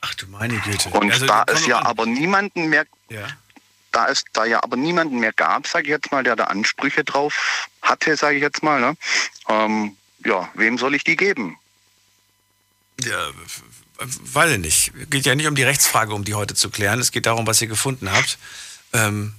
[0.00, 0.88] Ach du meine Güte.
[0.90, 1.86] Und Also, da es ja an.
[1.86, 3.26] aber niemanden mehr, Ja.
[3.92, 7.04] Da es da ja aber niemanden mehr gab, sage ich jetzt mal, der da Ansprüche
[7.04, 8.96] drauf hatte, sage ich jetzt mal, ne?
[9.48, 11.58] ähm, ja, wem soll ich die geben?
[13.04, 13.28] Ja,
[13.98, 15.10] weiß ich nicht.
[15.10, 16.98] Geht ja nicht um die Rechtsfrage, um die heute zu klären.
[16.98, 18.38] Es geht darum, was ihr gefunden habt.
[18.92, 19.34] Ähm,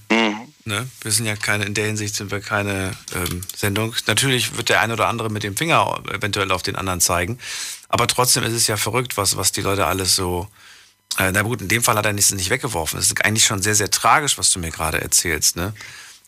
[0.65, 0.89] ne?
[1.01, 3.93] Wir sind ja keine, in der Hinsicht sind wir keine ähm, Sendung.
[4.07, 7.39] Natürlich wird der eine oder andere mit dem Finger eventuell auf den anderen zeigen.
[7.89, 10.47] Aber trotzdem ist es ja verrückt, was, was die Leute alles so.
[11.17, 12.99] Äh, na gut, in dem Fall hat er es nicht weggeworfen.
[12.99, 15.55] Es ist eigentlich schon sehr, sehr tragisch, was du mir gerade erzählst.
[15.55, 15.73] Ne?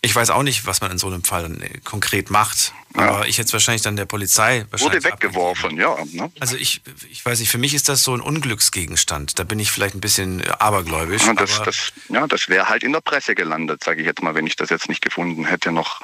[0.01, 2.73] Ich weiß auch nicht, was man in so einem Fall äh, konkret macht.
[2.93, 5.95] Aber ich hätte es wahrscheinlich dann der Polizei Wurde weggeworfen, ja.
[6.11, 6.29] Ne?
[6.39, 9.39] also ich, ich weiß nicht, für mich ist das so ein Unglücksgegenstand.
[9.39, 11.25] Da bin ich vielleicht ein bisschen äh, abergläubisch.
[11.25, 14.35] Ja, das, das, ja, das wäre halt in der Presse gelandet, sage ich jetzt mal,
[14.35, 16.01] wenn ich das jetzt nicht gefunden hätte noch.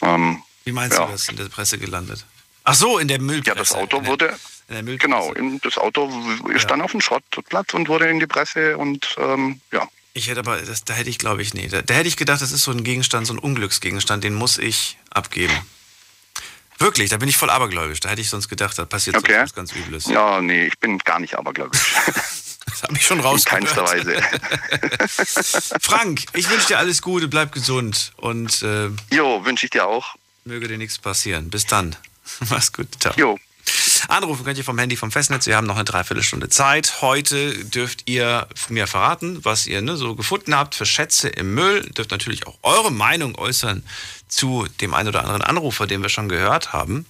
[0.00, 1.06] Ähm, wie meinst ja.
[1.06, 2.24] du das in der Presse gelandet?
[2.64, 3.48] Ach so, in der Müllpresse.
[3.48, 4.38] Ja, das Auto wurde.
[4.68, 6.10] Genau, das Auto
[6.54, 9.86] ist dann auf dem Schrottplatz und wurde in die Presse und ähm, ja.
[10.14, 12.40] Ich hätte aber, das, da hätte ich glaube ich, nee, da, da hätte ich gedacht,
[12.40, 15.54] das ist so ein Gegenstand, so ein Unglücksgegenstand, den muss ich abgeben.
[16.78, 18.00] Wirklich, da bin ich voll abergläubisch.
[18.00, 19.32] Da hätte ich sonst gedacht, da passiert Okay.
[19.34, 20.06] sonst was ganz Übles.
[20.06, 21.94] Ja, nee, ich bin gar nicht abergläubisch.
[22.66, 23.40] Das habe ich schon raus.
[23.44, 24.22] In keinster Weise.
[25.80, 30.14] Frank, ich wünsche dir alles Gute, bleib gesund und äh, Jo, wünsche ich dir auch.
[30.44, 31.50] möge dir nichts passieren.
[31.50, 31.96] Bis dann.
[32.48, 32.88] Mach's gut.
[33.00, 33.12] Ciao.
[33.16, 33.38] Jo.
[34.08, 35.46] Anrufen könnt ihr vom Handy vom Festnetz.
[35.46, 37.00] Wir haben noch eine Dreiviertelstunde Zeit.
[37.00, 41.88] Heute dürft ihr mir verraten, was ihr ne, so gefunden habt für Schätze im Müll.
[41.90, 43.82] Dürft natürlich auch eure Meinung äußern
[44.28, 47.06] zu dem einen oder anderen Anrufer, den wir schon gehört haben.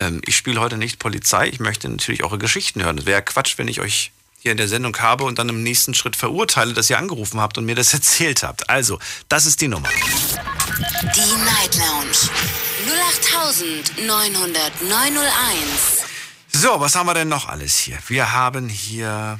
[0.00, 1.48] Ähm, ich spiele heute nicht Polizei.
[1.48, 2.98] Ich möchte natürlich eure Geschichten hören.
[2.98, 5.94] Es wäre Quatsch, wenn ich euch hier in der Sendung habe und dann im nächsten
[5.94, 8.70] Schritt verurteile, dass ihr angerufen habt und mir das erzählt habt.
[8.70, 8.98] Also,
[9.28, 9.88] das ist die Nummer.
[11.14, 12.30] Die Night Lounge
[12.88, 12.96] 0890901.
[16.52, 17.98] So, was haben wir denn noch alles hier?
[18.06, 19.38] Wir haben hier,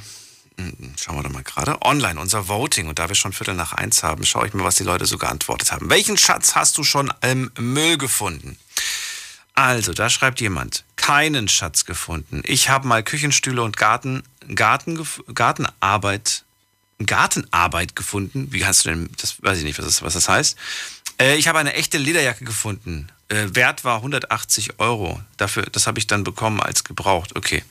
[0.57, 2.87] hm, schauen wir doch mal gerade, online, unser Voting.
[2.87, 5.17] Und da wir schon Viertel nach eins haben, schaue ich mir, was die Leute so
[5.17, 5.89] geantwortet haben.
[5.89, 8.57] Welchen Schatz hast du schon im Müll gefunden?
[9.55, 12.43] Also, da schreibt jemand, keinen Schatz gefunden.
[12.45, 14.23] Ich habe mal Küchenstühle und Garten,
[14.53, 16.45] Garten, Gartenarbeit,
[17.05, 18.53] Gartenarbeit gefunden.
[18.53, 20.57] Wie kannst du denn, das weiß ich nicht, was das, was das heißt.
[21.19, 23.09] Äh, ich habe eine echte Lederjacke gefunden.
[23.29, 25.21] Äh, Wert war 180 Euro.
[25.37, 27.35] Dafür, das habe ich dann bekommen als gebraucht.
[27.35, 27.63] Okay.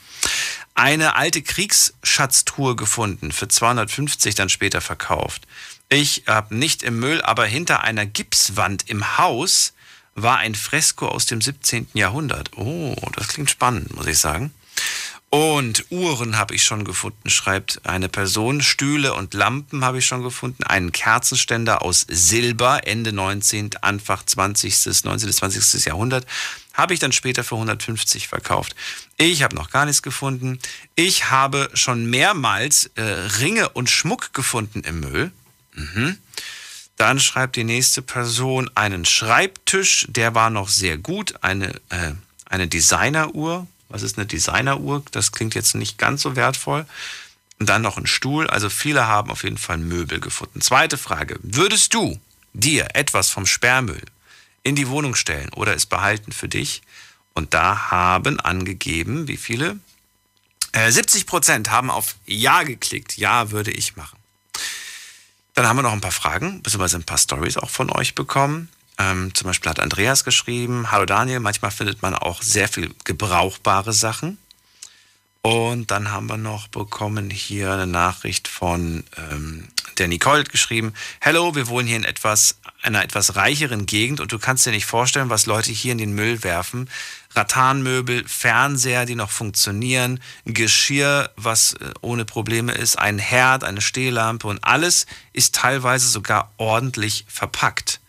[0.75, 5.47] Eine alte Kriegsschatztruhe gefunden, für 250 dann später verkauft.
[5.89, 9.73] Ich habe nicht im Müll, aber hinter einer Gipswand im Haus
[10.15, 11.89] war ein Fresko aus dem 17.
[11.95, 12.57] Jahrhundert.
[12.57, 14.53] Oh, das klingt spannend, muss ich sagen.
[15.31, 18.63] Und Uhren habe ich schon gefunden, schreibt eine Person.
[18.63, 20.65] Stühle und Lampen habe ich schon gefunden.
[20.65, 25.27] Einen Kerzenständer aus Silber, Ende 19., Anfang 20., 19.
[25.27, 25.85] bis 20.
[25.85, 26.27] Jahrhundert.
[26.73, 28.75] Habe ich dann später für 150 verkauft.
[29.19, 30.59] Ich habe noch gar nichts gefunden.
[30.95, 35.31] Ich habe schon mehrmals äh, Ringe und Schmuck gefunden im Müll.
[35.75, 36.17] Mhm.
[36.97, 41.35] Dann schreibt die nächste Person einen Schreibtisch, der war noch sehr gut.
[41.43, 42.15] Eine, äh,
[42.47, 43.67] eine Designeruhr.
[43.89, 45.03] Was ist eine Designeruhr?
[45.13, 46.87] Das klingt jetzt nicht ganz so wertvoll.
[47.59, 48.49] Und dann noch ein Stuhl.
[48.49, 50.61] Also viele haben auf jeden Fall Möbel gefunden.
[50.61, 51.39] Zweite Frage.
[51.43, 52.21] Würdest du
[52.53, 54.03] dir etwas vom Sperrmüll
[54.63, 56.83] in die Wohnung stellen oder es behalten für dich?
[57.35, 59.79] Und da haben angegeben, wie viele?
[60.73, 63.17] Äh, 70 Prozent haben auf Ja geklickt.
[63.17, 64.19] Ja, würde ich machen.
[65.55, 68.69] Dann haben wir noch ein paar Fragen, beziehungsweise ein paar Stories auch von euch bekommen.
[68.99, 73.93] Ähm, zum Beispiel hat Andreas geschrieben, Hallo Daniel, manchmal findet man auch sehr viel gebrauchbare
[73.93, 74.39] Sachen.
[75.43, 79.69] Und dann haben wir noch bekommen hier eine Nachricht von ähm,
[79.99, 84.39] der Nicole geschrieben, Hello, wir wohnen hier in etwas, einer etwas reicheren Gegend und du
[84.39, 86.91] kannst dir nicht vorstellen, was Leute hier in den Müll werfen.
[87.35, 94.49] Rattanmöbel, Fernseher, die noch funktionieren, Geschirr, was äh, ohne Probleme ist, ein Herd, eine Stehlampe
[94.49, 98.01] und alles ist teilweise sogar ordentlich verpackt.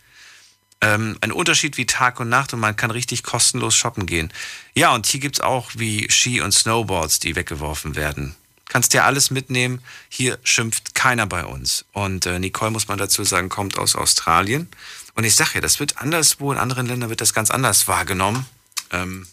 [0.81, 4.31] Ähm, ein Unterschied wie Tag und Nacht und man kann richtig kostenlos shoppen gehen.
[4.73, 8.35] Ja, und hier gibt's auch wie Ski und Snowboards, die weggeworfen werden.
[8.69, 9.81] Kannst dir alles mitnehmen.
[10.07, 11.85] Hier schimpft keiner bei uns.
[11.91, 14.69] Und äh, Nicole, muss man dazu sagen, kommt aus Australien.
[15.15, 18.45] Und ich sage ja, das wird anderswo, in anderen Ländern wird das ganz anders wahrgenommen.
[18.91, 19.27] Ähm,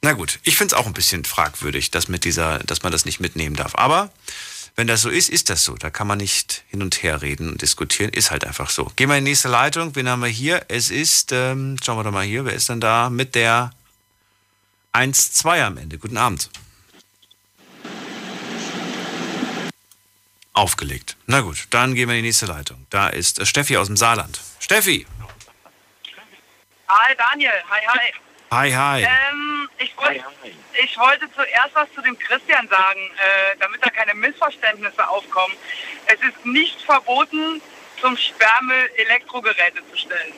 [0.00, 3.04] na gut, ich finde es auch ein bisschen fragwürdig, dass, mit dieser, dass man das
[3.04, 3.74] nicht mitnehmen darf.
[3.74, 4.10] Aber
[4.78, 5.74] wenn das so ist, ist das so.
[5.74, 8.12] Da kann man nicht hin und her reden und diskutieren.
[8.12, 8.84] Ist halt einfach so.
[8.94, 9.96] Gehen wir in die nächste Leitung.
[9.96, 10.66] Wen haben wir hier?
[10.68, 13.72] Es ist, ähm, schauen wir doch mal hier, wer ist denn da mit der
[14.92, 15.98] 1-2 am Ende?
[15.98, 16.48] Guten Abend.
[20.52, 21.16] Aufgelegt.
[21.26, 22.86] Na gut, dann gehen wir in die nächste Leitung.
[22.88, 24.40] Da ist äh, Steffi aus dem Saarland.
[24.60, 25.08] Steffi!
[26.88, 28.27] Hi Daniel, hi hi.
[28.50, 29.02] Hi, hi.
[29.02, 30.24] Ähm, ich, wollt,
[30.82, 35.54] ich wollte zuerst was zu dem Christian sagen, äh, damit da keine Missverständnisse aufkommen.
[36.06, 37.60] Es ist nicht verboten,
[38.00, 40.32] zum Sperrmüll Elektrogeräte zu stellen.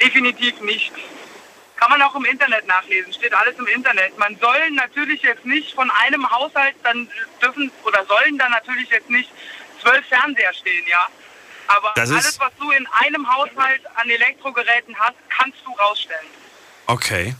[0.00, 0.92] Definitiv nicht.
[1.76, 4.16] Kann man auch im Internet nachlesen, steht alles im Internet.
[4.18, 7.10] Man soll natürlich jetzt nicht von einem Haushalt, dann
[7.42, 9.30] dürfen oder sollen dann natürlich jetzt nicht
[9.82, 11.08] zwölf Fernseher stehen, ja.
[11.66, 16.43] Aber alles, was du in einem Haushalt an Elektrogeräten hast, kannst du rausstellen.
[16.86, 17.34] Okay.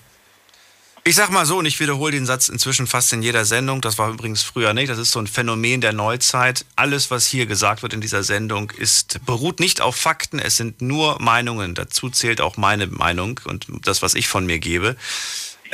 [1.07, 3.99] Ich sag mal so, und ich wiederhole den Satz inzwischen fast in jeder Sendung, das
[3.99, 6.65] war übrigens früher nicht, das ist so ein Phänomen der Neuzeit.
[6.77, 10.81] Alles, was hier gesagt wird in dieser Sendung, ist, beruht nicht auf Fakten, es sind
[10.81, 11.75] nur Meinungen.
[11.75, 14.97] Dazu zählt auch meine Meinung und das, was ich von mir gebe.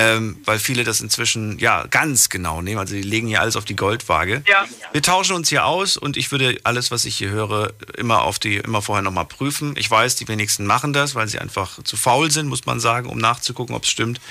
[0.03, 2.79] Ähm, weil viele das inzwischen ja ganz genau nehmen.
[2.79, 4.43] Also die legen hier alles auf die Goldwaage.
[4.49, 4.65] Ja.
[4.93, 8.39] Wir tauschen uns hier aus und ich würde alles, was ich hier höre, immer auf
[8.39, 9.75] die, immer vorher nochmal prüfen.
[9.77, 13.11] Ich weiß, die wenigsten machen das, weil sie einfach zu faul sind, muss man sagen,
[13.11, 14.23] um nachzugucken, ob es stimmt.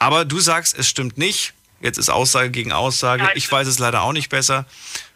[0.00, 1.54] Aber du sagst, es stimmt nicht.
[1.80, 3.28] Jetzt ist Aussage gegen Aussage.
[3.36, 4.66] Ich weiß es leider auch nicht besser.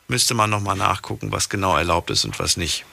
[0.07, 2.85] Müsste man nochmal nachgucken, was genau erlaubt ist und was nicht.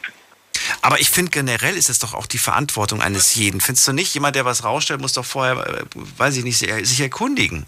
[0.81, 3.61] Aber ich finde generell ist es doch auch die Verantwortung eines jeden.
[3.61, 4.13] Findest du nicht?
[4.13, 7.65] Jemand, der was rausstellt, muss doch vorher, äh, weiß ich nicht, sich erkundigen.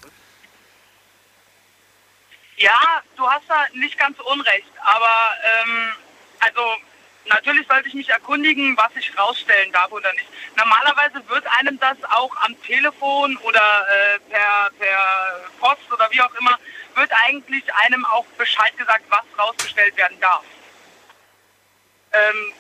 [2.58, 5.92] Ja, du hast da nicht ganz unrecht, aber ähm,
[6.40, 6.62] also
[7.26, 10.28] natürlich sollte ich mich erkundigen, was ich rausstellen darf oder nicht.
[10.56, 16.34] Normalerweise wird einem das auch am Telefon oder äh, per, per Post oder wie auch
[16.40, 16.58] immer,
[16.96, 20.44] wird eigentlich einem auch Bescheid gesagt, was rausgestellt werden darf.
[22.14, 22.54] Ähm,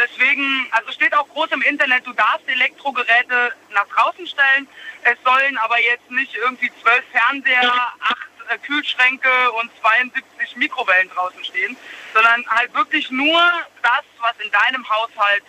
[0.00, 4.68] deswegen, also steht auch groß im Internet, du darfst Elektrogeräte nach draußen stellen.
[5.02, 11.44] Es sollen aber jetzt nicht irgendwie zwölf Fernseher, acht äh, Kühlschränke und 72 Mikrowellen draußen
[11.44, 11.76] stehen,
[12.14, 13.40] sondern halt wirklich nur
[13.82, 15.44] das, was in deinem Haushalt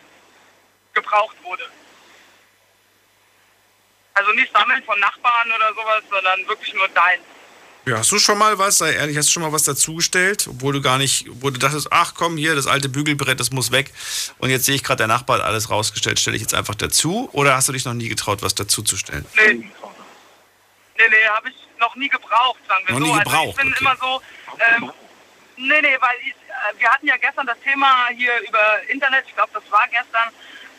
[0.94, 1.68] gebraucht wurde.
[4.14, 7.20] Also nicht sammeln von Nachbarn oder sowas, sondern wirklich nur dein.
[7.86, 10.74] Ja, hast du schon mal was, sei ehrlich, hast du schon mal was dazugestellt, obwohl
[10.74, 13.92] du gar nicht, wo du dachtest, ach komm, hier, das alte Bügelbrett, das muss weg.
[14.38, 17.28] Und jetzt sehe ich gerade, der Nachbar hat alles rausgestellt, stelle ich jetzt einfach dazu?
[17.32, 19.26] Oder hast du dich noch nie getraut, was dazuzustellen?
[19.36, 19.70] Nee, nee,
[20.98, 23.14] nee habe ich noch nie gebraucht, sagen wir Noch so.
[23.14, 23.84] nie also gebraucht, ich bin okay.
[23.84, 24.22] immer so,
[24.60, 24.92] ähm,
[25.58, 29.34] nee, nee, weil ich, äh, wir hatten ja gestern das Thema hier über Internet, ich
[29.34, 30.30] glaube, das war gestern,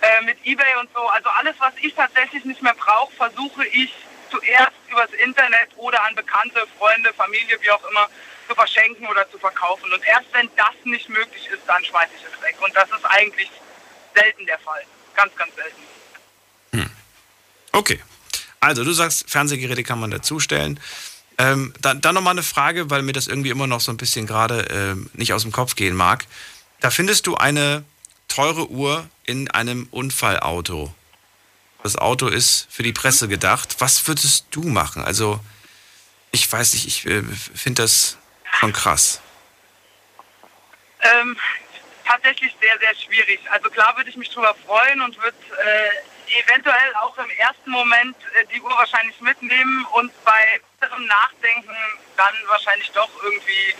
[0.03, 1.01] äh, mit Ebay und so.
[1.09, 3.93] Also alles, was ich tatsächlich nicht mehr brauche, versuche ich
[4.33, 8.09] zuerst übers Internet oder an Bekannte, Freunde, Familie, wie auch immer,
[8.49, 9.93] zu verschenken oder zu verkaufen.
[9.93, 12.57] Und erst wenn das nicht möglich ist, dann schmeiße ich es weg.
[12.61, 13.51] Und das ist eigentlich
[14.15, 14.83] selten der Fall.
[15.15, 15.83] Ganz, ganz selten.
[17.73, 18.01] Okay.
[18.61, 20.79] Also, du sagst, Fernsehgeräte kann man dazustellen.
[21.39, 24.27] Ähm, dann dann nochmal eine Frage, weil mir das irgendwie immer noch so ein bisschen
[24.27, 26.27] gerade ähm, nicht aus dem Kopf gehen mag.
[26.81, 27.85] Da findest du eine
[28.29, 30.95] teure Uhr in einem Unfallauto.
[31.83, 33.77] Das Auto ist für die Presse gedacht.
[33.79, 35.05] Was würdest du machen?
[35.05, 35.41] Also,
[36.31, 38.19] ich weiß nicht, ich äh, finde das
[38.61, 39.21] schon krass.
[41.01, 41.37] Ähm,
[42.07, 43.41] tatsächlich sehr, sehr schwierig.
[43.51, 48.17] Also klar würde ich mich drüber freuen und würde äh, eventuell auch im ersten Moment
[48.35, 51.77] äh, die Uhr wahrscheinlich mitnehmen und bei weiterem Nachdenken
[52.17, 53.75] dann wahrscheinlich doch irgendwie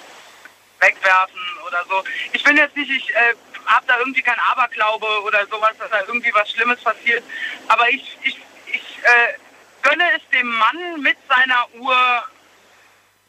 [0.81, 2.03] wegwerfen oder so.
[2.33, 3.35] Ich bin jetzt nicht, ich äh,
[3.66, 7.22] habe da irgendwie kein Aberglaube oder sowas, dass da irgendwie was Schlimmes passiert.
[7.68, 9.34] Aber ich, ich, ich äh,
[9.82, 12.24] gönne es dem Mann mit seiner Uhr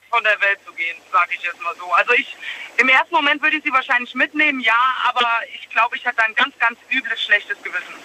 [0.10, 1.92] von der Welt zu gehen, sage ich jetzt mal so.
[1.94, 2.36] Also ich,
[2.78, 6.36] im ersten Moment würde ich sie wahrscheinlich mitnehmen, ja, aber ich glaube, ich hätte ein
[6.36, 7.96] ganz, ganz übles, schlechtes Gewissen.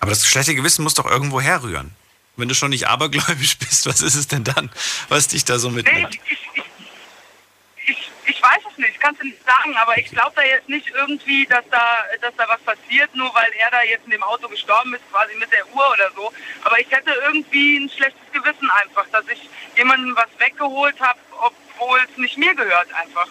[0.00, 1.94] Aber das schlechte Gewissen muss doch irgendwo herrühren.
[2.36, 4.70] Wenn du schon nicht abergläubisch bist, was ist es denn dann,
[5.08, 6.14] was dich da so Nee, mitnimmt?
[6.26, 6.64] ich, ich, ich,
[8.28, 11.46] ich, weiß es nicht, kannst du nicht sagen, aber ich glaube da jetzt nicht irgendwie,
[11.46, 14.94] dass da, dass da was passiert, nur weil er da jetzt in dem Auto gestorben
[14.94, 16.32] ist, quasi mit der Uhr oder so.
[16.64, 22.00] Aber ich hätte irgendwie ein schlechtes Gewissen einfach, dass ich jemandem was weggeholt habe, obwohl
[22.10, 23.28] es nicht mir gehört einfach.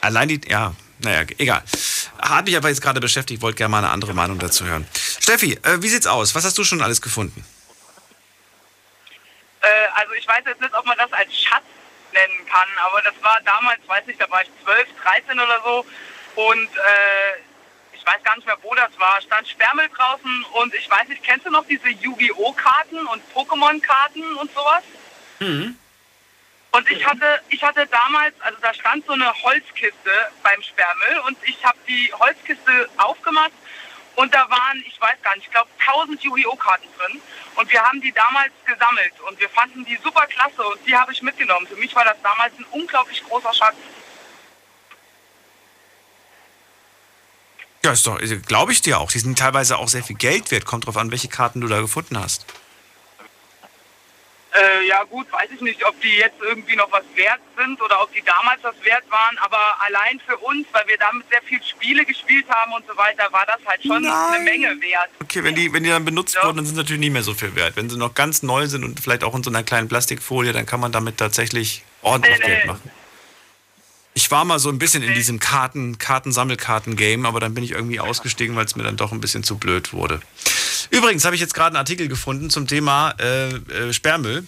[0.00, 1.62] Allein die, ja, naja, egal.
[2.20, 4.86] Hat mich aber jetzt gerade beschäftigt, wollte gerne mal eine andere Meinung dazu hören.
[4.94, 6.34] Steffi, äh, wie sieht's aus?
[6.34, 7.44] Was hast du schon alles gefunden?
[9.60, 11.64] Äh, also ich weiß jetzt nicht, ob man das als Schatz
[12.14, 15.86] nennen kann, aber das war damals, weiß nicht, da war ich 12, 13 oder so
[16.36, 17.40] und äh,
[17.92, 21.22] ich weiß gar nicht mehr, wo das war, stand Sperrmüll draußen und ich weiß nicht,
[21.22, 22.52] kennst du noch diese Yu-Gi-Oh!
[22.52, 24.82] Karten und Pokémon-Karten und sowas?
[26.72, 30.10] Und ich hatte, ich hatte damals, also da stand so eine Holzkiste
[30.42, 33.52] beim Sperrmüll und ich habe die Holzkiste aufgemacht
[34.16, 36.56] und da waren, ich weiß gar nicht, ich glaube 1000 Yu-Gi-Oh!
[36.56, 37.20] Karten drin
[37.56, 41.12] und wir haben die damals gesammelt und wir fanden die super klasse und die habe
[41.12, 41.66] ich mitgenommen.
[41.66, 43.76] Für mich war das damals ein unglaublich großer Schatz.
[47.84, 49.10] Ja, ist doch, glaube ich dir auch.
[49.10, 50.64] Die sind teilweise auch sehr viel Geld wert.
[50.64, 52.46] Kommt drauf an, welche Karten du da gefunden hast.
[54.54, 58.00] Äh, ja gut, weiß ich nicht, ob die jetzt irgendwie noch was wert sind oder
[58.00, 61.60] ob die damals was wert waren, aber allein für uns, weil wir damit sehr viel
[61.60, 64.12] Spiele gespielt haben und so weiter, war das halt schon Nein.
[64.12, 65.10] eine Menge wert.
[65.20, 67.34] Okay, wenn die, wenn die dann benutzt wurden, dann sind sie natürlich nicht mehr so
[67.34, 67.74] viel wert.
[67.74, 70.66] Wenn sie noch ganz neu sind und vielleicht auch in so einer kleinen Plastikfolie, dann
[70.66, 72.46] kann man damit tatsächlich ordentlich nee.
[72.46, 72.90] Geld machen.
[74.16, 77.98] Ich war mal so ein bisschen in diesem Karten, Karten-Sammelkarten-Game, aber dann bin ich irgendwie
[77.98, 80.20] ausgestiegen, weil es mir dann doch ein bisschen zu blöd wurde.
[80.90, 84.46] Übrigens habe ich jetzt gerade einen Artikel gefunden zum Thema äh, äh, Sperrmüll.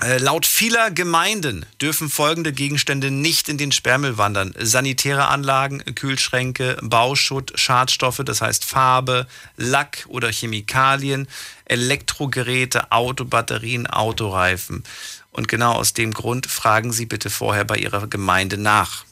[0.00, 4.54] Äh, laut vieler Gemeinden dürfen folgende Gegenstände nicht in den Sperrmüll wandern.
[4.56, 9.26] Sanitäre Anlagen, Kühlschränke, Bauschutt, Schadstoffe, das heißt Farbe,
[9.56, 11.26] Lack oder Chemikalien,
[11.64, 14.84] Elektrogeräte, Autobatterien, Autoreifen.
[15.32, 19.04] Und genau aus dem Grund fragen Sie bitte vorher bei Ihrer Gemeinde nach.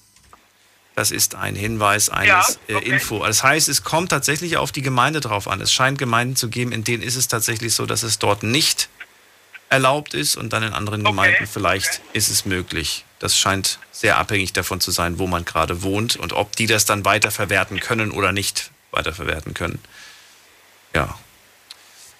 [0.97, 3.23] Das ist ein Hinweis eines Ja, äh, Info.
[3.23, 5.61] Das heißt, es kommt tatsächlich auf die Gemeinde drauf an.
[5.61, 8.89] Es scheint Gemeinden zu geben, in denen ist es tatsächlich so, dass es dort nicht
[9.69, 13.05] erlaubt ist und dann in anderen Gemeinden vielleicht ist es möglich.
[13.19, 16.87] Das scheint sehr abhängig davon zu sein, wo man gerade wohnt und ob die das
[16.87, 19.79] dann weiterverwerten können oder nicht weiterverwerten können.
[20.95, 21.19] Ja.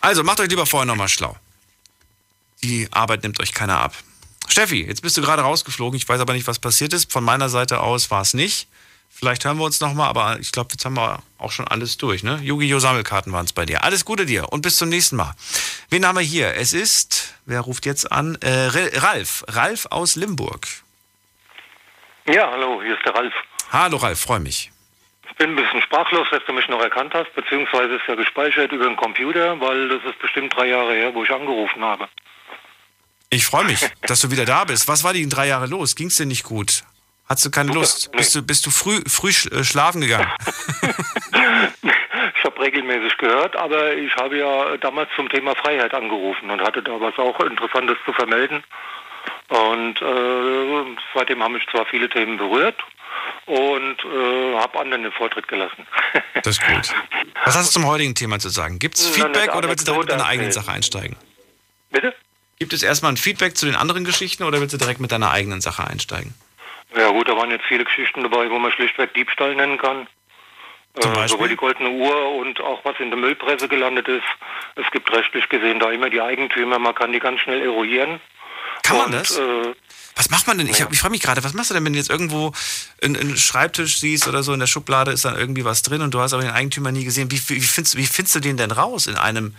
[0.03, 1.35] Also macht euch lieber vorher nochmal schlau.
[2.63, 3.95] Die Arbeit nimmt euch keiner ab.
[4.49, 5.97] Steffi, jetzt bist du gerade rausgeflogen.
[5.97, 7.13] Ich weiß aber nicht, was passiert ist.
[7.13, 8.69] Von meiner Seite aus war es nicht.
[9.09, 12.23] Vielleicht hören wir uns nochmal, aber ich glaube, jetzt haben wir auch schon alles durch.
[12.23, 12.39] Ne?
[12.43, 12.79] Yu-Gi-Oh!
[12.79, 13.83] Sammelkarten waren es bei dir.
[13.83, 15.35] Alles Gute dir und bis zum nächsten Mal.
[15.89, 16.55] Wen haben wir hier?
[16.55, 18.37] Es ist, wer ruft jetzt an?
[18.43, 18.69] Äh,
[18.99, 19.45] Ralf.
[19.49, 20.67] Ralf aus Limburg.
[22.27, 23.33] Ja, hallo, hier ist der Ralf.
[23.73, 24.71] Hallo Ralf, freue mich.
[25.31, 28.73] Ich bin ein bisschen sprachlos, dass du mich noch erkannt hast, beziehungsweise ist ja gespeichert
[28.73, 32.09] über den Computer, weil das ist bestimmt drei Jahre her, wo ich angerufen habe.
[33.31, 34.89] Ich freue mich, dass du wieder da bist.
[34.89, 35.97] Was war die drei Jahre los?
[35.97, 36.85] Ging es dir nicht gut?
[37.29, 38.13] Hattest du keine Lust?
[38.13, 40.31] Bist du, bist du früh, früh äh, schlafen gegangen?
[42.39, 46.83] Ich habe regelmäßig gehört, aber ich habe ja damals zum Thema Freiheit angerufen und hatte
[46.83, 48.63] da was auch Interessantes zu vermelden.
[49.49, 52.77] Und äh, seitdem haben mich zwar viele Themen berührt
[53.47, 55.87] und äh, habe anderen den Vortritt gelassen.
[56.43, 56.95] Das ist gut.
[57.45, 58.79] Was hast du zum heutigen Thema zu sagen?
[58.79, 60.53] Gibt es Feedback oder willst du direkt mit deiner eigenen.
[60.53, 61.17] Sache einsteigen?
[61.91, 62.15] Bitte?
[62.59, 65.31] Gibt es erstmal ein Feedback zu den anderen Geschichten oder willst du direkt mit deiner
[65.31, 66.35] eigenen Sache einsteigen?
[66.97, 70.07] Ja gut, da waren jetzt viele Geschichten dabei, wo man schlichtweg Diebstahl nennen kann.
[70.95, 74.25] Äh, sowohl die goldene Uhr und auch was in der Müllpresse gelandet ist.
[74.77, 78.19] Es gibt rechtlich gesehen da immer die Eigentümer, man kann die ganz schnell eruieren.
[78.83, 79.37] Kann man und, das?
[79.37, 79.75] Äh,
[80.15, 80.69] Was macht man denn?
[80.69, 82.53] Ich, hab- ich frage mich gerade, was machst du denn, wenn du jetzt irgendwo
[83.03, 86.15] einen, einen Schreibtisch siehst oder so, in der Schublade ist dann irgendwie was drin und
[86.15, 87.31] du hast aber den Eigentümer nie gesehen.
[87.31, 89.55] Wie, wie, findest, wie findest du den denn raus in einem,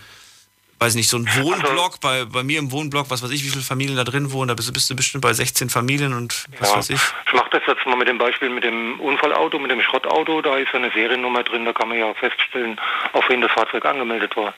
[0.80, 3.64] weiß nicht, so ein Wohnblock, bei, bei mir im Wohnblock, was weiß ich, wie viele
[3.64, 6.70] Familien da drin wohnen, da bist du, bist du bestimmt bei 16 Familien und was
[6.70, 6.78] ja.
[6.78, 7.02] weiß ich.
[7.26, 10.42] Ich mache das jetzt mal mit dem Beispiel mit dem Unfallauto, mit dem Schrottauto.
[10.42, 12.80] Da ist ja eine Seriennummer drin, da kann man ja feststellen,
[13.14, 14.54] auf wen das Fahrzeug angemeldet war.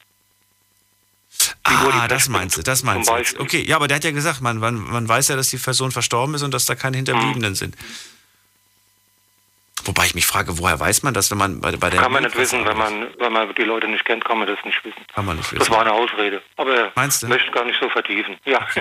[1.63, 3.39] Ah, das meinst du, das meinst du.
[3.39, 5.91] Okay, ja, aber der hat ja gesagt, man, man, man weiß ja, dass die Person
[5.91, 7.75] verstorben ist und dass da keine Hinterbliebenen sind.
[9.89, 12.21] Wobei ich mich frage, woher weiß man das, wenn man bei, bei der Kann man
[12.21, 15.03] nicht wissen, wenn man, wenn man die Leute nicht kennt, kann man das nicht wissen.
[15.15, 15.71] Kann man nicht Das wissen.
[15.73, 16.43] war eine Ausrede.
[16.57, 17.27] Aber Meinst du?
[17.27, 18.37] möchte gar nicht so vertiefen.
[18.45, 18.59] Ja.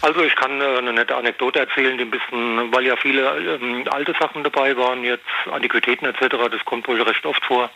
[0.00, 3.84] Also ich kann äh, eine nette Anekdote erzählen, die ein bisschen, weil ja viele ähm,
[3.90, 7.68] alte Sachen dabei waren, jetzt Antiquitäten etc., das kommt wohl recht oft vor.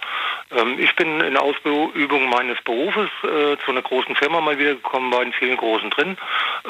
[0.56, 4.74] Ähm, ich bin in der Ausübung meines Berufes äh, zu einer großen Firma mal wieder
[4.74, 6.16] gekommen, war in vielen großen drin,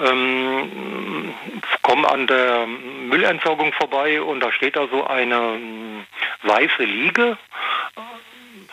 [0.03, 1.35] ähm,
[1.83, 6.07] komme an der Müllentsorgung vorbei und da steht da so eine ähm,
[6.43, 7.39] weiße Liege,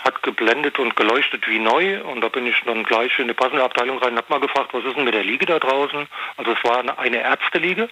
[0.03, 3.63] hat geblendet und geleuchtet wie neu und da bin ich dann gleich in die passende
[3.63, 6.07] Abteilung rein und habe mal gefragt, was ist denn mit der Liege da draußen?
[6.37, 7.89] Also es war eine, Ärzteliege,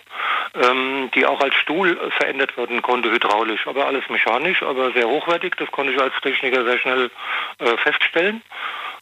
[0.56, 5.07] ähm, die auch als Stuhl äh, verändert werden konnte, hydraulisch, aber alles mechanisch, aber sehr
[5.07, 7.11] hochwertig, das konnte ich als Techniker sehr schnell
[7.60, 8.41] äh, feststellen.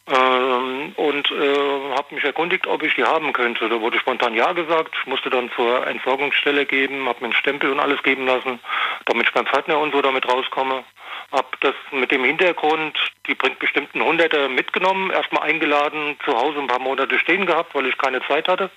[0.08, 3.68] Ähm, und äh, habe mich erkundigt, ob ich die haben könnte.
[3.68, 7.72] Da wurde spontan ja gesagt, ich musste dann zur Entsorgungsstelle geben, habe mir einen Stempel
[7.72, 8.60] und alles geben lassen,
[9.06, 10.84] damit ich beim Pförtner und so damit rauskomme.
[11.32, 12.96] Hab das mit dem Hintergrund,
[13.26, 17.74] die bringt bestimmt einen Hunderter mitgenommen, erstmal eingeladen, zu Hause ein paar Monate stehen gehabt,
[17.74, 18.70] weil ich keine Zeit hatte.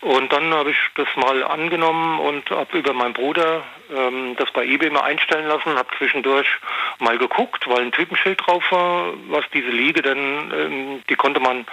[0.00, 4.64] Und dann habe ich das mal angenommen und habe über meinen Bruder ähm, das bei
[4.64, 6.46] eBay mal einstellen lassen, habe zwischendurch
[6.98, 11.66] mal geguckt, weil ein Typenschild drauf war, was diese Liege denn, ähm, die konnte man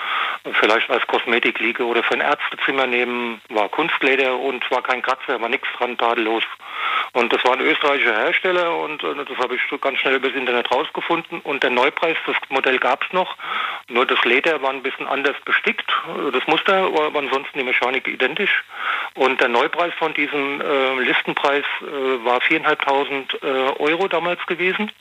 [0.53, 5.49] vielleicht als Kosmetikliege oder für ein Ärztezimmer nehmen, war Kunstleder und war kein Kratzer, war
[5.49, 6.43] nichts dran, tadellos.
[7.13, 10.71] Und das war ein österreichischer Hersteller und äh, das habe ich ganz schnell übers Internet
[10.71, 11.41] rausgefunden.
[11.41, 13.35] Und der Neupreis, das Modell gab es noch,
[13.89, 15.91] nur das Leder war ein bisschen anders bestickt.
[16.31, 18.63] Das Muster war ansonsten die Mechanik identisch.
[19.15, 24.91] Und der Neupreis von diesem äh, Listenpreis äh, war 4.500 äh, Euro damals gewesen.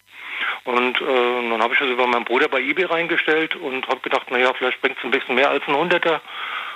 [0.64, 4.31] Und äh, dann habe ich das über meinen Bruder bei eBay reingestellt und habe gedacht,
[4.31, 6.22] naja, vielleicht bringt es ein bisschen mehr als ein Hunderter.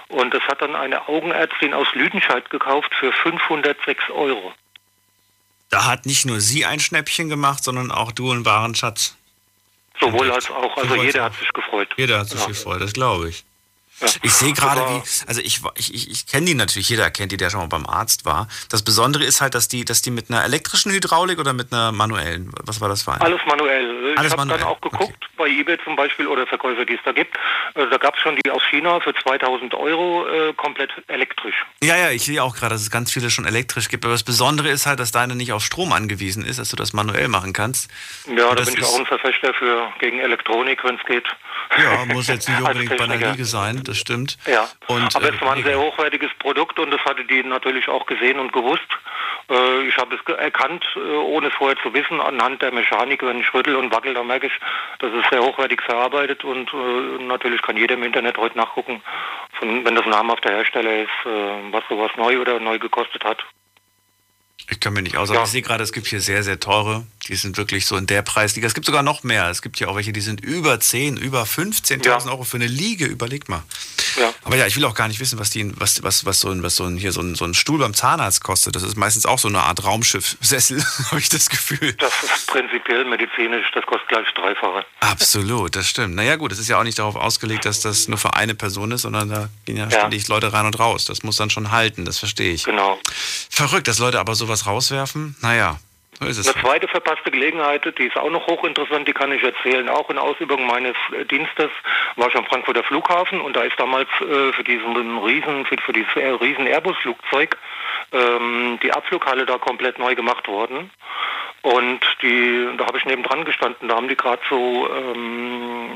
[0.09, 4.53] Und das hat dann eine Augenärztin aus Lüdenscheid gekauft für 506 Euro.
[5.71, 9.17] Da hat nicht nur sie ein Schnäppchen gemacht, sondern auch du einen wahren Schatz.
[10.01, 11.89] Sowohl als auch, also jeder hat sich gefreut.
[11.97, 12.47] Jeder hat sich Ja.
[12.47, 13.45] gefreut, das glaube ich.
[14.01, 14.09] Ja.
[14.23, 17.37] Ich sehe gerade, wie, also ich, ich, ich, ich kenne die natürlich, jeder kennt die,
[17.37, 18.47] der schon mal beim Arzt war.
[18.71, 21.91] Das Besondere ist halt, dass die, dass die mit einer elektrischen Hydraulik oder mit einer
[21.91, 23.23] manuellen, was war das für eine?
[23.23, 24.15] Alles manuell.
[24.17, 27.13] Alles ich habe dann auch geguckt, bei eBay zum Beispiel oder Verkäufer, die es da
[27.13, 27.37] gibt.
[27.75, 31.65] Äh, da gab es schon die aus China für 2000 Euro äh, komplett elektrisch.
[31.83, 34.05] Ja, ja, ich sehe auch gerade, dass es ganz viele schon elektrisch gibt.
[34.05, 36.93] Aber das Besondere ist halt, dass deine nicht auf Strom angewiesen ist, dass du das
[36.93, 37.91] manuell machen kannst.
[38.27, 41.27] Ja, Und da bin ich auch ein Verfechter für gegen Elektronik, wenn es geht.
[41.77, 43.33] Ja, muss jetzt nicht unbedingt bei einer Techniker.
[43.33, 44.37] Liege sein, das stimmt.
[44.47, 47.89] Ja, Und, aber äh, es war ein sehr hochwertiges Produkt und das hatte die natürlich
[47.89, 48.89] auch gesehen und gewusst.
[49.51, 53.41] Äh, ich habe es erkannt, äh, ohne es vorher zu wissen, anhand der Mechanik, wenn
[53.41, 54.53] ich rüttel und wackel, dann merke ich,
[54.99, 59.03] das ist sehr hochwertig verarbeitet und äh, natürlich kann jeder im Internet heute nachgucken,
[59.53, 63.45] von, wenn das ein namhafter Hersteller ist, äh, was sowas neu oder neu gekostet hat.
[64.71, 67.07] Ich kann mir nicht aus, aber ich sehe gerade, es gibt hier sehr, sehr teure.
[67.29, 68.67] Die sind wirklich so in der Preisliga.
[68.67, 69.49] Es gibt sogar noch mehr.
[69.49, 73.07] Es gibt ja auch welche, die sind über 10, über 15.000 Euro für eine Liege.
[73.07, 73.63] Überleg mal.
[74.19, 74.33] Ja.
[74.45, 76.63] Aber ja, ich will auch gar nicht wissen, was die, was, was, was so ein,
[76.63, 78.77] was so ein, hier so ein, so ein Stuhl beim Zahnarzt kostet.
[78.77, 81.95] Das ist meistens auch so eine Art Raumschiff-Sessel, habe ich das Gefühl.
[81.95, 84.85] Das ist prinzipiell medizinisch, das kostet gleich Dreifache.
[85.01, 86.15] Absolut, das stimmt.
[86.15, 88.91] Naja, gut, es ist ja auch nicht darauf ausgelegt, dass das nur für eine Person
[88.93, 91.05] ist, sondern da gehen ja, ständig Leute rein und raus.
[91.05, 92.65] Das muss dann schon halten, das verstehe ich.
[92.65, 92.99] Genau.
[93.51, 95.37] Verrückt, dass Leute aber sowas rauswerfen.
[95.43, 95.79] Naja,
[96.19, 96.49] so ist es.
[96.49, 99.89] Eine zweite verpasste Gelegenheit, die ist auch noch hochinteressant, die kann ich erzählen.
[99.89, 101.71] Auch in Ausübung meines äh, Dienstes
[102.17, 105.93] war ich am Frankfurter Flughafen und da ist damals äh, für diesen riesen, für, für
[105.93, 107.57] dieses äh, riesen Airbus-Flugzeug
[108.13, 110.91] ähm, die Abflughalle da komplett neu gemacht worden.
[111.63, 115.91] Und die, da habe ich nebendran gestanden, da haben die gerade so, ähm,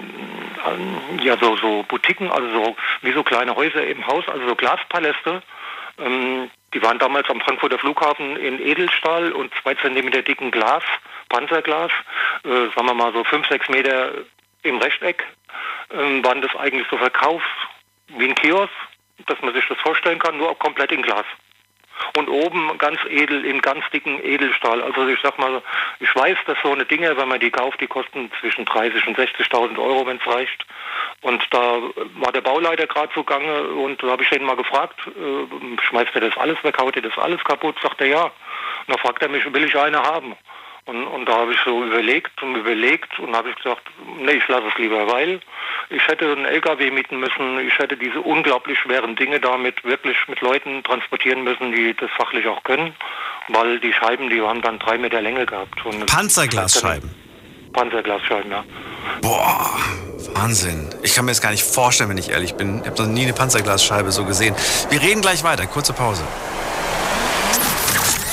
[1.23, 5.43] ja, so, so Boutiquen, also so, wie so kleine Häuser im Haus, also so Glaspaläste.
[5.99, 10.83] Ähm, die waren damals am Frankfurter Flughafen in Edelstahl und zwei Zentimeter dicken Glas,
[11.29, 11.91] Panzerglas,
[12.45, 14.13] äh, sagen wir mal so fünf, sechs Meter
[14.63, 15.25] im Rechteck,
[15.91, 17.45] ähm, waren das eigentlich so verkauft
[18.09, 18.73] wie ein Kiosk,
[19.27, 21.27] dass man sich das vorstellen kann, nur komplett in Glas.
[22.17, 24.83] Und oben ganz edel, in ganz dicken Edelstahl.
[24.83, 25.63] Also ich sag mal,
[26.01, 29.19] ich weiß, dass so eine Dinge, wenn man die kauft, die kosten zwischen 30 und
[29.19, 30.67] 60.000 Euro, wenn es reicht.
[31.23, 31.79] Und da
[32.17, 36.23] war der Bauleiter gerade zugange und da habe ich den mal gefragt, äh, schmeißt er
[36.23, 37.77] das alles weg, haut er das alles kaputt?
[37.83, 38.25] Sagt er ja.
[38.25, 38.33] Und
[38.89, 40.37] dann fragt er mich, will ich eine haben?
[40.85, 43.83] Und, und da habe ich so überlegt und überlegt und habe ich gesagt,
[44.19, 45.41] nee, ich lasse es lieber, weil
[45.91, 50.41] ich hätte einen LKW mieten müssen, ich hätte diese unglaublich schweren Dinge damit wirklich mit
[50.41, 52.95] Leuten transportieren müssen, die das fachlich auch können,
[53.49, 55.87] weil die Scheiben, die haben dann drei Meter Länge gehabt.
[55.87, 57.11] Und Panzerglasscheiben.
[57.73, 58.65] Panzerglasscheiben, ja.
[59.21, 59.71] Boah,
[60.35, 60.91] Wahnsinn.
[61.03, 62.81] Ich kann mir das gar nicht vorstellen, wenn ich ehrlich bin.
[62.81, 64.55] Ich habe noch nie eine Panzerglasscheibe so gesehen.
[64.91, 65.67] Wir reden gleich weiter.
[65.67, 66.25] Kurze Pause.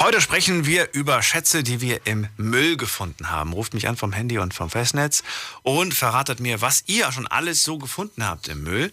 [0.00, 3.52] Heute sprechen wir über Schätze, die wir im Müll gefunden haben.
[3.52, 5.22] Ruft mich an vom Handy und vom Festnetz
[5.62, 8.92] und verratet mir, was ihr schon alles so gefunden habt im Müll.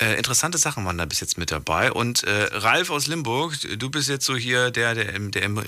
[0.00, 1.92] Äh, interessante Sachen waren da bis jetzt mit dabei.
[1.92, 5.58] Und äh, Ralf aus Limburg, du bist jetzt so hier der, der im, der im
[5.58, 5.62] äh,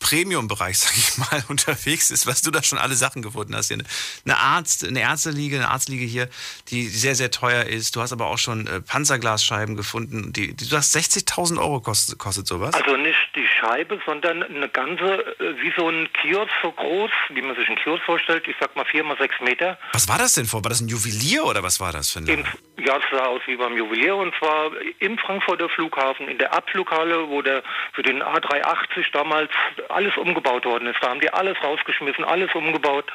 [0.00, 3.68] Premium-Bereich, sag ich mal, unterwegs ist, was du da schon alle Sachen gefunden hast.
[3.68, 3.78] Hier
[4.24, 6.28] eine, Arzt, eine Ärzteliege, eine Arztliege hier,
[6.68, 7.94] die sehr, sehr teuer ist.
[7.94, 10.32] Du hast aber auch schon äh, Panzerglasscheiben gefunden.
[10.32, 12.74] Die, die, du hast 60.000 Euro kostet, kostet sowas.
[12.74, 17.10] Also nicht die Scheibe, sondern dann eine ganze, äh, wie so ein Kiosk so groß,
[17.30, 19.78] wie man sich einen Kiosk vorstellt, ich sag mal vier mal sechs Meter.
[19.92, 20.64] Was war das denn vor?
[20.64, 22.44] War das ein Juwelier oder was war das für ein Im,
[22.78, 27.28] ja, es sah aus wie beim Juwelier und zwar im Frankfurter Flughafen, in der Abflughalle,
[27.28, 27.62] wo der
[27.92, 29.50] für den A380 damals
[29.88, 30.98] alles umgebaut worden ist.
[31.00, 33.10] Da haben die alles rausgeschmissen, alles umgebaut,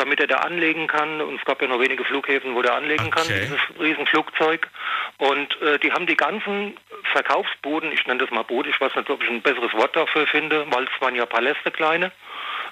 [0.00, 1.20] damit er da anlegen kann.
[1.20, 3.42] Und es gab ja nur wenige Flughäfen, wo der anlegen kann, Okay.
[3.42, 4.68] dieses Riesenflugzeug.
[5.18, 6.76] Und äh, die haben die ganzen
[7.12, 10.26] Verkaufsboden, ich nenne das mal Boden, ich weiß nicht, ob ich ein besseres Wort dafür
[10.26, 12.10] finde, weil es waren ja Paläste kleine,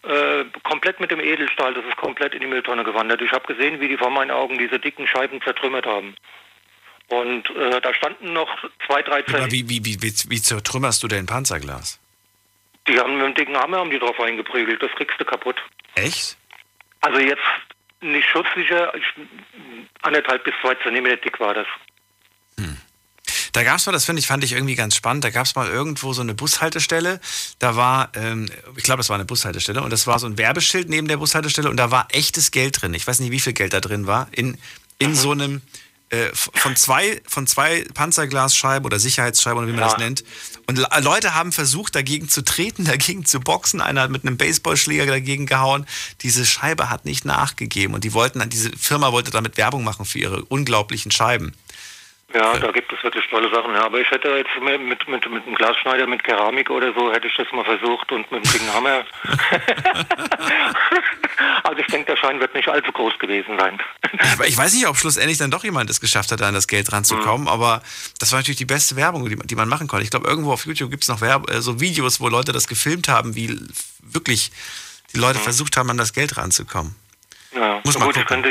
[0.02, 3.20] äh, komplett mit dem Edelstahl, das ist komplett in die Mülltonne gewandert.
[3.20, 6.16] Ich habe gesehen, wie die vor meinen Augen diese dicken Scheiben zertrümmert haben.
[7.08, 8.48] Und äh, da standen noch
[8.86, 9.50] zwei, drei Zellen.
[9.50, 11.98] wie, wie, wie, wie, wie zertrümmerst du denn Panzerglas?
[12.86, 15.56] Die haben mit dem dicken Hammer haben die drauf eingeprügelt, das kriegst du kaputt.
[15.94, 16.37] Echt?
[17.00, 17.42] Also jetzt
[18.00, 19.04] nicht schutzsicher, ich,
[20.02, 21.66] anderthalb bis zwei Zentimeter dick war das.
[23.52, 25.54] Da gab es mal, das finde ich, fand ich irgendwie ganz spannend, da gab es
[25.54, 27.20] mal irgendwo so eine Bushaltestelle,
[27.58, 30.88] da war, ähm, ich glaube, das war eine Bushaltestelle und das war so ein Werbeschild
[30.88, 32.94] neben der Bushaltestelle und da war echtes Geld drin.
[32.94, 34.58] Ich weiß nicht, wie viel Geld da drin war, in,
[34.98, 35.62] in so einem,
[36.10, 39.88] äh, von zwei, von zwei Panzerglasscheiben oder Sicherheitsscheiben oder wie man Ja.
[39.88, 40.24] das nennt.
[40.66, 43.80] Und Le- Leute haben versucht, dagegen zu treten, dagegen zu boxen.
[43.80, 45.86] Einer hat mit einem Baseballschläger dagegen gehauen.
[46.22, 50.18] Diese Scheibe hat nicht nachgegeben und die wollten, diese Firma wollte damit Werbung machen für
[50.18, 51.52] ihre unglaublichen Scheiben.
[52.34, 53.72] Ja, da gibt es wirklich tolle Sachen.
[53.72, 53.84] Ja.
[53.86, 57.26] Aber ich hätte jetzt mit, mit, mit, mit einem Glasschneider, mit Keramik oder so, hätte
[57.26, 59.04] ich das mal versucht und mit einem dicken Hammer.
[61.64, 63.78] also ich denke, der Schein wird nicht allzu groß gewesen sein.
[64.34, 66.92] Aber ich weiß nicht, ob schlussendlich dann doch jemand es geschafft hat, an das Geld
[66.92, 67.48] ranzukommen, Mhm.
[67.48, 67.82] aber
[68.18, 70.04] das war natürlich die beste Werbung, die, man- die man machen konnte.
[70.04, 72.68] Ich glaube, irgendwo auf YouTube gibt es noch Werb äh, so Videos, wo Leute das
[72.68, 73.58] gefilmt haben, wie
[74.02, 74.50] wirklich
[75.12, 75.22] die Mhm.
[75.22, 76.94] Leute versucht haben, an das Geld ranzukommen.
[77.54, 78.50] Ja, Muss man gut, ich könnte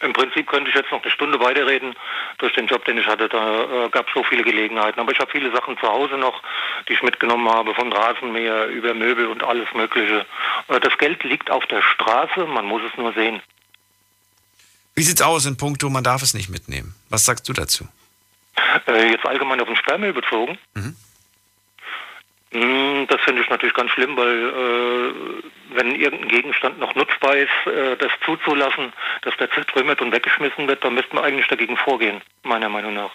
[0.00, 1.94] im, Prinzip könnte ich jetzt noch eine Stunde weiterreden.
[2.38, 5.00] Durch den Job, den ich hatte, da äh, gab es so viele Gelegenheiten.
[5.00, 6.42] Aber ich habe viele Sachen zu Hause noch,
[6.88, 10.26] die ich mitgenommen habe, von Rasenmäher über Möbel und alles Mögliche.
[10.68, 13.40] Äh, das Geld liegt auf der Straße, man muss es nur sehen.
[14.94, 16.94] Wie sieht's aus in puncto, man darf es nicht mitnehmen?
[17.10, 17.86] Was sagst du dazu?
[18.86, 20.58] Äh, jetzt allgemein auf den Sperrmüll bezogen.
[20.74, 20.96] Mhm.
[22.60, 27.50] Mm, Das finde ich natürlich ganz schlimm, weil äh, wenn irgendein Gegenstand noch nutzbar ist,
[27.66, 28.92] äh, das zuzulassen,
[29.22, 33.10] dass der zertrümmert und weggeschmissen wird, dann müsste man eigentlich dagegen vorgehen, meiner Meinung nach.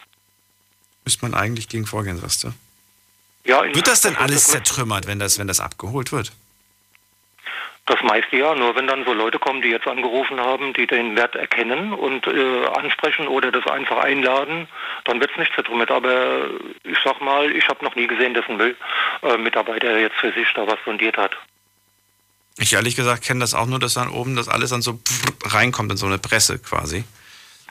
[1.05, 2.53] Müsste man eigentlich gegen vorgehen, sagst du?
[3.43, 6.31] Ja, Wird das denn alles zertrümmert, wenn das, wenn das abgeholt wird?
[7.91, 11.17] Das meiste ja, nur wenn dann so Leute kommen, die jetzt angerufen haben, die den
[11.17, 14.69] Wert erkennen und äh, ansprechen oder das einfach einladen,
[15.03, 15.91] dann wird es nicht zertrümmert.
[15.91, 16.47] Aber
[16.85, 20.65] ich sag mal, ich habe noch nie gesehen, dass ein Müllmitarbeiter jetzt für sich da
[20.67, 21.33] was sondiert hat.
[22.57, 24.97] Ich ehrlich gesagt kenne das auch nur, dass dann oben das alles dann so
[25.43, 27.03] reinkommt in so eine Presse quasi.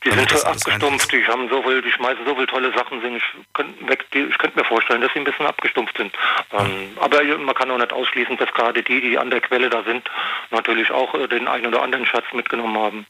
[0.05, 3.16] Die sind so abgestumpft, die haben so viel, die schmeißen so viele tolle Sachen sind.
[3.16, 3.22] Ich
[3.52, 6.14] könnte weg, die, ich könnte mir vorstellen, dass sie ein bisschen abgestumpft sind.
[6.52, 9.82] Ähm, aber man kann auch nicht ausschließen, dass gerade die, die an der Quelle da
[9.82, 10.09] sind,
[10.51, 13.06] natürlich auch äh, den einen oder anderen Schatz mitgenommen haben.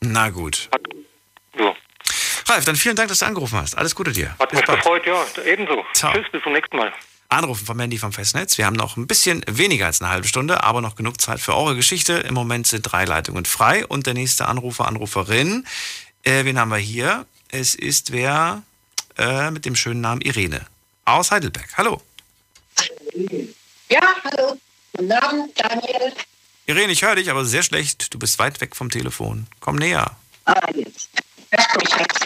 [0.00, 0.68] Na gut.
[1.56, 1.76] So.
[2.48, 3.76] Ralf, dann vielen Dank, dass du angerufen hast.
[3.76, 4.34] Alles Gute dir.
[4.38, 5.84] Hat mich gefreut, ja, ebenso.
[5.92, 6.12] Ciao.
[6.12, 6.92] Tschüss, bis zum nächsten Mal.
[7.28, 8.56] Anrufen vom Mandy vom Festnetz.
[8.56, 11.54] Wir haben noch ein bisschen weniger als eine halbe Stunde, aber noch genug Zeit für
[11.54, 12.14] eure Geschichte.
[12.14, 15.66] Im Moment sind drei Leitungen frei und der nächste Anrufer, Anruferin,
[16.22, 17.26] äh, wen haben wir hier?
[17.50, 18.62] Es ist wer
[19.18, 20.66] äh, mit dem schönen Namen Irene
[21.04, 21.68] aus Heidelberg.
[21.76, 22.02] Hallo.
[23.90, 24.58] Ja, hallo.
[24.94, 26.12] Guten Abend, Daniel.
[26.66, 28.12] Irene, ich höre dich, aber sehr schlecht.
[28.12, 29.46] Du bist weit weg vom Telefon.
[29.60, 30.16] Komm näher.
[30.44, 31.08] Ah, jetzt,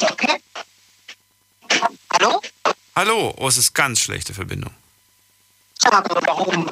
[0.00, 0.40] okay?
[2.12, 2.40] Hallo?
[2.94, 3.34] Hallo.
[3.36, 4.72] Oh, es ist ganz schlechte Verbindung.
[5.82, 6.70] Sag mal, warum?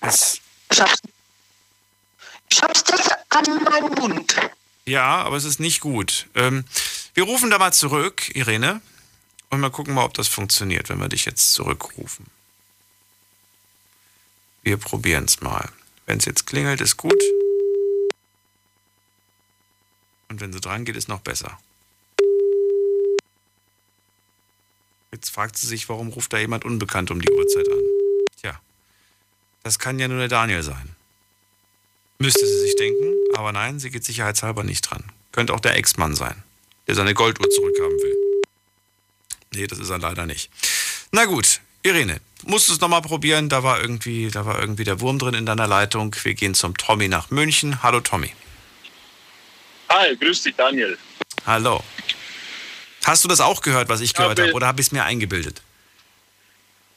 [0.00, 0.40] Es,
[0.72, 1.00] Ich hab's,
[2.50, 4.34] ich hab's das an meinem Mund.
[4.86, 6.26] ja, aber es ist nicht gut.
[6.34, 6.64] Ähm,
[7.14, 8.80] wir rufen da mal zurück, Irene,
[9.50, 12.26] und mal gucken mal, ob das funktioniert, wenn wir dich jetzt zurückrufen.
[14.62, 15.68] Wir probieren es mal.
[16.06, 17.22] Wenn es jetzt klingelt, ist gut.
[20.28, 21.58] Und wenn sie dran geht, ist noch besser.
[25.12, 27.82] Jetzt fragt sie sich, warum ruft da jemand unbekannt um die Uhrzeit an.
[29.68, 30.96] Das kann ja nur der Daniel sein.
[32.18, 35.04] Müsste sie sich denken, aber nein, sie geht sicherheitshalber nicht dran.
[35.30, 36.42] Könnte auch der Ex-Mann sein,
[36.86, 38.16] der seine Golduhr zurückhaben will.
[39.52, 40.50] Nee, das ist er leider nicht.
[41.12, 43.50] Na gut, Irene, musst du es nochmal probieren.
[43.50, 46.16] Da war, irgendwie, da war irgendwie der Wurm drin in deiner Leitung.
[46.22, 47.82] Wir gehen zum Tommy nach München.
[47.82, 48.32] Hallo Tommy.
[49.90, 50.96] Hi, grüß dich, Daniel.
[51.44, 51.84] Hallo.
[53.04, 55.04] Hast du das auch gehört, was ich gehört Habe- habe, oder habe ich es mir
[55.04, 55.60] eingebildet?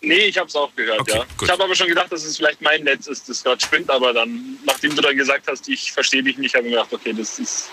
[0.02, 1.24] Nee, ich habe es auch gehört, Okay, ja.
[1.38, 1.44] gut.
[1.44, 4.12] Ich habe aber schon gedacht, dass es vielleicht mein Netz ist, das gerade spinnt, aber
[4.14, 7.14] dann, nachdem du dann gesagt hast, ich verstehe dich nicht, habe ich mir gedacht, okay,
[7.14, 7.70] das ist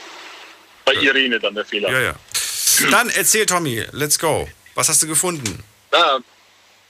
[0.85, 1.91] bei Irene dann der Fehler.
[1.91, 2.15] Ja, ja.
[2.91, 4.49] Dann erzähl Tommy, let's go.
[4.77, 5.65] Was hast du gefunden?
[5.93, 6.19] Ja,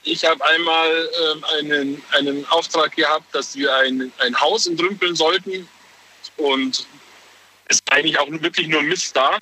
[0.03, 5.67] Ich habe einmal ähm, einen, einen Auftrag gehabt, dass wir ein, ein Haus entrümpeln sollten.
[6.37, 6.85] Und
[7.65, 9.39] es ist eigentlich auch wirklich nur Mist da.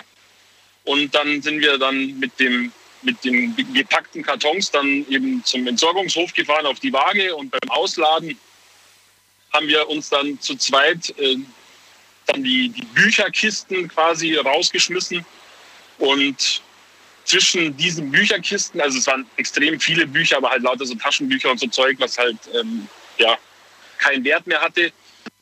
[0.84, 2.72] Und dann sind wir dann mit dem
[3.02, 8.38] mit den gepackten Kartons dann eben zum Entsorgungshof gefahren auf die Waage und beim Ausladen
[9.52, 11.36] haben wir uns dann zu zweit äh,
[12.26, 15.24] dann die, die Bücherkisten quasi rausgeschmissen
[15.98, 16.62] und
[17.24, 21.60] zwischen diesen Bücherkisten, also es waren extrem viele Bücher, aber halt lauter so Taschenbücher und
[21.60, 22.88] so Zeug, was halt ähm,
[23.18, 23.36] ja
[23.98, 24.92] keinen Wert mehr hatte,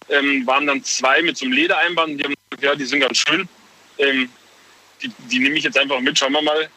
[0.09, 2.19] ähm, waren dann zwei mit so einem Ledereinband.
[2.19, 3.49] Die haben gesagt, ja, die sind ganz schön.
[3.99, 4.29] Ähm,
[5.01, 6.69] die, die nehme ich jetzt einfach mit, schauen wir mal,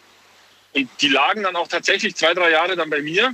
[0.73, 3.33] und die lagen dann auch tatsächlich zwei, drei Jahre dann bei mir,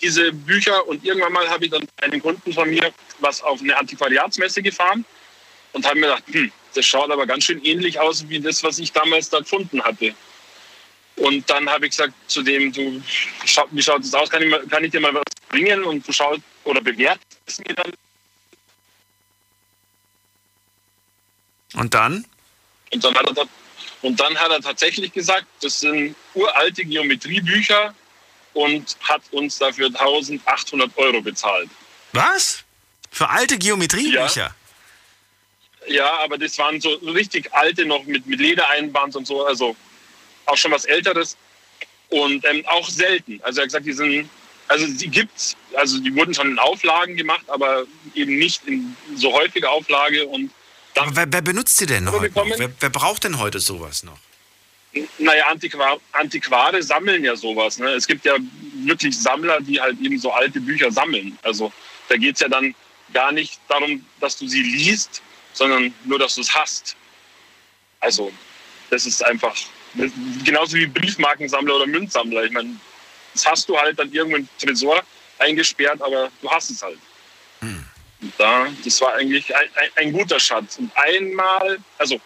[0.00, 0.86] diese Bücher.
[0.86, 5.04] Und irgendwann mal habe ich dann einen Kunden von mir was auf eine Antiquariatsmesse gefahren
[5.72, 8.78] und habe mir gedacht, hm, das schaut aber ganz schön ähnlich aus wie das, was
[8.78, 10.14] ich damals da gefunden hatte.
[11.16, 13.02] Und dann habe ich gesagt zu dem, du,
[13.72, 14.30] wie schaut das aus?
[14.30, 15.82] Kann ich, mal, kann ich dir mal was bringen?
[15.82, 17.92] Und du schaust oder bewertest es mir dann.
[21.74, 22.24] Und dann?
[22.92, 23.48] Und dann hat er,
[24.02, 27.94] und dann hat er tatsächlich gesagt, das sind uralte Geometriebücher
[28.54, 31.68] und hat uns dafür 1800 Euro bezahlt.
[32.12, 32.64] Was?
[33.10, 34.54] Für alte Geometriebücher?
[35.86, 35.94] Ja.
[35.94, 39.76] ja, aber das waren so richtig alte noch mit, mit Ledereinband und so, also
[40.46, 41.36] auch schon was Älteres
[42.08, 43.40] und ähm, auch selten.
[43.42, 44.30] Also er hat gesagt, die sind,
[44.68, 47.84] also die gibt's, also die wurden schon in Auflagen gemacht, aber
[48.14, 50.50] eben nicht in so häufiger Auflage und
[50.98, 52.58] aber wer, wer benutzt sie denn heute noch?
[52.58, 54.18] Wer, wer, braucht denn heute sowas noch?
[55.18, 57.78] Naja, Antiquar Antiquare sammeln ja sowas.
[57.78, 57.88] Ne?
[57.90, 58.36] Es gibt ja
[58.84, 61.38] wirklich Sammler, die halt eben so alte Bücher sammeln.
[61.42, 61.72] Also
[62.08, 62.74] da geht es ja dann
[63.12, 65.22] gar nicht darum, dass du sie liest,
[65.52, 66.96] sondern nur, dass du es hast.
[68.00, 68.32] Also
[68.90, 69.54] das ist einfach
[69.94, 70.10] das
[70.44, 72.44] genauso wie Briefmarkensammler oder Münzsammler.
[72.44, 72.76] Ich meine,
[73.34, 75.02] das hast du halt dann irgendwo im Tresor
[75.38, 76.98] eingesperrt, aber du hast es halt.
[78.38, 80.78] Da, das war eigentlich ein, ein, ein, guter Schatz.
[80.78, 82.20] Und einmal, also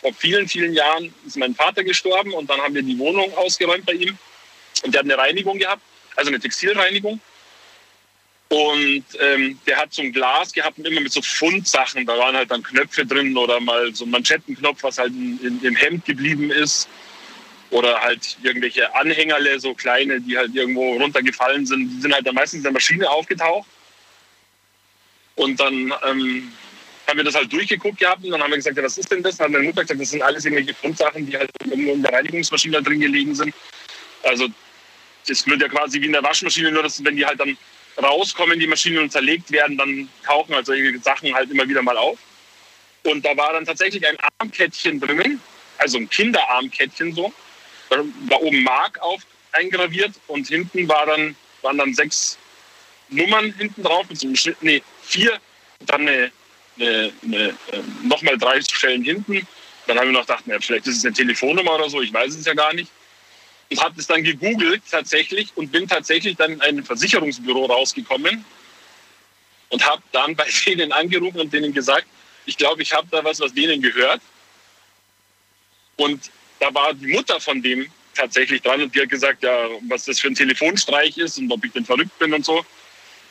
[0.00, 3.84] vor vielen, vielen Jahren ist mein Vater gestorben und dann haben wir die Wohnung ausgeräumt
[3.84, 4.16] bei ihm.
[4.84, 5.82] Und der hat eine Reinigung gehabt,
[6.14, 7.20] also eine Textilreinigung.
[8.50, 12.06] Und ähm, der hat so ein Glas gehabt und immer mit so Fundsachen.
[12.06, 15.62] Da waren halt dann Knöpfe drin oder mal so ein Manschettenknopf, was halt in, in,
[15.62, 16.88] im Hemd geblieben ist.
[17.70, 21.90] Oder halt irgendwelche Anhängerle, so kleine, die halt irgendwo runtergefallen sind.
[21.90, 23.68] Die sind halt dann meistens in der Maschine aufgetaucht.
[25.38, 26.52] Und dann ähm,
[27.06, 29.22] haben wir das halt durchgeguckt gehabt und dann haben wir gesagt, ja, was ist denn
[29.22, 29.36] das?
[29.36, 32.12] Dann hat meine Mutter gesagt, das sind alles irgendwelche Grundsachen, die halt irgendwo in der
[32.12, 33.54] Reinigungsmaschine drin gelegen sind.
[34.24, 34.48] Also
[35.26, 37.56] das wird ja quasi wie in der Waschmaschine, nur dass wenn die halt dann
[38.02, 41.96] rauskommen, die Maschinen und zerlegt werden, dann tauchen halt solche Sachen halt immer wieder mal
[41.96, 42.18] auf.
[43.04, 45.40] Und da war dann tatsächlich ein Armkettchen drinnen,
[45.78, 47.32] also ein Kinderarmkettchen so.
[47.90, 52.38] Da war oben Mark auf eingraviert und hinten war dann, waren dann sechs
[53.08, 55.40] Nummern hinten drauf mit Schnitt, nee, vier,
[55.86, 56.30] dann eine,
[56.78, 59.46] eine, eine, ähm, nochmal drei Stellen hinten.
[59.86, 62.34] Dann haben wir noch gedacht, na, vielleicht ist es eine Telefonnummer oder so, ich weiß
[62.34, 62.90] es ja gar nicht.
[63.70, 68.44] Und habe es dann gegoogelt tatsächlich und bin tatsächlich dann in ein Versicherungsbüro rausgekommen
[69.70, 72.06] und habe dann bei denen angerufen und denen gesagt,
[72.46, 74.20] ich glaube, ich habe da was, was denen gehört.
[75.96, 76.30] Und
[76.60, 80.18] da war die Mutter von dem tatsächlich dran und die hat gesagt, ja, was das
[80.18, 82.64] für ein Telefonstreich ist und ob ich denn verrückt bin und so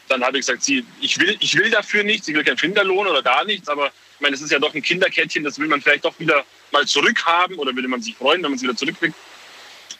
[0.07, 3.07] dann habe ich gesagt, sie, ich will, ich will dafür nichts, sie will keinen Finderlohn
[3.07, 5.81] oder gar nichts, aber ich meine, es ist ja doch ein Kinderkettchen, das will man
[5.81, 9.15] vielleicht doch wieder mal zurückhaben oder würde man sich freuen, wenn man es wieder zurückkriegt.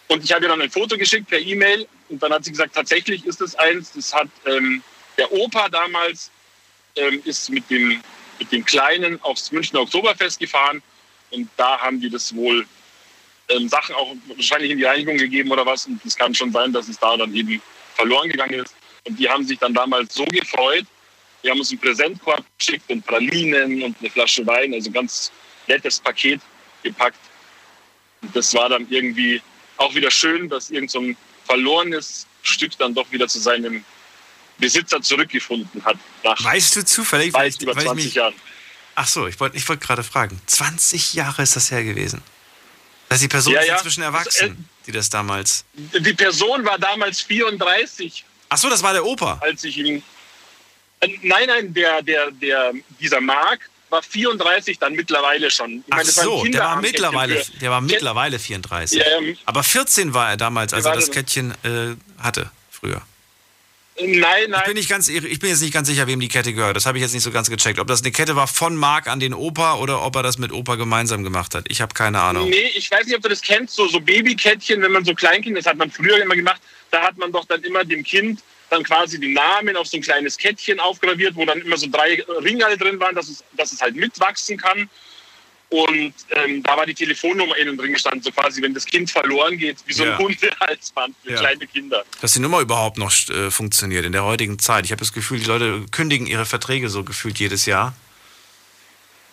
[0.08, 2.74] Und ich habe ihr dann ein Foto geschickt per E-Mail und dann hat sie gesagt,
[2.74, 4.82] tatsächlich ist es eins, das hat ähm,
[5.18, 6.32] der Opa damals
[6.96, 8.02] ähm, ist mit dem,
[8.40, 10.82] mit dem Kleinen aufs Münchner Oktoberfest gefahren
[11.32, 12.66] und da haben die das wohl
[13.50, 16.72] ähm, Sachen auch wahrscheinlich in die Reinigung gegeben oder was und es kann schon sein,
[16.72, 17.62] dass es da dann eben
[17.96, 18.77] verloren gegangen ist.
[19.08, 20.86] Und die haben sich dann damals so gefreut.
[21.44, 25.32] Die haben uns einen Präsentkorb geschickt und Pralinen und eine Flasche Wein, also ganz
[25.68, 26.42] nettes Paket
[26.84, 27.20] gepackt.
[28.22, 29.42] Und das war dann irgendwie
[29.78, 31.16] auch wieder schön, dass irgend so ein
[31.46, 33.84] verlorenes Stück dann doch wieder zu seinem
[34.58, 35.98] Besitzer zurückgefunden hat.
[36.24, 38.34] weißt du zufällig, weit über 20 mich, Jahren.
[38.96, 40.42] Ach so, ich wollte ich wollt gerade fragen.
[40.48, 42.22] 20 Jahre ist das her gewesen.
[43.10, 43.76] Das ist die Person Ja, ist ja.
[43.76, 45.64] inzwischen erwachsen, die das damals.
[45.76, 48.26] Die Person war damals 34.
[48.50, 49.40] Ach so, das war der Opa.
[49.42, 50.04] Als ich ihn.
[51.00, 55.78] Äh, Nein, nein, der, der, der, dieser Mark war 34 dann mittlerweile schon.
[55.78, 58.98] Ich Ach meine, so, der war mittlerweile, für- der war mittlerweile 34.
[58.98, 59.34] Ja, ja.
[59.46, 63.02] Aber 14 war er damals, als er das Kettchen äh, hatte, früher.
[64.00, 64.20] Nein,
[64.50, 64.60] nein.
[64.60, 66.76] Ich bin, nicht ganz, ich bin jetzt nicht ganz sicher, wem die Kette gehört.
[66.76, 67.80] Das habe ich jetzt nicht so ganz gecheckt.
[67.80, 70.52] Ob das eine Kette war von Marc an den Opa oder ob er das mit
[70.52, 71.66] Opa gemeinsam gemacht hat.
[71.70, 72.48] Ich habe keine Ahnung.
[72.50, 75.58] Nee, ich weiß nicht, ob du das kennst, so, so Babykettchen, wenn man so Kleinkind,
[75.58, 76.62] das hat man früher immer gemacht,
[76.92, 80.02] da hat man doch dann immer dem Kind dann quasi die Namen auf so ein
[80.04, 83.82] kleines Kettchen aufgraviert, wo dann immer so drei Ringe drin waren, dass es, dass es
[83.82, 84.90] halt mitwachsen kann.
[85.70, 89.58] Und ähm, da war die Telefonnummer innen drin gestanden, so quasi, wenn das Kind verloren
[89.58, 90.18] geht, wie so ein Ja.
[90.18, 91.40] Hundehalsband für Ja.
[91.40, 92.06] kleine Kinder.
[92.22, 94.86] Dass die Nummer überhaupt noch äh, funktioniert in der heutigen Zeit.
[94.86, 97.94] Ich habe das Gefühl, die Leute kündigen ihre Verträge so gefühlt jedes Jahr.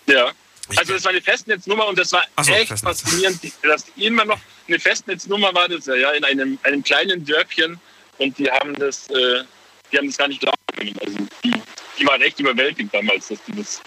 [0.07, 0.31] Ja.
[0.77, 3.03] Also das war eine Festnetznummer und das war so, echt Festnetz.
[3.03, 7.79] faszinierend, dass immer noch eine Festnetznummer war das ja, ja in einem, einem kleinen Dörfchen
[8.19, 9.45] und die haben das, äh,
[9.93, 10.99] die haben das gar nicht glauben können.
[11.05, 11.53] Also die,
[11.99, 13.83] die waren echt überwältigt damals, dass die das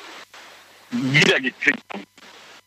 [0.92, 2.04] wiedergekriegt haben.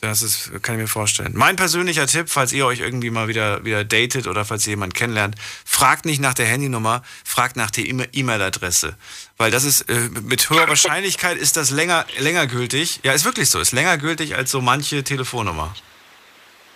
[0.01, 1.32] Das ist, kann ich mir vorstellen.
[1.35, 4.95] Mein persönlicher Tipp, falls ihr euch irgendwie mal wieder, wieder datet oder falls ihr jemanden
[4.95, 5.35] kennenlernt,
[5.66, 8.97] fragt nicht nach der Handynummer, fragt nach der E-Mail-Adresse.
[9.37, 13.01] Weil das ist, äh, mit hoher Wahrscheinlichkeit ist das länger, länger gültig.
[13.03, 15.74] Ja, ist wirklich so, ist länger gültig als so manche Telefonnummer.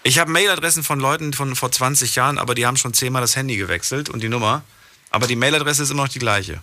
[0.07, 3.37] Ich habe Mailadressen von Leuten von vor 20 Jahren, aber die haben schon zehnmal das
[3.37, 4.63] Handy gewechselt und die Nummer.
[5.11, 6.63] Aber die Mailadresse ist immer noch die gleiche.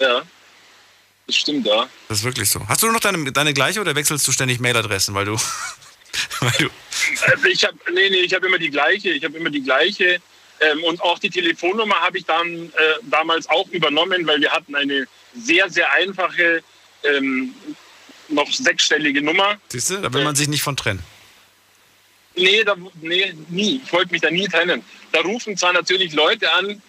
[0.00, 0.22] Ja,
[1.28, 1.88] das stimmt, ja.
[2.08, 2.66] Das ist wirklich so.
[2.68, 5.36] Hast du noch deine, deine gleiche oder wechselst du ständig Mailadressen, weil du,
[6.40, 6.68] weil du
[7.30, 10.20] Also ich habe nee, nee, ich habe immer die gleiche, ich habe immer die gleiche.
[10.60, 12.70] Ähm, und auch die Telefonnummer habe ich dann äh,
[13.02, 15.06] damals auch übernommen, weil wir hatten eine
[15.36, 16.64] sehr, sehr einfache,
[17.04, 17.54] ähm,
[18.28, 19.58] noch sechsstellige Nummer.
[19.68, 21.04] Siehst du, da will man sich nicht von trennen.
[22.34, 23.80] Nee, da, nee, nie.
[23.84, 24.84] Ich wollte mich da nie trennen.
[25.12, 26.82] Da rufen zwar natürlich Leute an,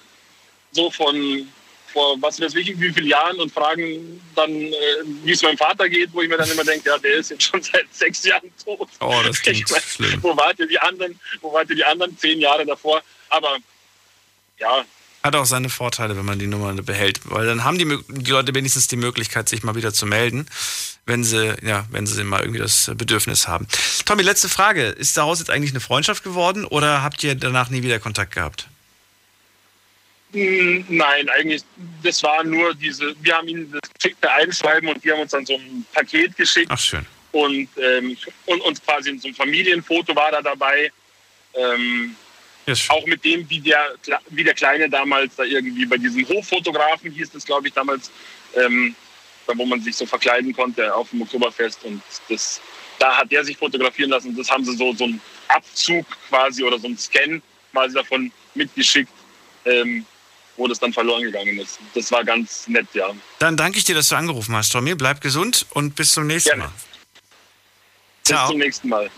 [0.71, 1.47] so von
[1.93, 4.73] vor was weiß ich, wie vielen Jahren und fragen dann, äh,
[5.23, 7.43] wie es meinem Vater geht, wo ich mir dann immer denke, ja, der ist jetzt
[7.43, 8.89] schon seit sechs Jahren tot.
[8.99, 10.23] Oh, das klingt Ich mein, schlimm.
[10.23, 13.01] Wo wart ihr die anderen, wo wart ihr die anderen zehn Jahre davor?
[13.29, 13.57] Aber
[14.57, 14.83] ja,
[15.23, 18.53] Hat auch seine Vorteile, wenn man die Nummer behält, weil dann haben die, die Leute
[18.53, 20.47] wenigstens die Möglichkeit, sich mal wieder zu melden,
[21.05, 23.65] wenn sie, ja, wenn sie mal irgendwie das Bedürfnis haben.
[24.05, 24.87] Tommy, letzte Frage.
[24.87, 28.67] Ist daraus jetzt eigentlich eine Freundschaft geworden oder habt ihr danach nie wieder Kontakt gehabt?
[30.33, 31.63] Hm, Nein, eigentlich,
[32.01, 35.31] das war nur diese, wir haben ihnen das geschickt per Einschreiben und die haben uns
[35.31, 36.67] dann so ein Paket geschickt.
[36.69, 37.05] Ach, schön.
[37.31, 38.17] Und, ähm,
[38.47, 40.91] und, und quasi so ein Familienfoto war da dabei.
[41.53, 42.15] Ähm,
[42.89, 43.95] auch mit dem, wie der,
[44.29, 48.09] wie der Kleine damals da irgendwie bei diesem Hoffotografen hieß das, glaube ich, damals,
[48.55, 48.95] ähm,
[49.47, 51.83] da wo man sich so verkleiden konnte auf dem Oktoberfest.
[51.83, 52.61] Und das,
[52.99, 54.35] da hat der sich fotografieren lassen.
[54.35, 57.41] Das haben sie so, so einen Abzug quasi oder so einen Scan
[57.71, 59.11] quasi davon mitgeschickt.
[59.65, 60.05] Ähm,
[60.57, 61.79] wo das dann verloren gegangen ist.
[61.93, 63.09] Das war ganz nett, ja.
[63.39, 64.95] Dann danke ich dir, dass du angerufen hast, Tommy.
[64.95, 66.71] Bleib gesund und bis zum nächsten Mal.
[68.27, 69.09] Bis zum nächsten Mal.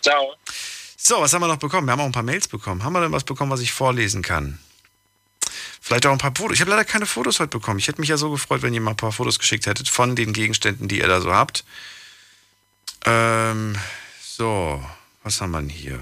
[0.00, 0.36] Ciao.
[0.96, 1.86] So, was haben wir noch bekommen?
[1.86, 2.82] Wir haben auch ein paar Mails bekommen.
[2.82, 4.58] Haben wir denn was bekommen, was ich vorlesen kann?
[5.80, 6.54] Vielleicht auch ein paar Fotos.
[6.54, 7.78] Ich habe leider keine Fotos heute bekommen.
[7.78, 10.16] Ich hätte mich ja so gefreut, wenn ihr mal ein paar Fotos geschickt hättet von
[10.16, 11.64] den Gegenständen, die ihr da so habt.
[13.04, 13.76] Ähm,
[14.20, 14.82] so,
[15.22, 16.00] was haben wir denn hier?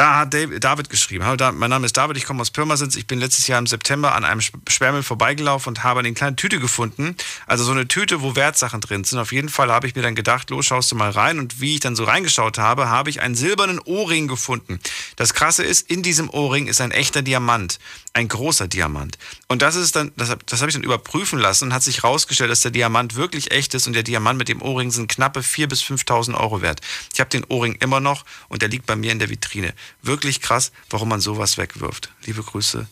[0.00, 1.26] Da hat Dav- David geschrieben.
[1.26, 2.96] Hallo, mein Name ist David, ich komme aus Pirmasens.
[2.96, 6.36] Ich bin letztes Jahr im September an einem Sp- Sperrmüll vorbeigelaufen und habe eine kleine
[6.36, 7.14] Tüte gefunden.
[7.46, 9.18] Also so eine Tüte, wo Wertsachen drin sind.
[9.18, 11.38] Auf jeden Fall habe ich mir dann gedacht, los, schaust du mal rein.
[11.38, 14.80] Und wie ich dann so reingeschaut habe, habe ich einen silbernen Ohrring gefunden.
[15.16, 17.78] Das Krasse ist, in diesem Ohrring ist ein echter Diamant.
[18.14, 19.18] Ein großer Diamant.
[19.48, 22.50] Und das ist dann, das, das habe ich dann überprüfen lassen und hat sich herausgestellt,
[22.50, 25.66] dass der Diamant wirklich echt ist und der Diamant mit dem Ohrring sind knappe 4.000
[25.66, 26.80] bis 5.000 Euro wert.
[27.12, 29.74] Ich habe den Ohrring immer noch und der liegt bei mir in der Vitrine.
[30.02, 32.10] Wirklich krass, warum man sowas wegwirft.
[32.24, 32.86] Liebe Grüße,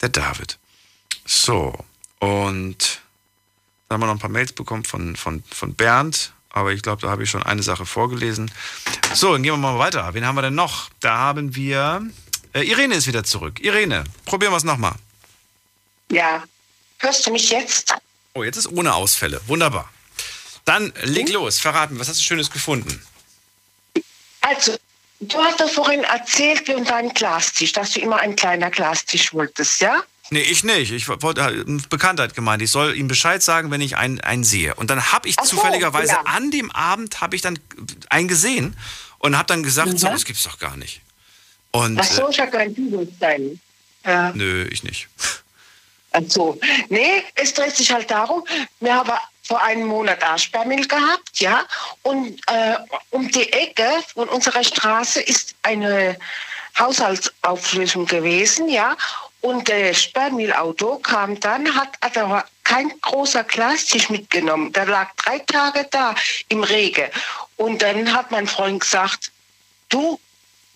[0.00, 0.58] der David.
[1.24, 1.76] So,
[2.18, 3.00] und
[3.88, 7.02] dann haben wir noch ein paar Mails bekommen von, von, von Bernd, aber ich glaube,
[7.02, 8.50] da habe ich schon eine Sache vorgelesen.
[9.14, 10.14] So, dann gehen wir mal weiter.
[10.14, 10.88] Wen haben wir denn noch?
[11.00, 12.06] Da haben wir.
[12.52, 13.60] Äh, Irene ist wieder zurück.
[13.60, 14.94] Irene, probieren wir es nochmal.
[16.10, 16.44] Ja.
[16.98, 17.94] Hörst du mich jetzt?
[18.34, 19.40] Oh, jetzt ist ohne Ausfälle.
[19.46, 19.90] Wunderbar.
[20.64, 23.04] Dann leg los, verrat mir, was hast du Schönes gefunden?
[24.40, 24.76] Also,
[25.20, 29.80] du hast doch vorhin erzählt von deinem Glastisch, dass du immer ein kleiner Glastisch wolltest,
[29.80, 30.02] ja?
[30.30, 30.90] Nee, ich nicht.
[30.90, 32.62] Ich wollte äh, Bekanntheit gemeint.
[32.62, 34.74] Ich soll ihm Bescheid sagen, wenn ich einen, einen sehe.
[34.74, 36.22] Und dann habe ich so, zufälligerweise ja.
[36.24, 37.58] an dem Abend habe ich dann
[38.08, 38.76] einen gesehen
[39.18, 41.02] und habe dann gesagt, so, das gibt's doch gar nicht.
[41.72, 43.60] Und Ach so, äh, ich habe kein Bibelstein.
[44.04, 44.32] Ja.
[44.34, 45.08] nö, ich nicht.
[46.12, 46.58] Ach so.
[46.88, 48.44] Nee, es dreht sich halt darum,
[48.80, 49.10] wir haben
[49.46, 51.64] vor einem Monat Aschbermilch gehabt, ja,
[52.02, 52.76] und äh,
[53.10, 56.16] um die Ecke von unserer Straße ist eine
[56.78, 58.96] Haushaltsauflösung gewesen, ja,
[59.44, 64.72] und der Sperrmüllauto kam dann, hat aber kein großer Glastisch mitgenommen.
[64.72, 66.14] Der lag drei Tage da
[66.48, 67.10] im Regen.
[67.56, 69.30] Und dann hat mein Freund gesagt,
[69.90, 70.18] du,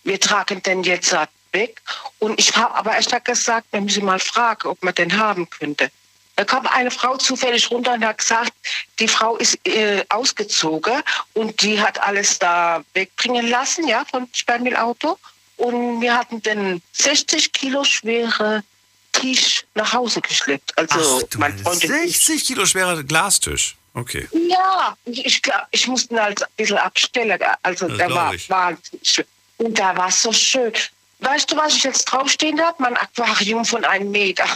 [0.05, 1.17] wir tragen den jetzt
[1.53, 1.81] weg.
[2.19, 5.91] Und ich habe aber erst gesagt, wir müssen mal fragen, ob man den haben könnte.
[6.39, 8.53] Da kam eine Frau zufällig runter und hat gesagt,
[9.01, 11.03] die Frau ist äh, ausgezogen
[11.35, 15.19] und die hat alles da wegbringen lassen, ja, vom Sperrmüllauto.
[15.57, 18.63] Und wir hatten den 60 Kilo schwere
[19.11, 20.79] Tisch nach Hause geschleppt.
[20.79, 22.21] Also Ach, mein Freund und ich.
[22.21, 23.77] 60 Kilo schwerer Glastisch.
[23.95, 24.29] Okay.
[24.49, 25.43] Ja, ich,
[25.73, 27.37] ich, musste ihn halt ein bisschen abstellen.
[27.65, 28.49] Also Das der war ich.
[29.03, 29.25] schön.
[29.57, 30.73] Und da war es so schön.
[31.19, 32.81] Weißt du, was ich jetzt draufstehen habe?
[32.81, 34.47] Mein Aquarium von einem Meter.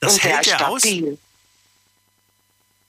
[0.00, 0.82] Das Und hält der aus?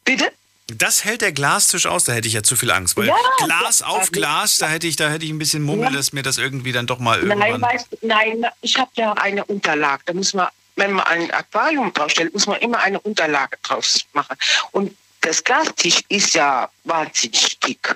[0.06, 0.32] Bitte?
[0.68, 2.98] Das hält der Glastisch aus, da hätte ich ja zu viel Angst.
[2.98, 3.16] Weil Ja,
[3.46, 6.24] Glas ja, auf Glas, da hätte ich, da hätte ich ein bisschen Mummel, dass mir
[6.24, 7.62] das irgendwie dann doch mal Nein, irgendwann.
[7.74, 10.04] weißt, du, nein, ich habe ja eine Unterlage.
[10.08, 14.36] Da muss man, wenn man ein Aquarium draufstellt, muss man immer eine Unterlage drauf machen.
[14.72, 17.96] Und das Glastisch ist ja wahnsinnig dick.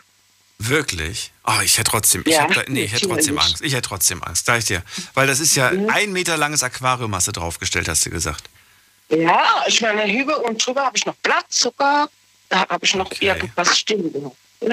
[0.59, 1.31] Wirklich?
[1.45, 3.37] Oh, ich hätte trotzdem, ich Ja, hab da, nee, ich hätte trotzdem.
[3.37, 3.61] Angst.
[3.61, 4.81] Ich hätte trotzdem Angst, sag ich dir.
[5.13, 8.49] Weil das ist ja ein Meter langes Aquarium, hast du draufgestellt, hast du gesagt.
[9.11, 12.09] Ja, ich meine, über und drüber habe ich noch Platz sogar.
[12.49, 14.35] Da habe ich noch irgendwas stehen gehabt.
[14.61, 14.67] Oh,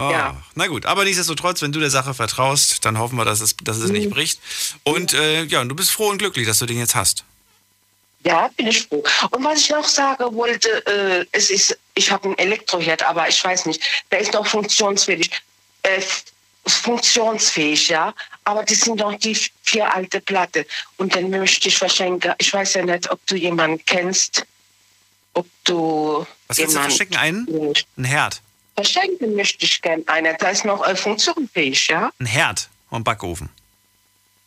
[0.10, 0.42] Ja.
[0.54, 3.76] Na gut, aber nichtsdestotrotz, wenn du der Sache vertraust, dann hoffen wir, dass es, dass
[3.78, 3.92] es Mhm.
[3.96, 4.40] nicht bricht.
[4.84, 7.24] Und äh, ja, und du bist froh und glücklich, dass du den jetzt hast.
[8.24, 9.02] Ja, bin ich froh.
[9.30, 13.42] Und was ich noch sagen wollte, äh, es ist, ich habe einen Elektroherd, aber ich
[13.42, 15.30] weiß nicht, der ist noch funktionsfähig.
[15.82, 16.02] Äh,
[16.66, 18.14] funktionsfähig, ja.
[18.44, 20.66] Aber das sind doch die vier alte Platte.
[20.96, 22.34] Und den möchte ich verschenken.
[22.38, 24.46] Ich weiß ja nicht, ob du jemanden kennst,
[25.34, 27.16] ob du Was willst du verschenken?
[27.16, 27.74] Einen?
[27.96, 28.40] Ein Herd.
[28.74, 30.34] verschenken möchte ich gerne einer.
[30.34, 32.10] Der ist noch äh, funktionsfähig, ja.
[32.18, 33.48] Ein Herd und Backofen.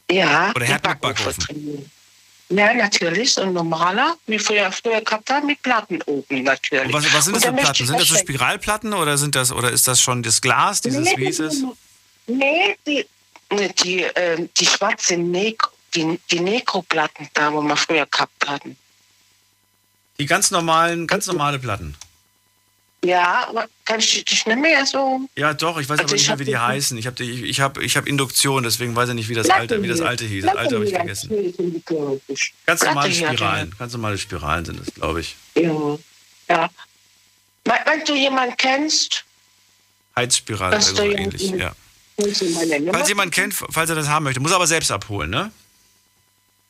[0.10, 0.52] Ja.
[0.56, 1.90] Oder Herd mit Backofen.
[2.50, 6.86] Ja, natürlich, so ein normaler, wie früher, früher gehabt haben, mit Platten oben natürlich.
[6.86, 7.86] Und was, was sind das für dann Platten?
[7.88, 8.16] Sind das so.
[8.16, 11.64] Spiralplatten oder sind das oder ist das schon das Glas, dieses Nee, wie ist es?
[12.28, 13.06] Nee, die,
[13.84, 18.78] die, ähm, die schwarzen Negro, die, die Negro-Platten da, wo wir früher gehabt hatten.
[20.20, 21.96] Die ganz normalen, ganz normale Platten.
[23.04, 25.28] Ja, aber kann ich dich nicht mehr so.
[25.36, 26.98] Ja, doch, ich weiß Also aber nicht ich mehr, wie die heißen.
[26.98, 29.84] Ich habe ich hab, ich hab Induktion, deswegen weiß ich nicht, wie das Platte alte,
[29.84, 30.46] wie das alte hieß.
[30.46, 31.54] Das alte habe ich vergessen.
[32.28, 32.54] ich.
[32.66, 33.76] Ganz normale Spiralen.
[33.78, 35.36] Ganz normale Spiralen sind es, glaube ich.
[35.56, 35.98] Ja.
[36.48, 36.70] ja.
[37.66, 39.26] Wenn du jemanden kennst,
[40.16, 41.50] Heizspirale, Kannst also du ähnlich.
[41.52, 41.74] Ja.
[42.18, 45.52] Falls jemand kennt, falls er das haben möchte, muss er aber selbst abholen, ne?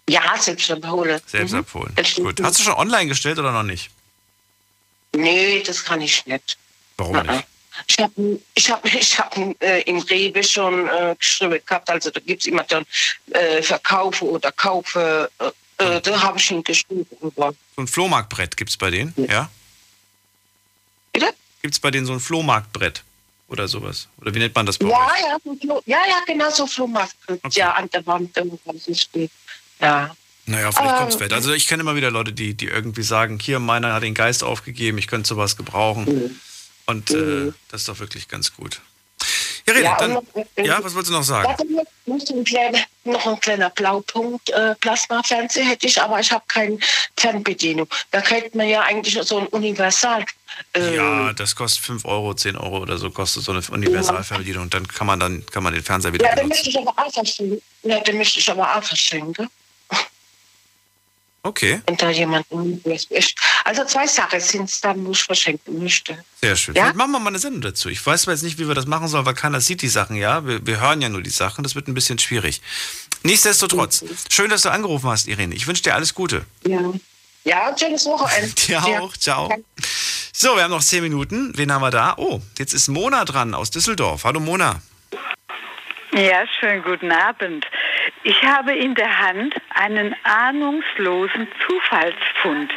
[0.09, 1.19] Ja, selbst abholen.
[1.25, 1.59] Selbst Mhm.
[1.59, 1.95] abholen.
[2.15, 2.41] Gut.
[2.41, 3.89] Hast du schon online gestellt oder noch nicht?
[5.15, 6.57] Nee, das kann ich nicht.
[6.97, 7.45] Warum nicht?
[7.87, 12.19] Ich habe ich hab, ich hab, äh, im Rewe schon äh, geschrieben gehabt, also da
[12.19, 12.85] gibt es immer dann
[13.31, 15.47] äh, Verkaufe oder Kaufe, äh,
[15.83, 17.05] äh, da habe ich ihn geschrieben.
[17.35, 19.49] So ein Flohmarktbrett gibt es bei denen, ja?
[21.13, 21.33] Bitte?
[21.61, 23.03] Gibt es bei denen so ein Flohmarktbrett
[23.53, 24.07] oder sowas?
[24.19, 25.37] Oder wie nennt man das bei Ja, ja,
[25.85, 27.15] ja, ja, genau so Flohmarkt.
[27.51, 29.31] Ja, an der Wand irgendwas steht.
[29.79, 30.15] Ja.
[30.45, 31.33] Naja, vielleicht Ähm, kommt's vielleicht.
[31.33, 34.43] Also ich kenne immer wieder Leute, die, die irgendwie sagen, hier, meiner hat den Geist
[34.43, 36.05] aufgegeben, ich könnte sowas gebrauchen.
[36.05, 36.39] Mhm.
[36.85, 38.81] Und äh, das ist doch wirklich ganz gut.
[39.65, 40.23] Ja, Rede, Ja, dann, noch-
[40.57, 41.55] ja, was wolltest du noch sagen?
[42.05, 44.49] Ein kleiner, noch ein kleiner Blaupunkt.
[44.49, 46.77] Äh, Plasmafernseher hätte ich, aber ich habe keine
[47.17, 47.87] Fernbedienung.
[48.11, 50.25] Da könnte man ja eigentlich so ein Universal.
[50.73, 54.69] Äh, Ja, das kostet 5 Euro, 10 Euro oder so kostet so eine Universalfernbedienung.
[54.69, 57.11] Dann kann man dann kann man den Fernseher wieder ja, den möchte ich aber auch
[57.13, 57.61] verschenken.
[57.83, 59.49] Ja, den möchte ich aber auch verschenken.
[61.45, 62.81] Okay, Und da jemanden
[63.65, 66.17] Also zwei Sachen sind es dann, wo ich verschenken möchte.
[66.41, 66.75] sehr schön.
[66.75, 66.83] Ja?
[66.83, 67.89] Vielleicht machen wir mal eine Sendung dazu.
[67.89, 70.45] Ich weiß jetzt nicht, wie wir das machen sollen, weil keiner sieht die Sachen, ja.
[70.45, 71.63] Wir, wir hören ja nur die Sachen.
[71.63, 72.61] Das wird ein bisschen schwierig.
[73.23, 75.55] Nichtsdestotrotz, schön, dass du angerufen hast, Irene.
[75.55, 76.45] Ich wünsche dir alles Gute.
[76.67, 76.79] Ja.
[77.45, 78.53] Ja, schönes Wochenende.
[78.67, 79.17] Dir auch.
[79.17, 79.49] Ciao.
[80.31, 81.51] So, wir haben noch 10 Minuten.
[81.57, 82.15] Wen haben wir da?
[82.17, 84.23] Oh, jetzt ist Mona dran aus Düsseldorf.
[84.23, 84.81] Hallo Mona.
[86.15, 87.65] Ja, schönen guten Abend.
[88.21, 92.71] Ich habe in der Hand einen ahnungslosen Zufallsfund.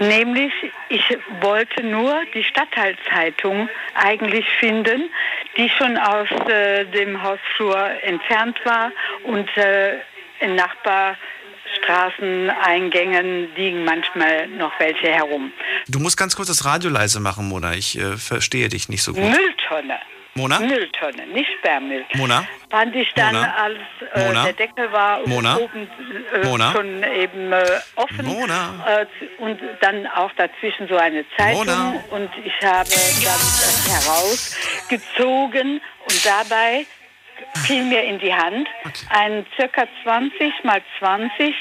[0.00, 0.52] Nämlich,
[0.90, 5.08] ich wollte nur die Stadtteilzeitung eigentlich finden,
[5.56, 8.92] die schon aus äh, dem Hausflur entfernt war
[9.22, 9.94] und äh,
[10.40, 15.54] in Nachbarstraßeneingängen liegen manchmal noch welche herum.
[15.88, 17.72] Du musst ganz kurz das Radio leise machen, Mona.
[17.72, 19.22] Ich äh, verstehe dich nicht so gut.
[19.22, 20.00] Mülltonne.
[20.34, 20.58] Mona?
[20.58, 22.04] Mülltonne, nicht Sperrmüll.
[22.14, 22.44] Mona?
[22.70, 23.54] Fand ich dann, Mona?
[23.54, 23.78] als
[24.14, 24.44] äh, Mona?
[24.44, 25.56] der Deckel war Mona?
[25.56, 25.88] oben
[26.32, 26.72] äh, Mona?
[26.72, 28.84] schon eben äh, offen Mona?
[28.86, 29.06] Äh,
[29.38, 31.94] und dann auch dazwischen so eine Zeitung Mona?
[32.10, 36.84] und ich habe dann das herausgezogen und dabei
[37.66, 38.68] fiel mir in die Hand
[39.10, 41.54] ein circa 20 mal 20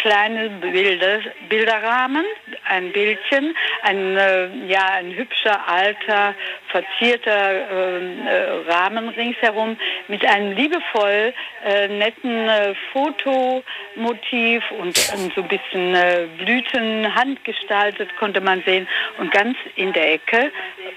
[0.00, 2.24] kleine Bilder, Bilderrahmen,
[2.64, 6.34] ein Bildchen, ein, äh, ja, ein hübscher, alter,
[6.68, 9.76] verzierter äh, äh, Rahmen ringsherum
[10.08, 18.16] mit einem liebevoll äh, netten äh, Fotomotiv und ähm, so ein bisschen äh, Blüten handgestaltet
[18.16, 18.88] konnte man sehen.
[19.18, 20.50] Und ganz in der Ecke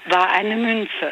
[0.06, 1.12] war eine Münze.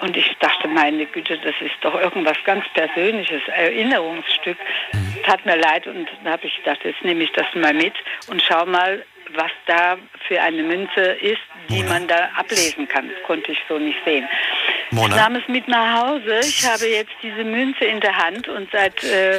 [0.00, 4.56] Und ich dachte, meine Güte, das ist doch irgendwas ganz Persönliches, Erinnerungsstück.
[5.24, 7.94] Tat mir leid und da habe ich gedacht, jetzt nehme ich das mal mit
[8.28, 9.04] und schau mal,
[9.34, 9.96] was da
[10.26, 13.10] für eine Münze ist, die man da ablesen kann.
[13.26, 14.28] Konnte ich so nicht sehen.
[14.90, 15.14] Mona?
[15.14, 16.40] Ich nahm es mit nach Hause.
[16.40, 19.38] Ich habe jetzt diese Münze in der Hand und seit äh,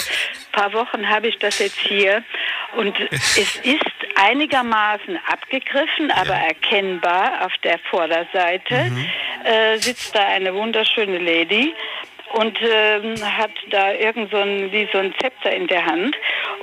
[0.51, 2.23] paar Wochen habe ich das jetzt hier.
[2.75, 3.83] Und es ist
[4.15, 8.91] einigermaßen abgegriffen, aber erkennbar auf der Vorderseite
[9.43, 11.73] äh, sitzt da eine wunderschöne Lady
[12.33, 16.15] und ähm, hat da irgend so ein, wie so ein Zepter in der Hand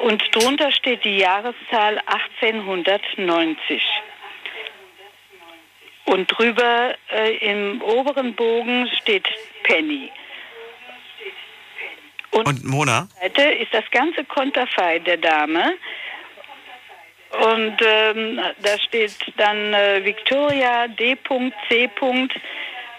[0.03, 3.83] und drunter steht die Jahreszahl 1890.
[6.05, 9.29] Und drüber äh, im oberen Bogen steht
[9.65, 10.11] Penny.
[12.31, 13.09] Und Mona?
[13.21, 15.75] Seite ist das ganze Konterfei der Dame.
[17.31, 21.91] Und ähm, da steht dann äh, Victoria D.C.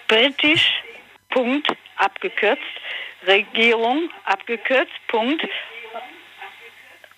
[0.06, 0.82] British
[1.30, 2.62] Punkt abgekürzt
[3.26, 5.46] Regierung abgekürzt Punkt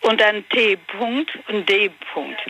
[0.02, 0.76] und dann T.
[0.76, 1.90] Punkt und D.
[2.12, 2.40] Punkt.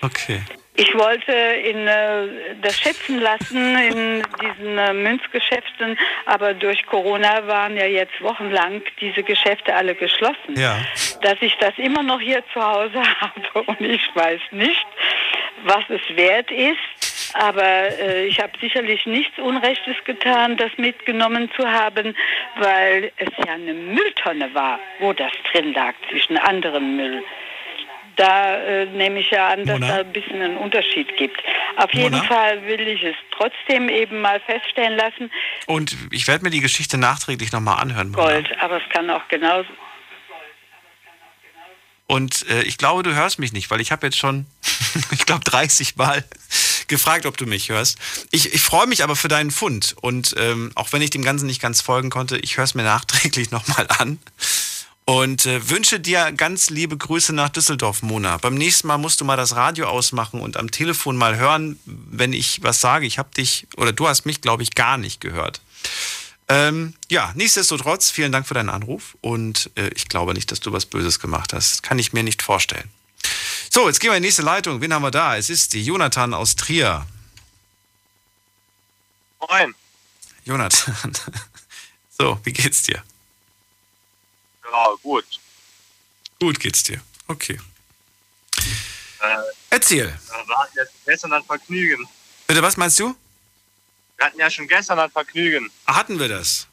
[0.00, 0.40] Okay.
[0.76, 5.96] Ich wollte in, äh, das schätzen lassen in diesen äh, Münzgeschäften,
[6.26, 10.56] aber durch Corona waren ja jetzt wochenlang diese Geschäfte alle geschlossen.
[10.56, 10.76] Ja.
[11.20, 14.86] Dass ich das immer noch hier zu Hause habe und ich weiß nicht,
[15.62, 17.03] was es wert ist.
[17.34, 22.14] Aber äh, ich habe sicherlich nichts Unrechtes getan, das mitgenommen zu haben,
[22.56, 27.24] weil es ja eine Mülltonne war, wo das drin lag, zwischen anderem Müll.
[28.14, 29.88] Da äh, nehme ich ja an, dass Mona?
[29.88, 31.42] da ein bisschen einen Unterschied gibt.
[31.76, 32.22] Auf jeden Mona?
[32.22, 35.28] Fall will ich es trotzdem eben mal feststellen lassen,
[35.66, 38.10] Und ich werde mir die Geschichte nachträglich nochmal anhören.
[38.12, 38.22] Mona.
[38.22, 39.68] Gold, aber es kann auch genauso.
[42.06, 44.46] Und äh, ich glaube, du hörst mich nicht, weil ich habe jetzt schon,
[45.10, 46.22] ich glaube, 30 Mal
[46.88, 47.98] gefragt, ob du mich hörst.
[48.30, 49.94] Ich, ich freue mich aber für deinen Fund.
[50.00, 52.82] Und ähm, auch wenn ich dem Ganzen nicht ganz folgen konnte, ich höre es mir
[52.84, 54.18] nachträglich nochmal an.
[55.06, 58.38] Und äh, wünsche dir ganz liebe Grüße nach Düsseldorf, Mona.
[58.38, 62.32] Beim nächsten Mal musst du mal das Radio ausmachen und am Telefon mal hören, wenn
[62.32, 63.04] ich was sage.
[63.04, 65.60] Ich habe dich, oder du hast mich, glaube ich, gar nicht gehört.
[66.48, 70.72] Ähm, ja, nichtsdestotrotz, vielen Dank für deinen Anruf und äh, ich glaube nicht, dass du
[70.72, 71.82] was Böses gemacht hast.
[71.82, 72.90] Kann ich mir nicht vorstellen.
[73.74, 74.80] So, jetzt gehen wir in die nächste Leitung.
[74.80, 75.36] Wen haben wir da?
[75.36, 77.04] Es ist die Jonathan aus Trier.
[79.40, 79.74] Moin.
[80.44, 81.12] Jonathan.
[82.16, 83.02] So, wie geht's dir?
[84.70, 85.24] Ja, gut.
[86.38, 87.02] Gut geht's dir.
[87.26, 87.60] Okay.
[88.56, 89.36] Äh,
[89.70, 90.16] Erzähl.
[90.46, 92.08] wir hatten ja gestern ein Vergnügen.
[92.46, 93.16] Bitte, was meinst du?
[94.16, 95.68] Wir hatten ja schon gestern ein Vergnügen.
[95.86, 96.68] Ah, Hatten wir das?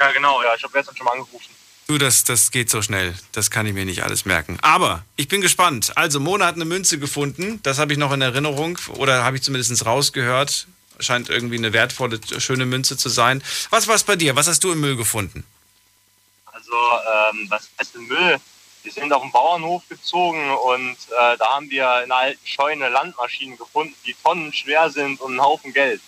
[0.00, 0.56] Ja, genau, ja.
[0.56, 1.54] Ich habe gestern schon mal angerufen.
[1.92, 3.14] Du, das, das geht so schnell.
[3.32, 4.56] Das kann ich mir nicht alles merken.
[4.62, 5.92] Aber ich bin gespannt.
[5.94, 7.60] Also, Mona hat eine Münze gefunden.
[7.64, 8.78] Das habe ich noch in Erinnerung.
[8.94, 10.68] Oder habe ich zumindest rausgehört.
[11.00, 13.44] Scheint irgendwie eine wertvolle, schöne Münze zu sein.
[13.68, 14.34] Was war es bei dir?
[14.36, 15.44] Was hast du im Müll gefunden?
[16.46, 18.38] Also, ähm, was heißt denn Müll?
[18.84, 22.88] Wir sind auf den Bauernhof gezogen und äh, da haben wir in einer alten Scheune
[22.88, 26.00] Landmaschinen gefunden, die tonnenschwer sind und einen Haufen Geld.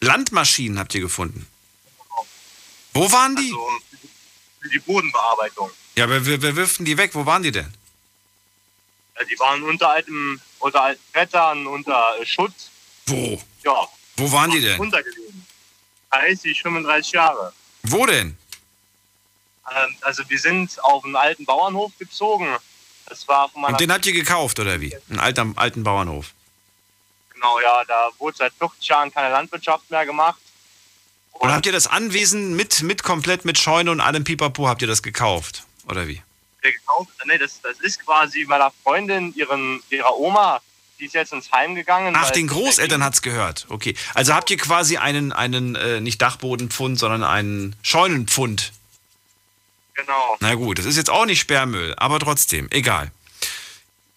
[0.00, 1.46] Landmaschinen habt ihr gefunden.
[2.96, 3.52] Wo waren die?
[3.52, 3.70] Also
[4.60, 5.70] für die Bodenbearbeitung.
[5.96, 7.14] Ja, aber wer, wer wirft denn die weg?
[7.14, 7.72] Wo waren die denn?
[9.18, 12.54] Ja, die waren unter alten, unter alten Brettern, unter äh, Schutt.
[13.06, 13.40] Wo?
[13.64, 13.88] Ja.
[14.16, 14.80] Wo waren die denn?
[14.80, 15.46] Untergelegen.
[16.10, 17.52] 30, 35 Jahre.
[17.82, 18.36] Wo denn?
[19.70, 22.56] Ähm, also wir sind auf einen alten Bauernhof gezogen.
[23.06, 24.96] Das war Und den habt ihr gekauft, oder wie?
[25.08, 26.32] Einen alten, alten Bauernhof.
[27.32, 30.40] Genau, ja, da wurde seit 50 Jahren keine Landwirtschaft mehr gemacht.
[31.38, 34.88] Und habt ihr das Anwesen mit, mit komplett mit Scheune und allem Pipapo, habt ihr
[34.88, 35.64] das gekauft?
[35.88, 36.22] Oder wie?
[36.62, 40.60] Gekauft, nee, das, das ist quasi meiner Freundin, ihren, ihrer Oma,
[40.98, 42.14] die ist jetzt ins Heim gegangen.
[42.16, 43.66] Ach, den Großeltern hat's gehört.
[43.68, 43.94] Okay.
[44.14, 48.72] Also habt ihr quasi einen, einen äh, nicht Dachbodenpfund, sondern einen Scheunenpfund.
[49.94, 50.36] Genau.
[50.40, 53.10] Na gut, das ist jetzt auch nicht Sperrmüll, aber trotzdem, egal.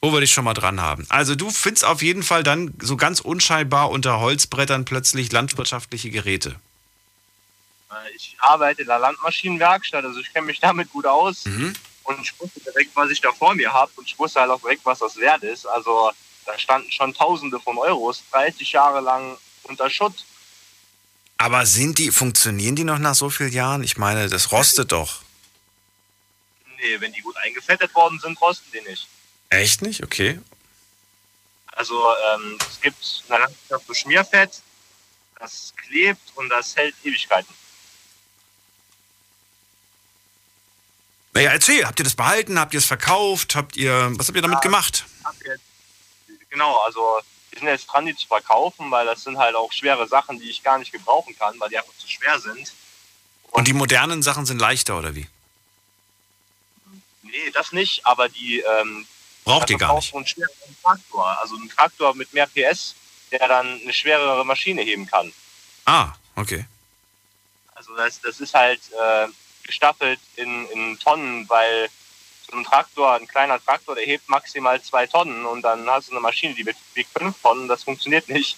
[0.02, 1.06] Wo wir dich schon mal dran haben.
[1.10, 6.56] Also du findest auf jeden Fall dann so ganz unscheinbar unter Holzbrettern plötzlich landwirtschaftliche Geräte.
[7.92, 11.46] Äh, Ich arbeite in der Landmaschinenwerkstatt, also ich kenne mich damit gut aus.
[11.46, 11.76] Mhm.
[12.04, 13.92] Und ich wusste direkt, was ich da vor mir habe.
[13.96, 15.66] Und ich wusste halt auch direkt, was das wert ist.
[15.68, 16.12] Also
[16.46, 20.26] da standen schon Tausende von Euros, 30 Jahre lang unter Schutt.
[21.38, 23.84] Aber sind die, funktionieren die noch nach so vielen Jahren?
[23.84, 25.22] Ich meine, das rostet doch.
[26.78, 29.08] Nee, wenn die gut eingefettet worden sind, rosten die nicht.
[29.50, 30.04] Echt nicht?
[30.04, 30.40] Okay.
[31.74, 32.04] Also
[32.34, 34.62] ähm, es gibt in der Landwirtschaft so Schmierfett,
[35.40, 37.54] das klebt und das hält Ewigkeiten.
[41.34, 42.60] Naja, erzähl, habt ihr das behalten?
[42.60, 43.56] Habt ihr es verkauft?
[43.56, 45.06] Habt ihr, was habt ihr damit Ja, gemacht?
[45.46, 45.62] jetzt-
[46.50, 47.20] Genau, also
[47.52, 50.50] wir sind jetzt dran, die zu verkaufen, weil das sind halt auch schwere Sachen, die
[50.50, 52.74] ich gar nicht gebrauchen kann, weil die einfach zu schwer sind.
[53.52, 55.28] Und die modernen Sachen sind leichter, oder wie?
[57.22, 59.06] Nee, das nicht, aber die ähm,
[59.44, 60.14] Braucht ihr gar nicht.
[60.16, 62.96] einen schwereren Traktor, also einen Traktor mit mehr PS,
[63.32, 65.32] der dann eine schwerere Maschine heben kann.
[65.86, 66.66] Ah, okay.
[67.76, 69.28] Also das, das ist halt äh,
[69.70, 71.90] gestaffelt in, in Tonnen, weil
[72.50, 76.14] so ein Traktor, ein kleiner Traktor, der hebt maximal zwei Tonnen und dann hast du
[76.14, 78.58] eine Maschine, die wiegt fünf Tonnen, das funktioniert nicht.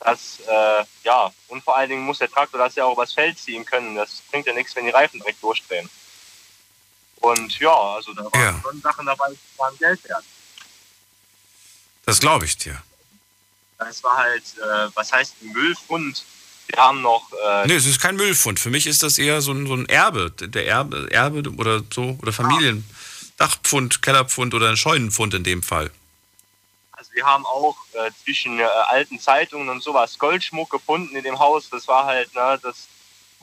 [0.00, 3.38] Das, äh, ja, und vor allen Dingen muss der Traktor das ja auch übers Feld
[3.38, 3.94] ziehen können.
[3.94, 5.88] Das bringt ja nichts, wenn die Reifen direkt durchdrehen.
[7.20, 10.24] Und ja, also da waren schon Sachen dabei, die waren Geld wert.
[12.04, 12.82] Das glaube ich dir.
[13.78, 16.24] Das war halt, äh, was heißt ein Müllfund?
[16.68, 18.58] Wir haben noch äh, Nee, es ist kein Müllfund.
[18.58, 20.30] Für mich ist das eher so ein, so ein Erbe.
[20.30, 22.88] Der Erbe, Erbe oder so, oder Familien.
[23.36, 25.90] Dachpfund, Kellerpfund oder ein Scheunenpfund in dem Fall.
[26.92, 31.38] Also wir haben auch äh, zwischen äh, alten Zeitungen und sowas Goldschmuck gefunden in dem
[31.38, 31.68] Haus.
[31.68, 32.86] Das war halt ne, das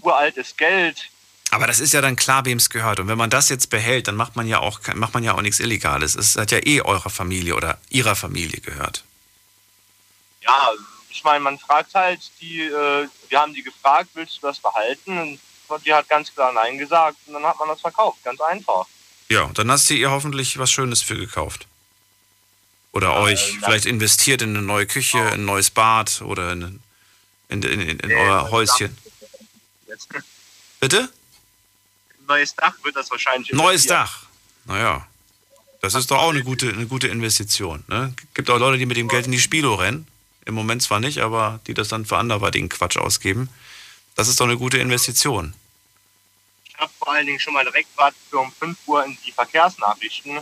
[0.02, 1.10] uraltes Geld.
[1.52, 3.00] Aber das ist ja dann klar, wem es gehört.
[3.00, 5.42] Und wenn man das jetzt behält, dann macht man ja auch, macht man ja auch
[5.42, 6.16] nichts Illegales.
[6.16, 9.04] Es hat ja eh eurer Familie oder ihrer Familie gehört.
[10.42, 10.70] Ja,
[11.10, 15.40] ich meine, man fragt halt die, äh, wir haben die gefragt, willst du das behalten?
[15.68, 18.86] Und die hat ganz klar Nein gesagt und dann hat man das verkauft, ganz einfach.
[19.30, 21.68] Ja, und dann hast du ihr hoffentlich was Schönes für gekauft.
[22.92, 26.80] Oder euch vielleicht investiert in eine neue Küche, in ein neues Bad oder in,
[27.50, 28.98] in, in, in, in euer Häuschen.
[30.80, 31.10] Bitte?
[32.28, 33.52] Neues Dach wird das wahrscheinlich.
[33.52, 33.86] Neues.
[33.86, 34.24] Dach.
[34.66, 35.06] Naja.
[35.82, 37.84] Das ist doch auch eine gute, eine gute Investition.
[37.88, 38.14] Ne?
[38.34, 40.08] Gibt auch Leute, die mit dem Geld in die Spilo rennen.
[40.50, 43.50] Im Moment zwar nicht, aber die das dann für anderweitigen Quatsch ausgeben.
[44.16, 45.54] Das ist doch eine gute Investition.
[46.68, 49.32] Ich habe vor allen Dingen schon mal direkt was für um 5 Uhr in die
[49.32, 50.40] Verkehrsnachrichten.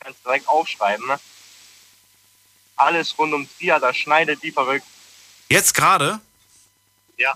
[0.00, 1.06] Kannst direkt aufschreiben.
[2.76, 4.84] Alles rund um Trier, da schneidet die verrückt.
[5.48, 6.20] Jetzt gerade?
[7.16, 7.34] Ja.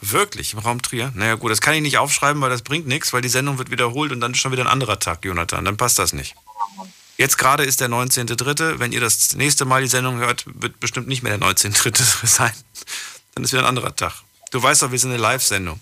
[0.00, 1.10] Wirklich, im Raum Trier?
[1.16, 3.72] Naja gut, das kann ich nicht aufschreiben, weil das bringt nichts, weil die Sendung wird
[3.72, 5.64] wiederholt und dann ist schon wieder ein anderer Tag, Jonathan.
[5.64, 6.36] Dann passt das nicht.
[7.20, 8.78] Jetzt gerade ist der 19.3.
[8.78, 12.26] Wenn ihr das nächste Mal die Sendung hört, wird bestimmt nicht mehr der 19.3.
[12.26, 12.54] sein.
[13.34, 14.14] Dann ist wieder ein anderer Tag.
[14.52, 15.78] Du weißt doch, wir sind eine Live-Sendung.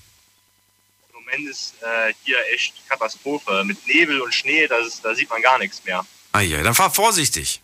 [1.11, 3.63] Im Moment ist äh, hier echt Katastrophe.
[3.65, 6.05] Mit Nebel und Schnee, ist, da sieht man gar nichts mehr.
[6.33, 7.61] Ah ja, dann fahr vorsichtig.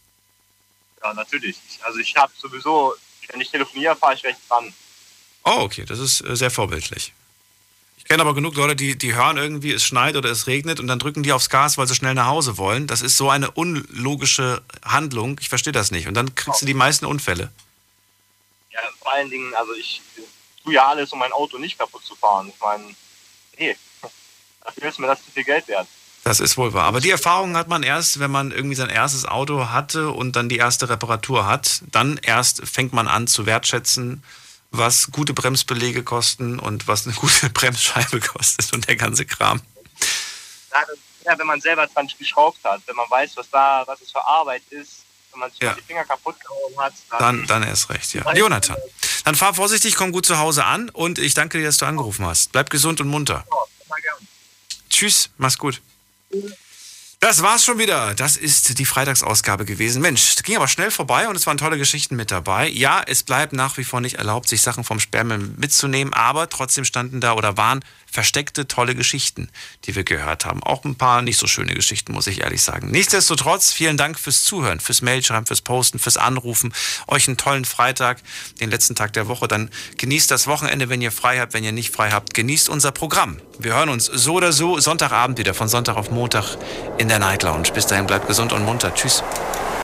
[1.02, 1.58] Ja, natürlich.
[1.68, 2.94] Ich, also ich habe sowieso,
[3.30, 4.72] wenn ich telefoniere, fahre ich recht dran.
[5.42, 7.12] Oh, okay, das ist äh, sehr vorbildlich.
[8.04, 10.88] Ich kenne aber genug Leute, die, die hören irgendwie, es schneit oder es regnet und
[10.88, 12.86] dann drücken die aufs Gas, weil sie schnell nach Hause wollen.
[12.86, 15.38] Das ist so eine unlogische Handlung.
[15.40, 16.06] Ich verstehe das nicht.
[16.06, 17.50] Und dann kriegst du die meisten Unfälle.
[18.70, 20.02] Ja, vor allen Dingen, also ich
[20.62, 22.52] tue ja alles, um mein Auto nicht kaputt zu fahren.
[22.54, 22.84] Ich meine,
[23.58, 23.74] nee,
[24.62, 25.88] dafür ist mir das zu viel Geld wert.
[26.24, 26.84] Das ist wohl wahr.
[26.84, 30.50] Aber die Erfahrung hat man erst, wenn man irgendwie sein erstes Auto hatte und dann
[30.50, 31.82] die erste Reparatur hat.
[31.90, 34.22] Dann erst fängt man an zu wertschätzen,
[34.76, 39.60] was gute Bremsbelege kosten und was eine gute Bremsscheibe kostet und der ganze Kram.
[40.72, 40.80] Ja,
[41.24, 44.24] ja, wenn man selber dran geschraubt hat, wenn man weiß, was da, was es für
[44.26, 45.74] Arbeit ist, wenn man sich Ja.
[45.74, 48.30] die Finger kaputt gehauen hat, Dann, dann erst recht, ja.
[48.34, 48.76] Jonathan,
[49.24, 52.26] dann fahr vorsichtig, komm gut zu Hause an und ich danke dir, dass du angerufen
[52.26, 52.52] hast.
[52.52, 53.44] Bleib gesund und munter.
[54.90, 55.80] Tschüss, mach's gut.
[57.24, 58.12] Das war's schon wieder.
[58.12, 60.02] Das ist die Freitagsausgabe gewesen.
[60.02, 62.68] Mensch, ging aber schnell vorbei und es waren tolle Geschichten mit dabei.
[62.68, 66.84] Ja, es bleibt nach wie vor nicht erlaubt, sich Sachen vom Sperrmüll mitzunehmen, aber trotzdem
[66.84, 67.82] standen da oder waren
[68.14, 69.48] versteckte tolle Geschichten,
[69.84, 70.62] die wir gehört haben.
[70.62, 72.90] Auch ein paar nicht so schöne Geschichten, muss ich ehrlich sagen.
[72.90, 76.74] Nichtsdestotrotz, vielen Dank fürs Zuhören, fürs Mailschreiben, fürs Posten, fürs Anrufen.
[77.08, 78.20] Euch einen tollen Freitag,
[78.60, 79.48] den letzten Tag der Woche.
[79.48, 81.54] Dann genießt das Wochenende, wenn ihr frei habt.
[81.54, 83.40] Wenn ihr nicht frei habt, genießt unser Programm.
[83.58, 86.56] Wir hören uns so oder so Sonntagabend wieder, von Sonntag auf Montag
[86.98, 87.68] in der Night Lounge.
[87.72, 88.92] Bis dahin bleibt gesund und munter.
[88.94, 89.22] Tschüss.